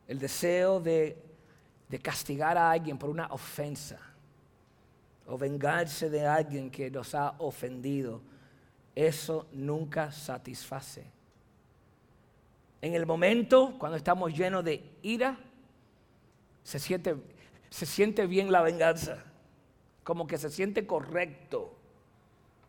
el 0.07 0.17
deseo 0.17 0.79
de 0.79 1.21
de 1.87 1.99
castigar 1.99 2.57
a 2.57 2.71
alguien 2.71 2.97
por 2.97 3.09
una 3.09 3.27
ofensa 3.27 3.99
o 5.28 5.38
vengarse 5.38 6.09
de 6.09 6.26
alguien 6.26 6.69
que 6.69 6.91
nos 6.91 7.15
ha 7.15 7.36
ofendido, 7.39 8.21
eso 8.93 9.47
nunca 9.51 10.11
satisface. 10.11 11.05
En 12.82 12.93
el 12.93 13.05
momento, 13.05 13.76
cuando 13.78 13.97
estamos 13.97 14.36
llenos 14.36 14.63
de 14.63 14.97
ira, 15.01 15.38
se 16.63 16.80
siente, 16.80 17.15
se 17.69 17.86
siente 17.86 18.28
bien 18.28 18.51
la 18.51 18.61
venganza, 18.61 19.23
como 20.03 20.28
que 20.28 20.38
se 20.38 20.49
siente 20.49 20.86
correcto. 20.86 21.76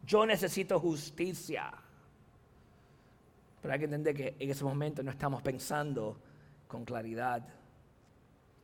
Yo 0.05 0.25
necesito 0.25 0.81
justicia. 0.81 1.73
Pero 3.61 3.73
hay 3.75 3.79
que 3.79 3.85
entender 3.85 4.15
que 4.15 4.37
en 4.39 4.51
ese 4.51 4.65
momento 4.65 5.03
no 5.03 5.11
estamos 5.11 5.43
pensando 5.43 6.19
con 6.67 6.85
claridad. 6.85 7.47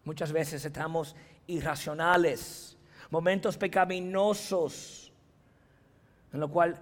Muchas 0.05 0.33
veces 0.33 0.65
estamos 0.65 1.15
irracionales, 1.47 2.77
momentos 3.13 3.59
pecaminosos, 3.59 5.13
en 6.33 6.41
lo 6.41 6.49
cual 6.49 6.81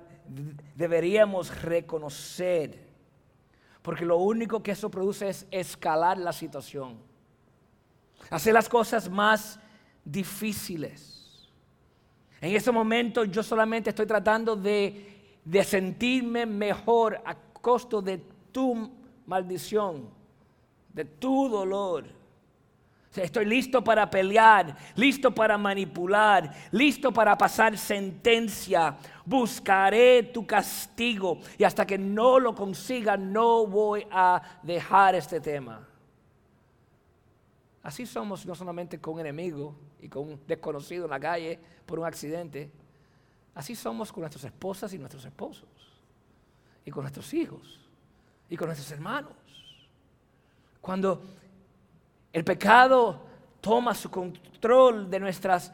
deberíamos 0.76 1.60
reconocer, 1.60 2.86
porque 3.82 4.04
lo 4.04 4.16
único 4.18 4.62
que 4.62 4.70
eso 4.70 4.88
produce 4.88 5.28
es 5.28 5.44
escalar 5.50 6.18
la 6.18 6.32
situación, 6.32 6.98
hacer 8.30 8.54
las 8.54 8.68
cosas 8.68 9.10
más 9.10 9.58
difíciles. 10.04 11.48
En 12.40 12.54
ese 12.54 12.70
momento 12.70 13.24
yo 13.24 13.42
solamente 13.42 13.90
estoy 13.90 14.06
tratando 14.06 14.54
de, 14.54 15.40
de 15.44 15.64
sentirme 15.64 16.46
mejor 16.46 17.20
a 17.24 17.34
costo 17.34 18.00
de 18.00 18.18
tu 18.52 18.88
maldición, 19.26 20.08
de 20.94 21.04
tu 21.06 21.48
dolor. 21.48 22.19
Estoy 23.16 23.44
listo 23.44 23.82
para 23.82 24.08
pelear, 24.08 24.76
listo 24.94 25.34
para 25.34 25.58
manipular, 25.58 26.52
listo 26.70 27.12
para 27.12 27.36
pasar 27.36 27.76
sentencia. 27.76 28.96
Buscaré 29.24 30.22
tu 30.24 30.46
castigo 30.46 31.40
y 31.58 31.64
hasta 31.64 31.84
que 31.84 31.98
no 31.98 32.38
lo 32.38 32.54
consiga 32.54 33.16
no 33.16 33.66
voy 33.66 34.06
a 34.10 34.40
dejar 34.62 35.16
este 35.16 35.40
tema. 35.40 35.86
Así 37.82 38.06
somos 38.06 38.46
no 38.46 38.54
solamente 38.54 39.00
con 39.00 39.14
un 39.14 39.20
enemigo 39.20 39.74
y 40.00 40.08
con 40.08 40.28
un 40.28 40.40
desconocido 40.46 41.04
en 41.04 41.10
la 41.10 41.20
calle 41.20 41.58
por 41.86 41.98
un 41.98 42.06
accidente, 42.06 42.70
así 43.54 43.74
somos 43.74 44.12
con 44.12 44.20
nuestras 44.20 44.44
esposas 44.44 44.92
y 44.92 44.98
nuestros 44.98 45.24
esposos 45.24 45.68
y 46.84 46.90
con 46.90 47.02
nuestros 47.02 47.32
hijos 47.34 47.80
y 48.48 48.56
con 48.56 48.68
nuestros 48.68 48.90
hermanos. 48.92 49.32
Cuando 50.80 51.22
el 52.32 52.44
pecado 52.44 53.20
toma 53.60 53.94
su 53.94 54.10
control 54.10 55.10
de 55.10 55.20
nuestras, 55.20 55.72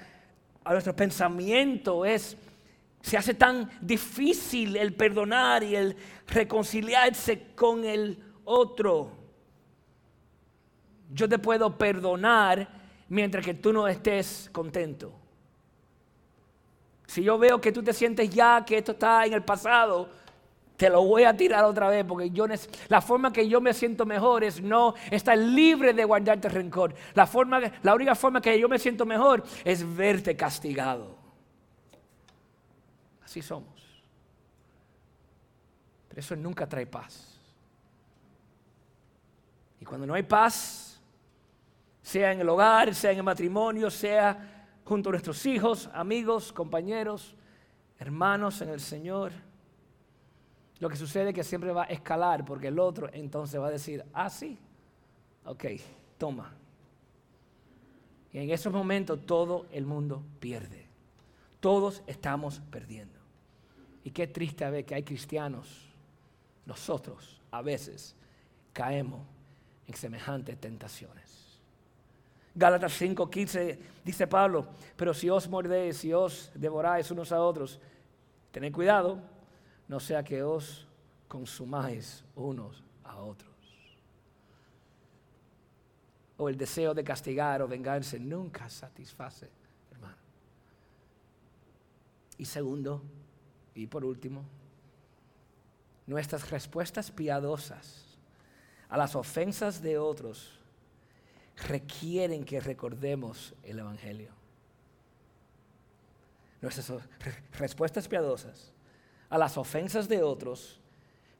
a 0.64 0.72
nuestro 0.72 0.94
pensamiento, 0.96 2.04
es, 2.04 2.36
se 3.00 3.16
hace 3.16 3.34
tan 3.34 3.70
difícil 3.80 4.76
el 4.76 4.94
perdonar 4.94 5.62
y 5.62 5.76
el 5.76 5.96
reconciliarse 6.26 7.54
con 7.54 7.84
el 7.84 8.18
otro. 8.44 9.12
Yo 11.12 11.28
te 11.28 11.38
puedo 11.38 11.76
perdonar 11.76 12.68
mientras 13.08 13.44
que 13.44 13.54
tú 13.54 13.72
no 13.72 13.86
estés 13.86 14.48
contento. 14.52 15.12
Si 17.06 17.22
yo 17.22 17.38
veo 17.38 17.60
que 17.60 17.70
tú 17.70 17.82
te 17.82 17.92
sientes 17.92 18.28
ya 18.30 18.64
que 18.64 18.78
esto 18.78 18.92
está 18.92 19.24
en 19.24 19.32
el 19.32 19.44
pasado, 19.44 20.10
te 20.76 20.90
lo 20.90 21.02
voy 21.04 21.24
a 21.24 21.36
tirar 21.36 21.64
otra 21.64 21.88
vez 21.88 22.04
porque 22.04 22.30
yo 22.30 22.46
la 22.88 23.00
forma 23.00 23.32
que 23.32 23.48
yo 23.48 23.60
me 23.60 23.72
siento 23.72 24.04
mejor 24.04 24.44
es 24.44 24.60
no 24.60 24.94
estar 25.10 25.36
libre 25.36 25.94
de 25.94 26.04
guardarte 26.04 26.48
rencor. 26.48 26.94
La, 27.14 27.26
forma, 27.26 27.60
la 27.82 27.94
única 27.94 28.14
forma 28.14 28.40
que 28.40 28.58
yo 28.58 28.68
me 28.68 28.78
siento 28.78 29.06
mejor 29.06 29.42
es 29.64 29.96
verte 29.96 30.36
castigado. 30.36 31.16
Así 33.24 33.40
somos. 33.40 33.74
Pero 36.08 36.20
eso 36.20 36.36
nunca 36.36 36.68
trae 36.68 36.86
paz. 36.86 37.40
Y 39.80 39.84
cuando 39.84 40.06
no 40.06 40.14
hay 40.14 40.22
paz, 40.22 41.00
sea 42.02 42.32
en 42.32 42.40
el 42.40 42.48
hogar, 42.48 42.94
sea 42.94 43.12
en 43.12 43.18
el 43.18 43.24
matrimonio, 43.24 43.90
sea 43.90 44.68
junto 44.84 45.08
a 45.08 45.12
nuestros 45.12 45.44
hijos, 45.46 45.90
amigos, 45.92 46.52
compañeros, 46.52 47.34
hermanos 47.98 48.60
en 48.60 48.68
el 48.68 48.80
Señor, 48.80 49.32
lo 50.78 50.88
que 50.88 50.96
sucede 50.96 51.30
es 51.30 51.34
que 51.34 51.44
siempre 51.44 51.72
va 51.72 51.84
a 51.84 51.86
escalar 51.86 52.44
porque 52.44 52.68
el 52.68 52.78
otro 52.78 53.08
entonces 53.12 53.60
va 53.60 53.68
a 53.68 53.70
decir, 53.70 54.04
ah, 54.12 54.28
sí, 54.28 54.58
ok, 55.44 55.64
toma. 56.18 56.52
Y 58.32 58.38
en 58.38 58.50
esos 58.50 58.72
momentos 58.72 59.24
todo 59.24 59.66
el 59.72 59.86
mundo 59.86 60.22
pierde. 60.38 60.86
Todos 61.60 62.02
estamos 62.06 62.60
perdiendo. 62.70 63.18
Y 64.04 64.10
qué 64.10 64.26
triste 64.26 64.64
a 64.64 64.70
ver 64.70 64.84
que 64.84 64.94
hay 64.94 65.02
cristianos, 65.02 65.88
nosotros 66.66 67.40
a 67.50 67.62
veces 67.62 68.14
caemos 68.72 69.22
en 69.86 69.94
semejantes 69.94 70.60
tentaciones. 70.60 71.24
Gálatas 72.54 72.92
5:15 73.00 73.78
dice 74.04 74.26
Pablo, 74.26 74.66
pero 74.96 75.14
si 75.14 75.30
os 75.30 75.48
mordéis, 75.48 75.98
si 75.98 76.12
os 76.12 76.50
devoráis 76.54 77.10
unos 77.10 77.32
a 77.32 77.40
otros, 77.40 77.78
tened 78.50 78.72
cuidado 78.72 79.35
no 79.88 80.00
sea 80.00 80.22
que 80.22 80.42
os 80.42 80.86
consumáis 81.28 82.24
unos 82.34 82.82
a 83.04 83.16
otros. 83.16 83.54
O 86.38 86.48
el 86.48 86.56
deseo 86.56 86.92
de 86.92 87.04
castigar 87.04 87.62
o 87.62 87.68
vengarse 87.68 88.18
nunca 88.18 88.68
satisface, 88.68 89.48
hermano. 89.92 90.16
Y 92.36 92.44
segundo, 92.44 93.02
y 93.74 93.86
por 93.86 94.04
último, 94.04 94.44
nuestras 96.06 96.50
respuestas 96.50 97.10
piadosas 97.10 98.04
a 98.88 98.96
las 98.96 99.16
ofensas 99.16 99.82
de 99.82 99.98
otros 99.98 100.60
requieren 101.68 102.44
que 102.44 102.60
recordemos 102.60 103.54
el 103.62 103.78
Evangelio. 103.78 104.30
Nuestras 106.60 107.02
respuestas 107.58 108.08
piadosas 108.08 108.72
a 109.28 109.38
las 109.38 109.56
ofensas 109.56 110.08
de 110.08 110.22
otros 110.22 110.80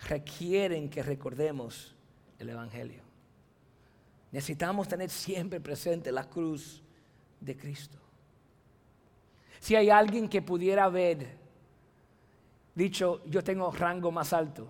requieren 0.09 0.91
que 0.91 1.03
recordemos 1.03 1.95
el 2.39 2.51
Evangelio. 2.51 3.03
Necesitamos 4.33 4.89
tener 4.89 5.11
siempre 5.11 5.61
presente 5.61 6.13
la 6.13 6.29
cruz 6.29 6.83
de 7.41 7.57
Cristo. 7.57 7.99
Si 9.61 9.75
hay 9.75 9.89
alguien 9.89 10.29
que 10.29 10.43
pudiera 10.43 10.85
haber 10.85 11.27
dicho, 12.75 13.23
yo 13.27 13.43
tengo 13.43 13.71
rango 13.71 14.13
más 14.13 14.33
alto, 14.33 14.69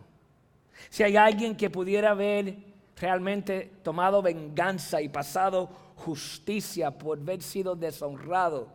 si 0.91 1.03
hay 1.03 1.17
alguien 1.17 1.57
que 1.57 1.71
pudiera 1.71 2.11
haber 2.11 2.57
realmente 2.97 3.73
tomado 3.83 4.23
venganza 4.23 5.01
y 5.01 5.09
pasado 5.09 5.67
justicia 5.97 6.91
por 6.91 7.19
haber 7.19 7.43
sido 7.43 7.75
deshonrado, 7.75 8.69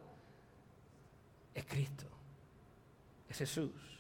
es 1.54 1.66
Cristo, 1.66 2.06
es 3.30 3.38
Jesús. 3.38 3.91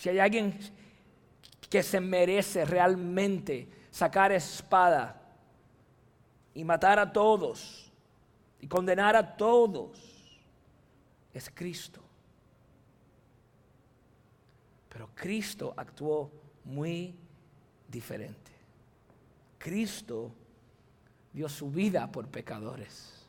Si 0.00 0.08
hay 0.08 0.18
alguien 0.18 0.58
que 1.68 1.82
se 1.82 2.00
merece 2.00 2.64
realmente 2.64 3.68
sacar 3.90 4.32
espada 4.32 5.20
y 6.54 6.64
matar 6.64 6.98
a 6.98 7.12
todos 7.12 7.92
y 8.62 8.66
condenar 8.66 9.14
a 9.14 9.36
todos, 9.36 9.98
es 11.34 11.50
Cristo. 11.50 12.00
Pero 14.88 15.10
Cristo 15.14 15.74
actuó 15.76 16.30
muy 16.64 17.14
diferente. 17.86 18.52
Cristo 19.58 20.32
dio 21.30 21.46
su 21.46 21.70
vida 21.70 22.10
por 22.10 22.26
pecadores. 22.26 23.26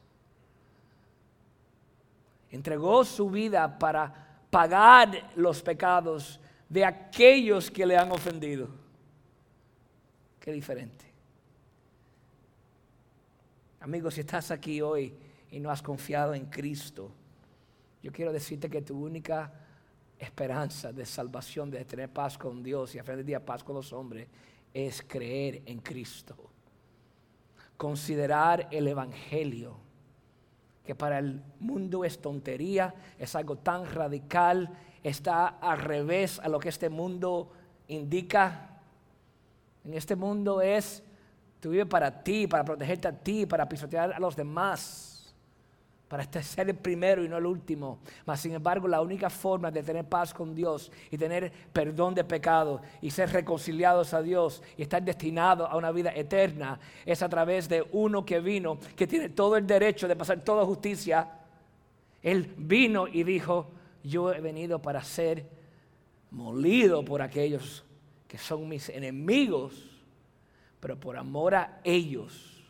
Entregó 2.49 3.03
su 3.03 3.29
vida 3.29 3.77
para 3.77 4.39
pagar 4.49 5.31
los 5.35 5.61
pecados 5.61 6.39
de 6.71 6.85
aquellos 6.85 7.69
que 7.69 7.85
le 7.85 7.97
han 7.97 8.09
ofendido. 8.13 8.69
Qué 10.39 10.53
diferente. 10.53 11.03
Amigos, 13.81 14.13
si 14.13 14.21
estás 14.21 14.51
aquí 14.51 14.79
hoy 14.79 15.13
y 15.51 15.59
no 15.59 15.69
has 15.69 15.81
confiado 15.81 16.33
en 16.33 16.45
Cristo, 16.45 17.11
yo 18.01 18.13
quiero 18.13 18.31
decirte 18.31 18.69
que 18.69 18.81
tu 18.81 18.97
única 18.97 19.51
esperanza 20.17 20.93
de 20.93 21.05
salvación, 21.05 21.69
de 21.69 21.83
tener 21.83 22.07
paz 22.07 22.37
con 22.37 22.63
Dios 22.63 22.95
y 22.95 22.99
a 22.99 23.03
fin 23.03 23.17
de 23.17 23.25
día 23.25 23.45
paz 23.45 23.65
con 23.65 23.75
los 23.75 23.91
hombres, 23.91 24.29
es 24.73 25.01
creer 25.05 25.63
en 25.65 25.79
Cristo. 25.79 26.37
Considerar 27.75 28.69
el 28.71 28.87
Evangelio, 28.87 29.75
que 30.85 30.95
para 30.95 31.19
el 31.19 31.41
mundo 31.59 32.05
es 32.05 32.21
tontería, 32.21 32.95
es 33.19 33.35
algo 33.35 33.57
tan 33.57 33.85
radical 33.93 34.69
está 35.03 35.47
al 35.47 35.79
revés 35.79 36.39
a 36.39 36.49
lo 36.49 36.59
que 36.59 36.69
este 36.69 36.89
mundo 36.89 37.51
indica. 37.87 38.79
En 39.83 39.93
este 39.93 40.15
mundo 40.15 40.61
es 40.61 41.03
Tú 41.59 41.69
vives 41.69 41.85
para 41.85 42.23
ti, 42.23 42.47
para 42.47 42.65
protegerte 42.65 43.07
a 43.07 43.11
ti, 43.11 43.45
para 43.45 43.69
pisotear 43.69 44.13
a 44.13 44.19
los 44.19 44.35
demás 44.35 45.11
para 46.11 46.23
este 46.23 46.43
ser 46.43 46.67
el 46.67 46.75
primero 46.75 47.23
y 47.23 47.29
no 47.29 47.37
el 47.37 47.45
último. 47.45 47.99
Mas 48.25 48.41
sin 48.41 48.51
embargo, 48.51 48.85
la 48.85 48.99
única 48.99 49.29
forma 49.29 49.71
de 49.71 49.81
tener 49.81 50.03
paz 50.03 50.33
con 50.33 50.53
Dios 50.53 50.91
y 51.09 51.17
tener 51.17 51.49
perdón 51.71 52.13
de 52.13 52.25
pecado 52.25 52.81
y 53.01 53.09
ser 53.11 53.31
reconciliados 53.31 54.13
a 54.13 54.21
Dios 54.21 54.61
y 54.75 54.81
estar 54.81 55.01
destinados 55.01 55.69
a 55.71 55.77
una 55.77 55.89
vida 55.93 56.11
eterna 56.13 56.77
es 57.05 57.21
a 57.21 57.29
través 57.29 57.69
de 57.69 57.87
uno 57.93 58.25
que 58.25 58.41
vino, 58.41 58.77
que 58.93 59.07
tiene 59.07 59.29
todo 59.29 59.55
el 59.55 59.65
derecho 59.65 60.05
de 60.05 60.17
pasar 60.17 60.41
toda 60.41 60.65
justicia. 60.65 61.29
Él 62.21 62.55
vino 62.57 63.07
y 63.07 63.23
dijo, 63.23 63.67
yo 64.03 64.33
he 64.33 64.41
venido 64.41 64.81
para 64.81 65.03
ser 65.03 65.47
molido 66.31 67.03
por 67.03 67.21
aquellos 67.21 67.83
que 68.27 68.37
son 68.37 68.67
mis 68.67 68.89
enemigos, 68.89 69.89
pero 70.79 70.99
por 70.99 71.17
amor 71.17 71.55
a 71.55 71.81
ellos 71.83 72.63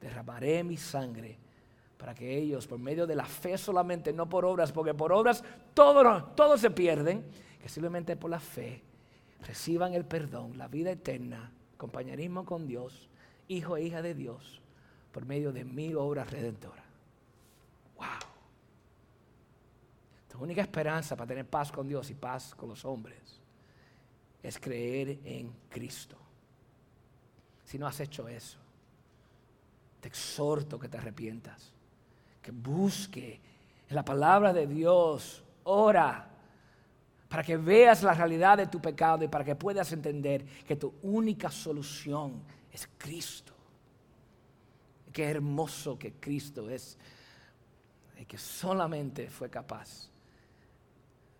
derramaré 0.00 0.64
mi 0.64 0.76
sangre 0.76 1.38
para 1.96 2.14
que 2.14 2.36
ellos, 2.36 2.66
por 2.66 2.78
medio 2.78 3.06
de 3.06 3.14
la 3.14 3.24
fe 3.24 3.56
solamente, 3.56 4.12
no 4.12 4.28
por 4.28 4.44
obras, 4.44 4.70
porque 4.72 4.94
por 4.94 5.12
obras 5.12 5.42
todos 5.74 6.34
todo 6.34 6.58
se 6.58 6.70
pierden, 6.70 7.24
que 7.60 7.68
simplemente 7.68 8.16
por 8.16 8.30
la 8.30 8.40
fe 8.40 8.82
reciban 9.46 9.94
el 9.94 10.04
perdón, 10.04 10.58
la 10.58 10.68
vida 10.68 10.90
eterna, 10.90 11.50
compañerismo 11.76 12.44
con 12.44 12.66
Dios, 12.66 13.08
hijo 13.48 13.76
e 13.76 13.84
hija 13.84 14.02
de 14.02 14.14
Dios, 14.14 14.60
por 15.12 15.24
medio 15.24 15.52
de 15.52 15.64
mil 15.64 15.96
obras 15.96 16.30
redentoras. 16.30 16.84
¡Wow! 17.96 18.06
Tu 20.36 20.44
única 20.44 20.60
esperanza 20.60 21.16
para 21.16 21.28
tener 21.28 21.46
paz 21.46 21.72
con 21.72 21.88
Dios 21.88 22.10
y 22.10 22.14
paz 22.14 22.54
con 22.54 22.68
los 22.68 22.84
hombres 22.84 23.40
es 24.42 24.58
creer 24.58 25.18
en 25.24 25.50
Cristo. 25.70 26.18
Si 27.64 27.78
no 27.78 27.86
has 27.86 27.98
hecho 28.00 28.28
eso, 28.28 28.58
te 29.98 30.08
exhorto 30.08 30.78
que 30.78 30.90
te 30.90 30.98
arrepientas 30.98 31.72
que 32.42 32.50
busque 32.50 33.40
la 33.88 34.04
palabra 34.04 34.52
de 34.52 34.66
Dios, 34.66 35.42
ora, 35.64 36.28
para 37.30 37.42
que 37.42 37.56
veas 37.56 38.02
la 38.02 38.12
realidad 38.12 38.58
de 38.58 38.66
tu 38.66 38.78
pecado 38.78 39.24
y 39.24 39.28
para 39.28 39.42
que 39.42 39.56
puedas 39.56 39.90
entender 39.92 40.44
que 40.44 40.76
tu 40.76 40.92
única 41.02 41.50
solución 41.50 42.42
es 42.70 42.86
Cristo. 42.98 43.54
Qué 45.14 45.24
hermoso 45.24 45.98
que 45.98 46.12
Cristo 46.12 46.68
es, 46.68 46.98
y 48.20 48.26
que 48.26 48.36
solamente 48.36 49.30
fue 49.30 49.48
capaz 49.48 50.10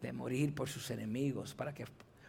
de 0.07 0.13
morir 0.13 0.55
por 0.55 0.69
sus 0.69 0.91
enemigos 0.91 1.53
para 1.53 1.75
que 1.75 1.85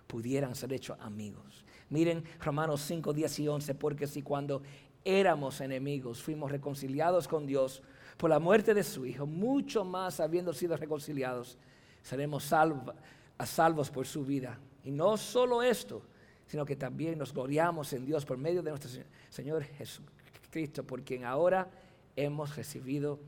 pudieran 0.08 0.56
ser 0.56 0.74
hechos 0.74 0.98
amigos. 1.00 1.64
Miren 1.90 2.24
Romanos 2.42 2.82
5, 2.82 3.14
10 3.14 3.40
y 3.40 3.48
11, 3.48 3.76
porque 3.76 4.08
si 4.08 4.24
cuando 4.24 4.64
éramos 5.06 5.62
enemigos 5.62 6.22
fuimos 6.22 6.52
reconciliados 6.52 7.28
con 7.28 7.46
Dios 7.46 7.84
por 8.18 8.32
la 8.32 8.40
muerte 8.40 8.74
de 8.74 8.84
su 8.84 9.06
Hijo, 9.06 9.28
mucho 9.28 9.86
más 9.86 10.20
habiendo 10.20 10.54
sido 10.54 10.76
reconciliados, 10.76 11.58
seremos 12.02 12.44
salvos 12.44 13.92
por 13.92 14.08
su 14.08 14.26
vida. 14.26 14.60
Y 14.84 14.90
no 14.90 15.16
solo 15.16 15.62
esto, 15.62 16.02
sino 16.48 16.66
que 16.66 16.76
también 16.76 17.20
nos 17.20 17.32
gloriamos 17.32 17.94
en 17.94 18.06
Dios 18.06 18.26
por 18.26 18.38
medio 18.38 18.64
de 18.64 18.72
nuestro 18.72 18.90
Señor 19.30 19.64
Jesucristo, 19.64 20.84
por 20.84 21.04
quien 21.04 21.26
ahora 21.26 21.70
hemos 22.16 22.56
recibido 22.56 23.20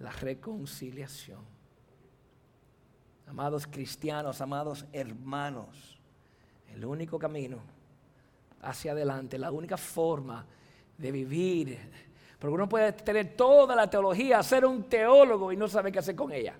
la 0.00 0.10
reconciliación. 0.10 1.61
Amados 3.26 3.66
cristianos, 3.66 4.40
amados 4.40 4.84
hermanos, 4.92 5.98
el 6.74 6.84
único 6.84 7.18
camino 7.18 7.58
hacia 8.60 8.92
adelante, 8.92 9.38
la 9.38 9.50
única 9.50 9.76
forma 9.76 10.44
de 10.98 11.12
vivir 11.12 11.78
porque 12.42 12.54
uno 12.54 12.68
puede 12.68 12.90
tener 12.90 13.36
toda 13.36 13.76
la 13.76 13.88
teología, 13.88 14.42
ser 14.42 14.64
un 14.66 14.82
teólogo 14.88 15.52
y 15.52 15.56
no 15.56 15.68
sabe 15.68 15.92
qué 15.92 16.00
hacer 16.00 16.16
con 16.16 16.32
ella. 16.32 16.56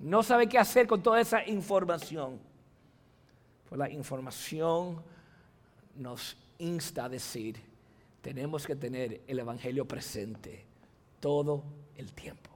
No 0.00 0.22
sabe 0.22 0.46
qué 0.46 0.58
hacer 0.58 0.86
con 0.86 1.02
toda 1.02 1.18
esa 1.18 1.48
información. 1.48 2.38
Pues 3.66 3.78
la 3.78 3.88
información 3.88 5.02
nos 5.96 6.36
insta 6.58 7.06
a 7.06 7.08
decir, 7.08 7.58
tenemos 8.20 8.66
que 8.66 8.76
tener 8.76 9.22
el 9.26 9.38
Evangelio 9.38 9.88
presente 9.88 10.66
todo 11.20 11.64
el 11.96 12.12
tiempo. 12.12 12.50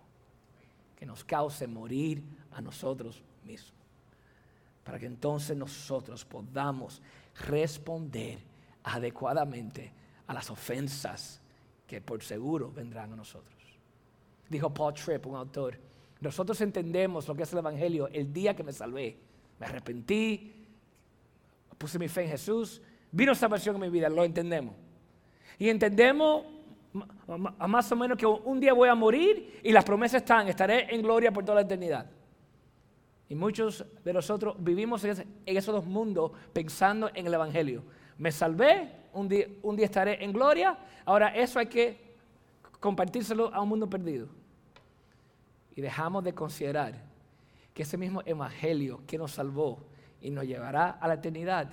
Que 0.94 1.06
nos 1.06 1.24
cause 1.24 1.66
morir 1.66 2.22
a 2.58 2.60
nosotros 2.60 3.22
mismos. 3.44 3.72
Para 4.82 4.98
que 4.98 5.06
entonces 5.06 5.56
nosotros 5.56 6.24
podamos 6.24 7.00
responder 7.46 8.40
adecuadamente 8.82 9.92
a 10.26 10.34
las 10.34 10.50
ofensas 10.50 11.40
que 11.86 12.00
por 12.00 12.22
seguro 12.22 12.72
vendrán 12.72 13.12
a 13.12 13.16
nosotros. 13.16 13.54
Dijo 14.48 14.74
Paul 14.74 14.94
Tripp, 14.94 15.26
un 15.26 15.36
autor, 15.36 15.78
nosotros 16.20 16.60
entendemos 16.60 17.28
lo 17.28 17.34
que 17.36 17.44
es 17.44 17.52
el 17.52 17.60
Evangelio 17.60 18.08
el 18.08 18.32
día 18.32 18.56
que 18.56 18.64
me 18.64 18.72
salvé. 18.72 19.16
Me 19.60 19.66
arrepentí, 19.66 20.66
puse 21.76 21.98
mi 21.98 22.08
fe 22.08 22.24
en 22.24 22.30
Jesús, 22.30 22.82
vino 23.12 23.34
salvación 23.34 23.76
en 23.76 23.82
mi 23.82 23.88
vida, 23.88 24.08
lo 24.08 24.24
entendemos. 24.24 24.74
Y 25.58 25.68
entendemos 25.68 26.44
más 27.68 27.92
o 27.92 27.96
menos 27.96 28.18
que 28.18 28.26
un 28.26 28.58
día 28.58 28.72
voy 28.72 28.88
a 28.88 28.94
morir 28.96 29.60
y 29.62 29.70
las 29.70 29.84
promesas 29.84 30.22
están, 30.22 30.48
estaré 30.48 30.92
en 30.92 31.02
gloria 31.02 31.30
por 31.30 31.44
toda 31.44 31.56
la 31.56 31.60
eternidad. 31.62 32.17
Y 33.28 33.34
muchos 33.34 33.84
de 34.04 34.12
nosotros 34.12 34.56
vivimos 34.58 35.04
en 35.04 35.26
esos 35.44 35.74
dos 35.74 35.84
mundos 35.84 36.32
pensando 36.52 37.10
en 37.14 37.26
el 37.26 37.34
Evangelio. 37.34 37.82
Me 38.16 38.32
salvé, 38.32 38.90
un 39.12 39.28
día, 39.28 39.46
un 39.62 39.76
día 39.76 39.84
estaré 39.84 40.24
en 40.24 40.32
gloria. 40.32 40.78
Ahora 41.04 41.28
eso 41.36 41.58
hay 41.58 41.66
que 41.66 42.16
compartírselo 42.80 43.52
a 43.52 43.60
un 43.60 43.68
mundo 43.68 43.88
perdido. 43.88 44.28
Y 45.76 45.80
dejamos 45.80 46.24
de 46.24 46.34
considerar 46.34 46.94
que 47.74 47.82
ese 47.82 47.96
mismo 47.96 48.22
evangelio 48.26 49.02
que 49.06 49.18
nos 49.18 49.32
salvó 49.32 49.86
y 50.20 50.30
nos 50.30 50.44
llevará 50.44 50.90
a 50.90 51.06
la 51.06 51.14
eternidad 51.14 51.72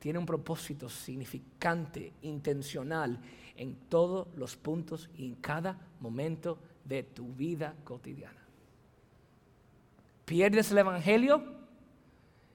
tiene 0.00 0.18
un 0.18 0.26
propósito 0.26 0.88
significante, 0.88 2.12
intencional 2.22 3.20
en 3.56 3.76
todos 3.88 4.26
los 4.34 4.56
puntos 4.56 5.08
y 5.16 5.26
en 5.26 5.36
cada 5.36 5.78
momento 6.00 6.58
de 6.84 7.04
tu 7.04 7.32
vida 7.32 7.76
cotidiana. 7.84 8.41
Pierdes 10.32 10.70
el 10.70 10.78
Evangelio 10.78 11.42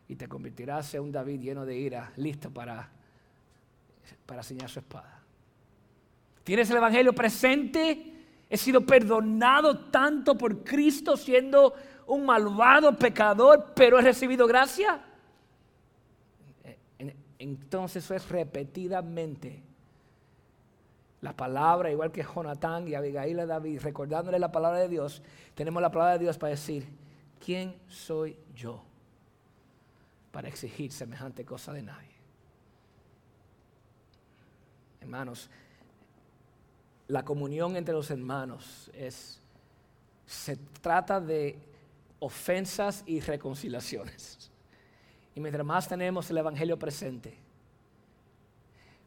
y 0.07 0.15
te 0.15 0.27
convertirás 0.27 0.95
en 0.95 1.03
un 1.03 1.11
David 1.11 1.39
lleno 1.39 1.63
de 1.63 1.77
ira, 1.77 2.11
listo 2.15 2.49
para 2.49 2.89
para 4.25 4.41
señalar 4.41 4.71
su 4.71 4.79
espada. 4.79 5.21
¿Tienes 6.43 6.71
el 6.71 6.77
Evangelio 6.77 7.13
presente? 7.13 8.15
He 8.49 8.57
sido 8.57 8.83
perdonado 8.83 9.77
tanto 9.91 10.35
por 10.35 10.63
Cristo 10.63 11.15
siendo 11.15 11.75
un 12.07 12.25
malvado 12.25 12.97
pecador, 12.97 13.73
pero 13.75 13.99
he 13.99 14.01
recibido 14.01 14.47
gracia. 14.47 14.99
Entonces 17.37 18.03
eso 18.03 18.15
es 18.15 18.27
repetidamente 18.27 19.61
la 21.21 21.33
palabra, 21.33 21.91
igual 21.91 22.11
que 22.11 22.23
Jonatán 22.23 22.87
y 22.87 22.95
Abigail 22.95 23.37
y 23.37 23.45
David, 23.45 23.81
recordándole 23.83 24.39
la 24.39 24.51
palabra 24.51 24.79
de 24.79 24.89
Dios, 24.89 25.21
tenemos 25.53 25.79
la 25.79 25.91
palabra 25.91 26.13
de 26.13 26.23
Dios 26.23 26.39
para 26.39 26.49
decir, 26.49 27.05
¿quién 27.43 27.75
soy 27.87 28.37
yo 28.55 28.83
para 30.31 30.47
exigir 30.47 30.91
semejante 30.91 31.45
cosa 31.45 31.73
de 31.73 31.83
nadie? 31.83 32.15
Hermanos, 35.01 35.49
la 37.07 37.23
comunión 37.23 37.75
entre 37.75 37.93
los 37.93 38.11
hermanos 38.11 38.91
es, 38.93 39.39
se 40.25 40.57
trata 40.81 41.21
de 41.21 41.57
ofensas 42.19 43.03
y 43.05 43.19
reconciliaciones. 43.19 44.51
Y 45.35 45.39
mientras 45.39 45.65
más 45.65 45.87
tenemos 45.87 46.29
el 46.29 46.37
Evangelio 46.37 46.77
presente, 46.77 47.37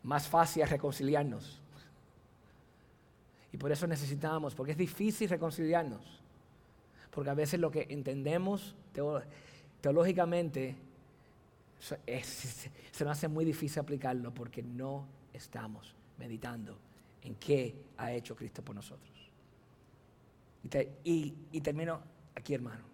más 0.03 0.29
fácil 0.29 0.63
es 0.63 0.71
reconciliarnos. 0.71 1.61
Y 3.53 3.57
por 3.57 3.73
eso 3.73 3.87
necesitamos, 3.87 4.55
porque 4.55 4.73
es 4.73 4.79
difícil 4.79 5.29
reconciliarnos. 5.29 6.20
Porque 7.11 7.31
a 7.31 7.35
veces 7.35 7.61
lo 7.61 7.71
que 7.71 7.87
entendemos 7.91 8.77
teológicamente 9.81 10.77
se 11.81 13.05
nos 13.05 13.13
hace 13.13 13.29
muy 13.29 13.45
difícil 13.45 13.81
aplicarlo 13.81 14.33
porque 14.33 14.63
no 14.63 15.07
estamos 15.33 15.95
meditando 16.19 16.79
en 17.23 17.35
qué 17.37 17.75
ha 17.97 18.13
hecho 18.13 18.37
Cristo 18.37 18.63
por 18.63 18.75
nosotros. 18.75 19.11
Y, 21.05 21.61
termino 21.61 22.01
aquí, 22.35 22.55
hermano. 22.55 22.85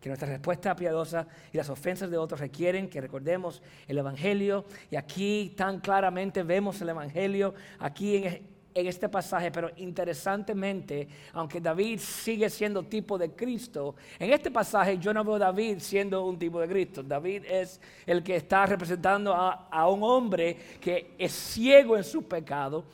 Que 0.00 0.08
nuestra 0.08 0.28
respuesta 0.28 0.74
piadosa 0.74 1.28
y 1.52 1.56
las 1.56 1.70
ofensas 1.70 2.10
de 2.10 2.18
otros 2.18 2.40
requieren 2.40 2.88
que 2.88 3.00
recordemos 3.00 3.62
el 3.86 3.98
Evangelio. 3.98 4.64
Y 4.90 4.96
aquí 4.96 5.54
tan 5.56 5.80
claramente 5.80 6.42
vemos 6.42 6.80
el 6.80 6.88
Evangelio, 6.88 7.54
aquí 7.78 8.16
en, 8.16 8.51
en 8.74 8.86
este 8.86 9.08
pasaje, 9.08 9.50
pero 9.50 9.70
interesantemente, 9.76 11.08
aunque 11.32 11.60
David 11.60 11.98
sigue 11.98 12.48
siendo 12.48 12.82
tipo 12.82 13.18
de 13.18 13.30
Cristo, 13.32 13.94
en 14.18 14.32
este 14.32 14.50
pasaje 14.50 14.98
yo 14.98 15.12
no 15.12 15.24
veo 15.24 15.34
a 15.36 15.40
David 15.40 15.78
siendo 15.78 16.24
un 16.24 16.38
tipo 16.38 16.60
de 16.60 16.68
Cristo. 16.68 17.02
David 17.02 17.44
es 17.46 17.80
el 18.06 18.22
que 18.22 18.36
está 18.36 18.66
representando 18.66 19.32
a, 19.34 19.68
a 19.70 19.88
un 19.88 20.02
hombre 20.02 20.56
que 20.80 21.14
es 21.18 21.32
ciego 21.32 21.96
en 21.96 22.04
su 22.04 22.22
pecado, 22.22 22.84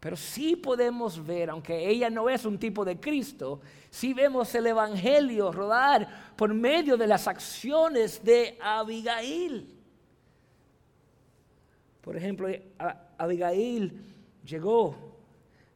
pero 0.00 0.16
sí 0.16 0.54
podemos 0.56 1.24
ver, 1.24 1.50
aunque 1.50 1.88
ella 1.88 2.10
no 2.10 2.28
es 2.28 2.44
un 2.44 2.58
tipo 2.58 2.84
de 2.84 3.00
Cristo, 3.00 3.60
sí 3.88 4.12
vemos 4.12 4.54
el 4.54 4.66
Evangelio 4.66 5.50
rodar 5.50 6.34
por 6.36 6.52
medio 6.52 6.96
de 6.96 7.06
las 7.06 7.26
acciones 7.26 8.22
de 8.22 8.58
Abigail. 8.60 9.74
Por 12.02 12.18
ejemplo, 12.18 12.48
Abigail 13.16 13.98
llegó 14.44 15.13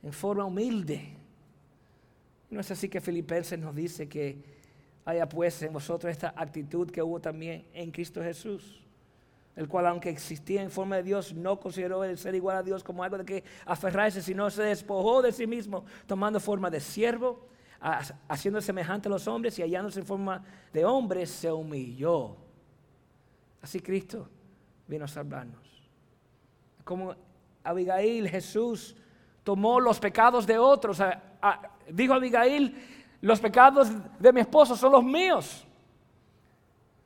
en 0.02 0.12
forma 0.12 0.44
humilde. 0.44 1.16
No 2.50 2.60
es 2.60 2.70
así 2.70 2.88
que 2.88 3.00
Filipenses 3.00 3.58
nos 3.58 3.74
dice 3.74 4.08
que 4.08 4.38
haya 5.04 5.28
pues 5.28 5.62
en 5.62 5.72
vosotros 5.72 6.10
esta 6.10 6.34
actitud 6.36 6.90
que 6.90 7.02
hubo 7.02 7.20
también 7.20 7.66
en 7.72 7.90
Cristo 7.90 8.22
Jesús, 8.22 8.82
el 9.56 9.68
cual 9.68 9.86
aunque 9.86 10.10
existía 10.10 10.62
en 10.62 10.70
forma 10.70 10.96
de 10.96 11.02
Dios, 11.02 11.34
no 11.34 11.58
consideró 11.58 12.04
el 12.04 12.16
ser 12.18 12.34
igual 12.34 12.56
a 12.58 12.62
Dios 12.62 12.84
como 12.84 13.02
algo 13.02 13.18
de 13.18 13.24
que 13.24 13.44
aferrarse, 13.66 14.22
sino 14.22 14.48
se 14.50 14.62
despojó 14.62 15.22
de 15.22 15.32
sí 15.32 15.46
mismo, 15.46 15.84
tomando 16.06 16.40
forma 16.40 16.70
de 16.70 16.80
siervo, 16.80 17.48
haciendo 17.80 18.60
semejante 18.60 19.08
a 19.08 19.10
los 19.10 19.26
hombres 19.28 19.58
y 19.58 19.62
hallándose 19.62 20.00
en 20.00 20.06
forma 20.06 20.44
de 20.72 20.84
hombre, 20.84 21.26
se 21.26 21.50
humilló. 21.50 22.36
Así 23.60 23.80
Cristo 23.80 24.28
vino 24.86 25.04
a 25.04 25.08
salvarnos. 25.08 25.88
Como 26.84 27.14
Abigail, 27.62 28.28
Jesús 28.28 28.96
tomó 29.48 29.80
los 29.80 29.98
pecados 29.98 30.46
de 30.46 30.58
otros. 30.58 30.98
dijo 31.88 32.12
Abigail, 32.12 32.76
los 33.22 33.40
pecados 33.40 33.88
de 34.18 34.30
mi 34.30 34.40
esposo 34.40 34.76
son 34.76 34.92
los 34.92 35.02
míos. 35.02 35.64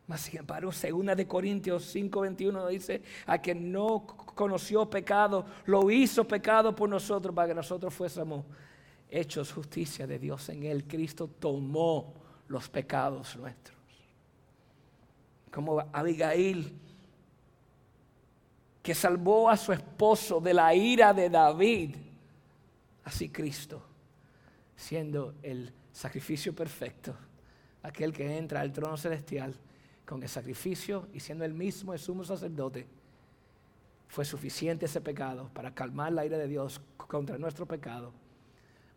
Mas 0.08 0.22
sin 0.22 0.40
embargo, 0.40 0.72
segunda 0.72 1.14
de 1.14 1.24
Corintios 1.24 1.94
5:21 1.94 2.66
dice, 2.66 3.00
a 3.26 3.38
quien 3.38 3.70
no 3.70 4.04
conoció 4.34 4.90
pecado, 4.90 5.46
lo 5.66 5.88
hizo 5.88 6.24
pecado 6.24 6.74
por 6.74 6.88
nosotros 6.88 7.32
para 7.32 7.46
que 7.46 7.54
nosotros 7.54 7.94
fuésemos 7.94 8.44
hechos 9.08 9.52
justicia 9.52 10.04
de 10.04 10.18
Dios 10.18 10.48
en 10.48 10.64
él. 10.64 10.82
Cristo 10.82 11.30
tomó 11.38 12.12
los 12.48 12.68
pecados 12.68 13.36
nuestros. 13.36 13.78
Como 15.52 15.78
Abigail, 15.92 16.76
que 18.82 18.96
salvó 18.96 19.48
a 19.48 19.56
su 19.56 19.72
esposo 19.72 20.40
de 20.40 20.54
la 20.54 20.74
ira 20.74 21.14
de 21.14 21.30
David 21.30 21.94
Así 23.04 23.28
Cristo, 23.28 23.82
siendo 24.76 25.34
el 25.42 25.72
sacrificio 25.92 26.54
perfecto, 26.54 27.14
aquel 27.82 28.12
que 28.12 28.38
entra 28.38 28.60
al 28.60 28.72
trono 28.72 28.96
celestial 28.96 29.54
con 30.06 30.22
el 30.22 30.28
sacrificio 30.28 31.08
y 31.12 31.20
siendo 31.20 31.44
el 31.44 31.54
mismo 31.54 31.92
el 31.92 31.98
sumo 31.98 32.24
sacerdote, 32.24 32.86
fue 34.08 34.24
suficiente 34.24 34.86
ese 34.86 35.00
pecado 35.00 35.50
para 35.54 35.74
calmar 35.74 36.12
la 36.12 36.26
ira 36.26 36.36
de 36.36 36.46
Dios 36.46 36.80
contra 36.96 37.38
nuestro 37.38 37.66
pecado 37.66 38.12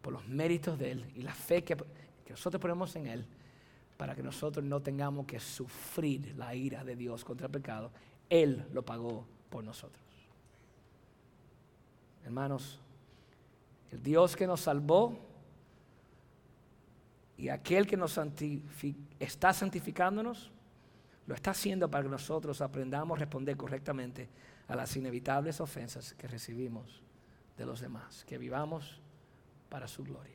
por 0.02 0.14
los 0.14 0.28
méritos 0.28 0.78
de 0.78 0.92
Él 0.92 1.12
y 1.16 1.22
la 1.22 1.34
fe 1.34 1.64
que, 1.64 1.76
que 1.76 2.32
nosotros 2.32 2.62
ponemos 2.62 2.96
en 2.96 3.08
Él 3.08 3.26
para 3.98 4.14
que 4.14 4.22
nosotros 4.22 4.64
no 4.66 4.82
tengamos 4.82 5.26
que 5.26 5.40
sufrir 5.40 6.36
la 6.36 6.54
ira 6.54 6.84
de 6.84 6.96
Dios 6.96 7.24
contra 7.24 7.48
el 7.48 7.52
pecado. 7.52 7.92
Él 8.30 8.66
lo 8.74 8.84
pagó 8.84 9.26
por 9.50 9.64
nosotros. 9.64 10.04
Hermanos, 12.26 12.80
el 13.96 14.04
Dios 14.04 14.36
que 14.36 14.46
nos 14.46 14.62
salvó 14.62 15.18
y 17.38 17.48
aquel 17.48 17.88
que 17.88 17.96
nos 17.96 18.20
está 19.20 19.54
santificándonos, 19.54 20.52
lo 21.28 21.34
está 21.34 21.52
haciendo 21.52 21.90
para 21.90 22.04
que 22.04 22.10
nosotros 22.10 22.62
aprendamos 22.62 23.18
a 23.18 23.20
responder 23.20 23.56
correctamente 23.56 24.30
a 24.68 24.76
las 24.76 24.96
inevitables 24.98 25.62
ofensas 25.62 26.14
que 26.14 26.28
recibimos 26.28 27.02
de 27.58 27.66
los 27.66 27.80
demás, 27.80 28.26
que 28.26 28.38
vivamos 28.38 29.00
para 29.70 29.88
su 29.88 30.04
gloria. 30.04 30.35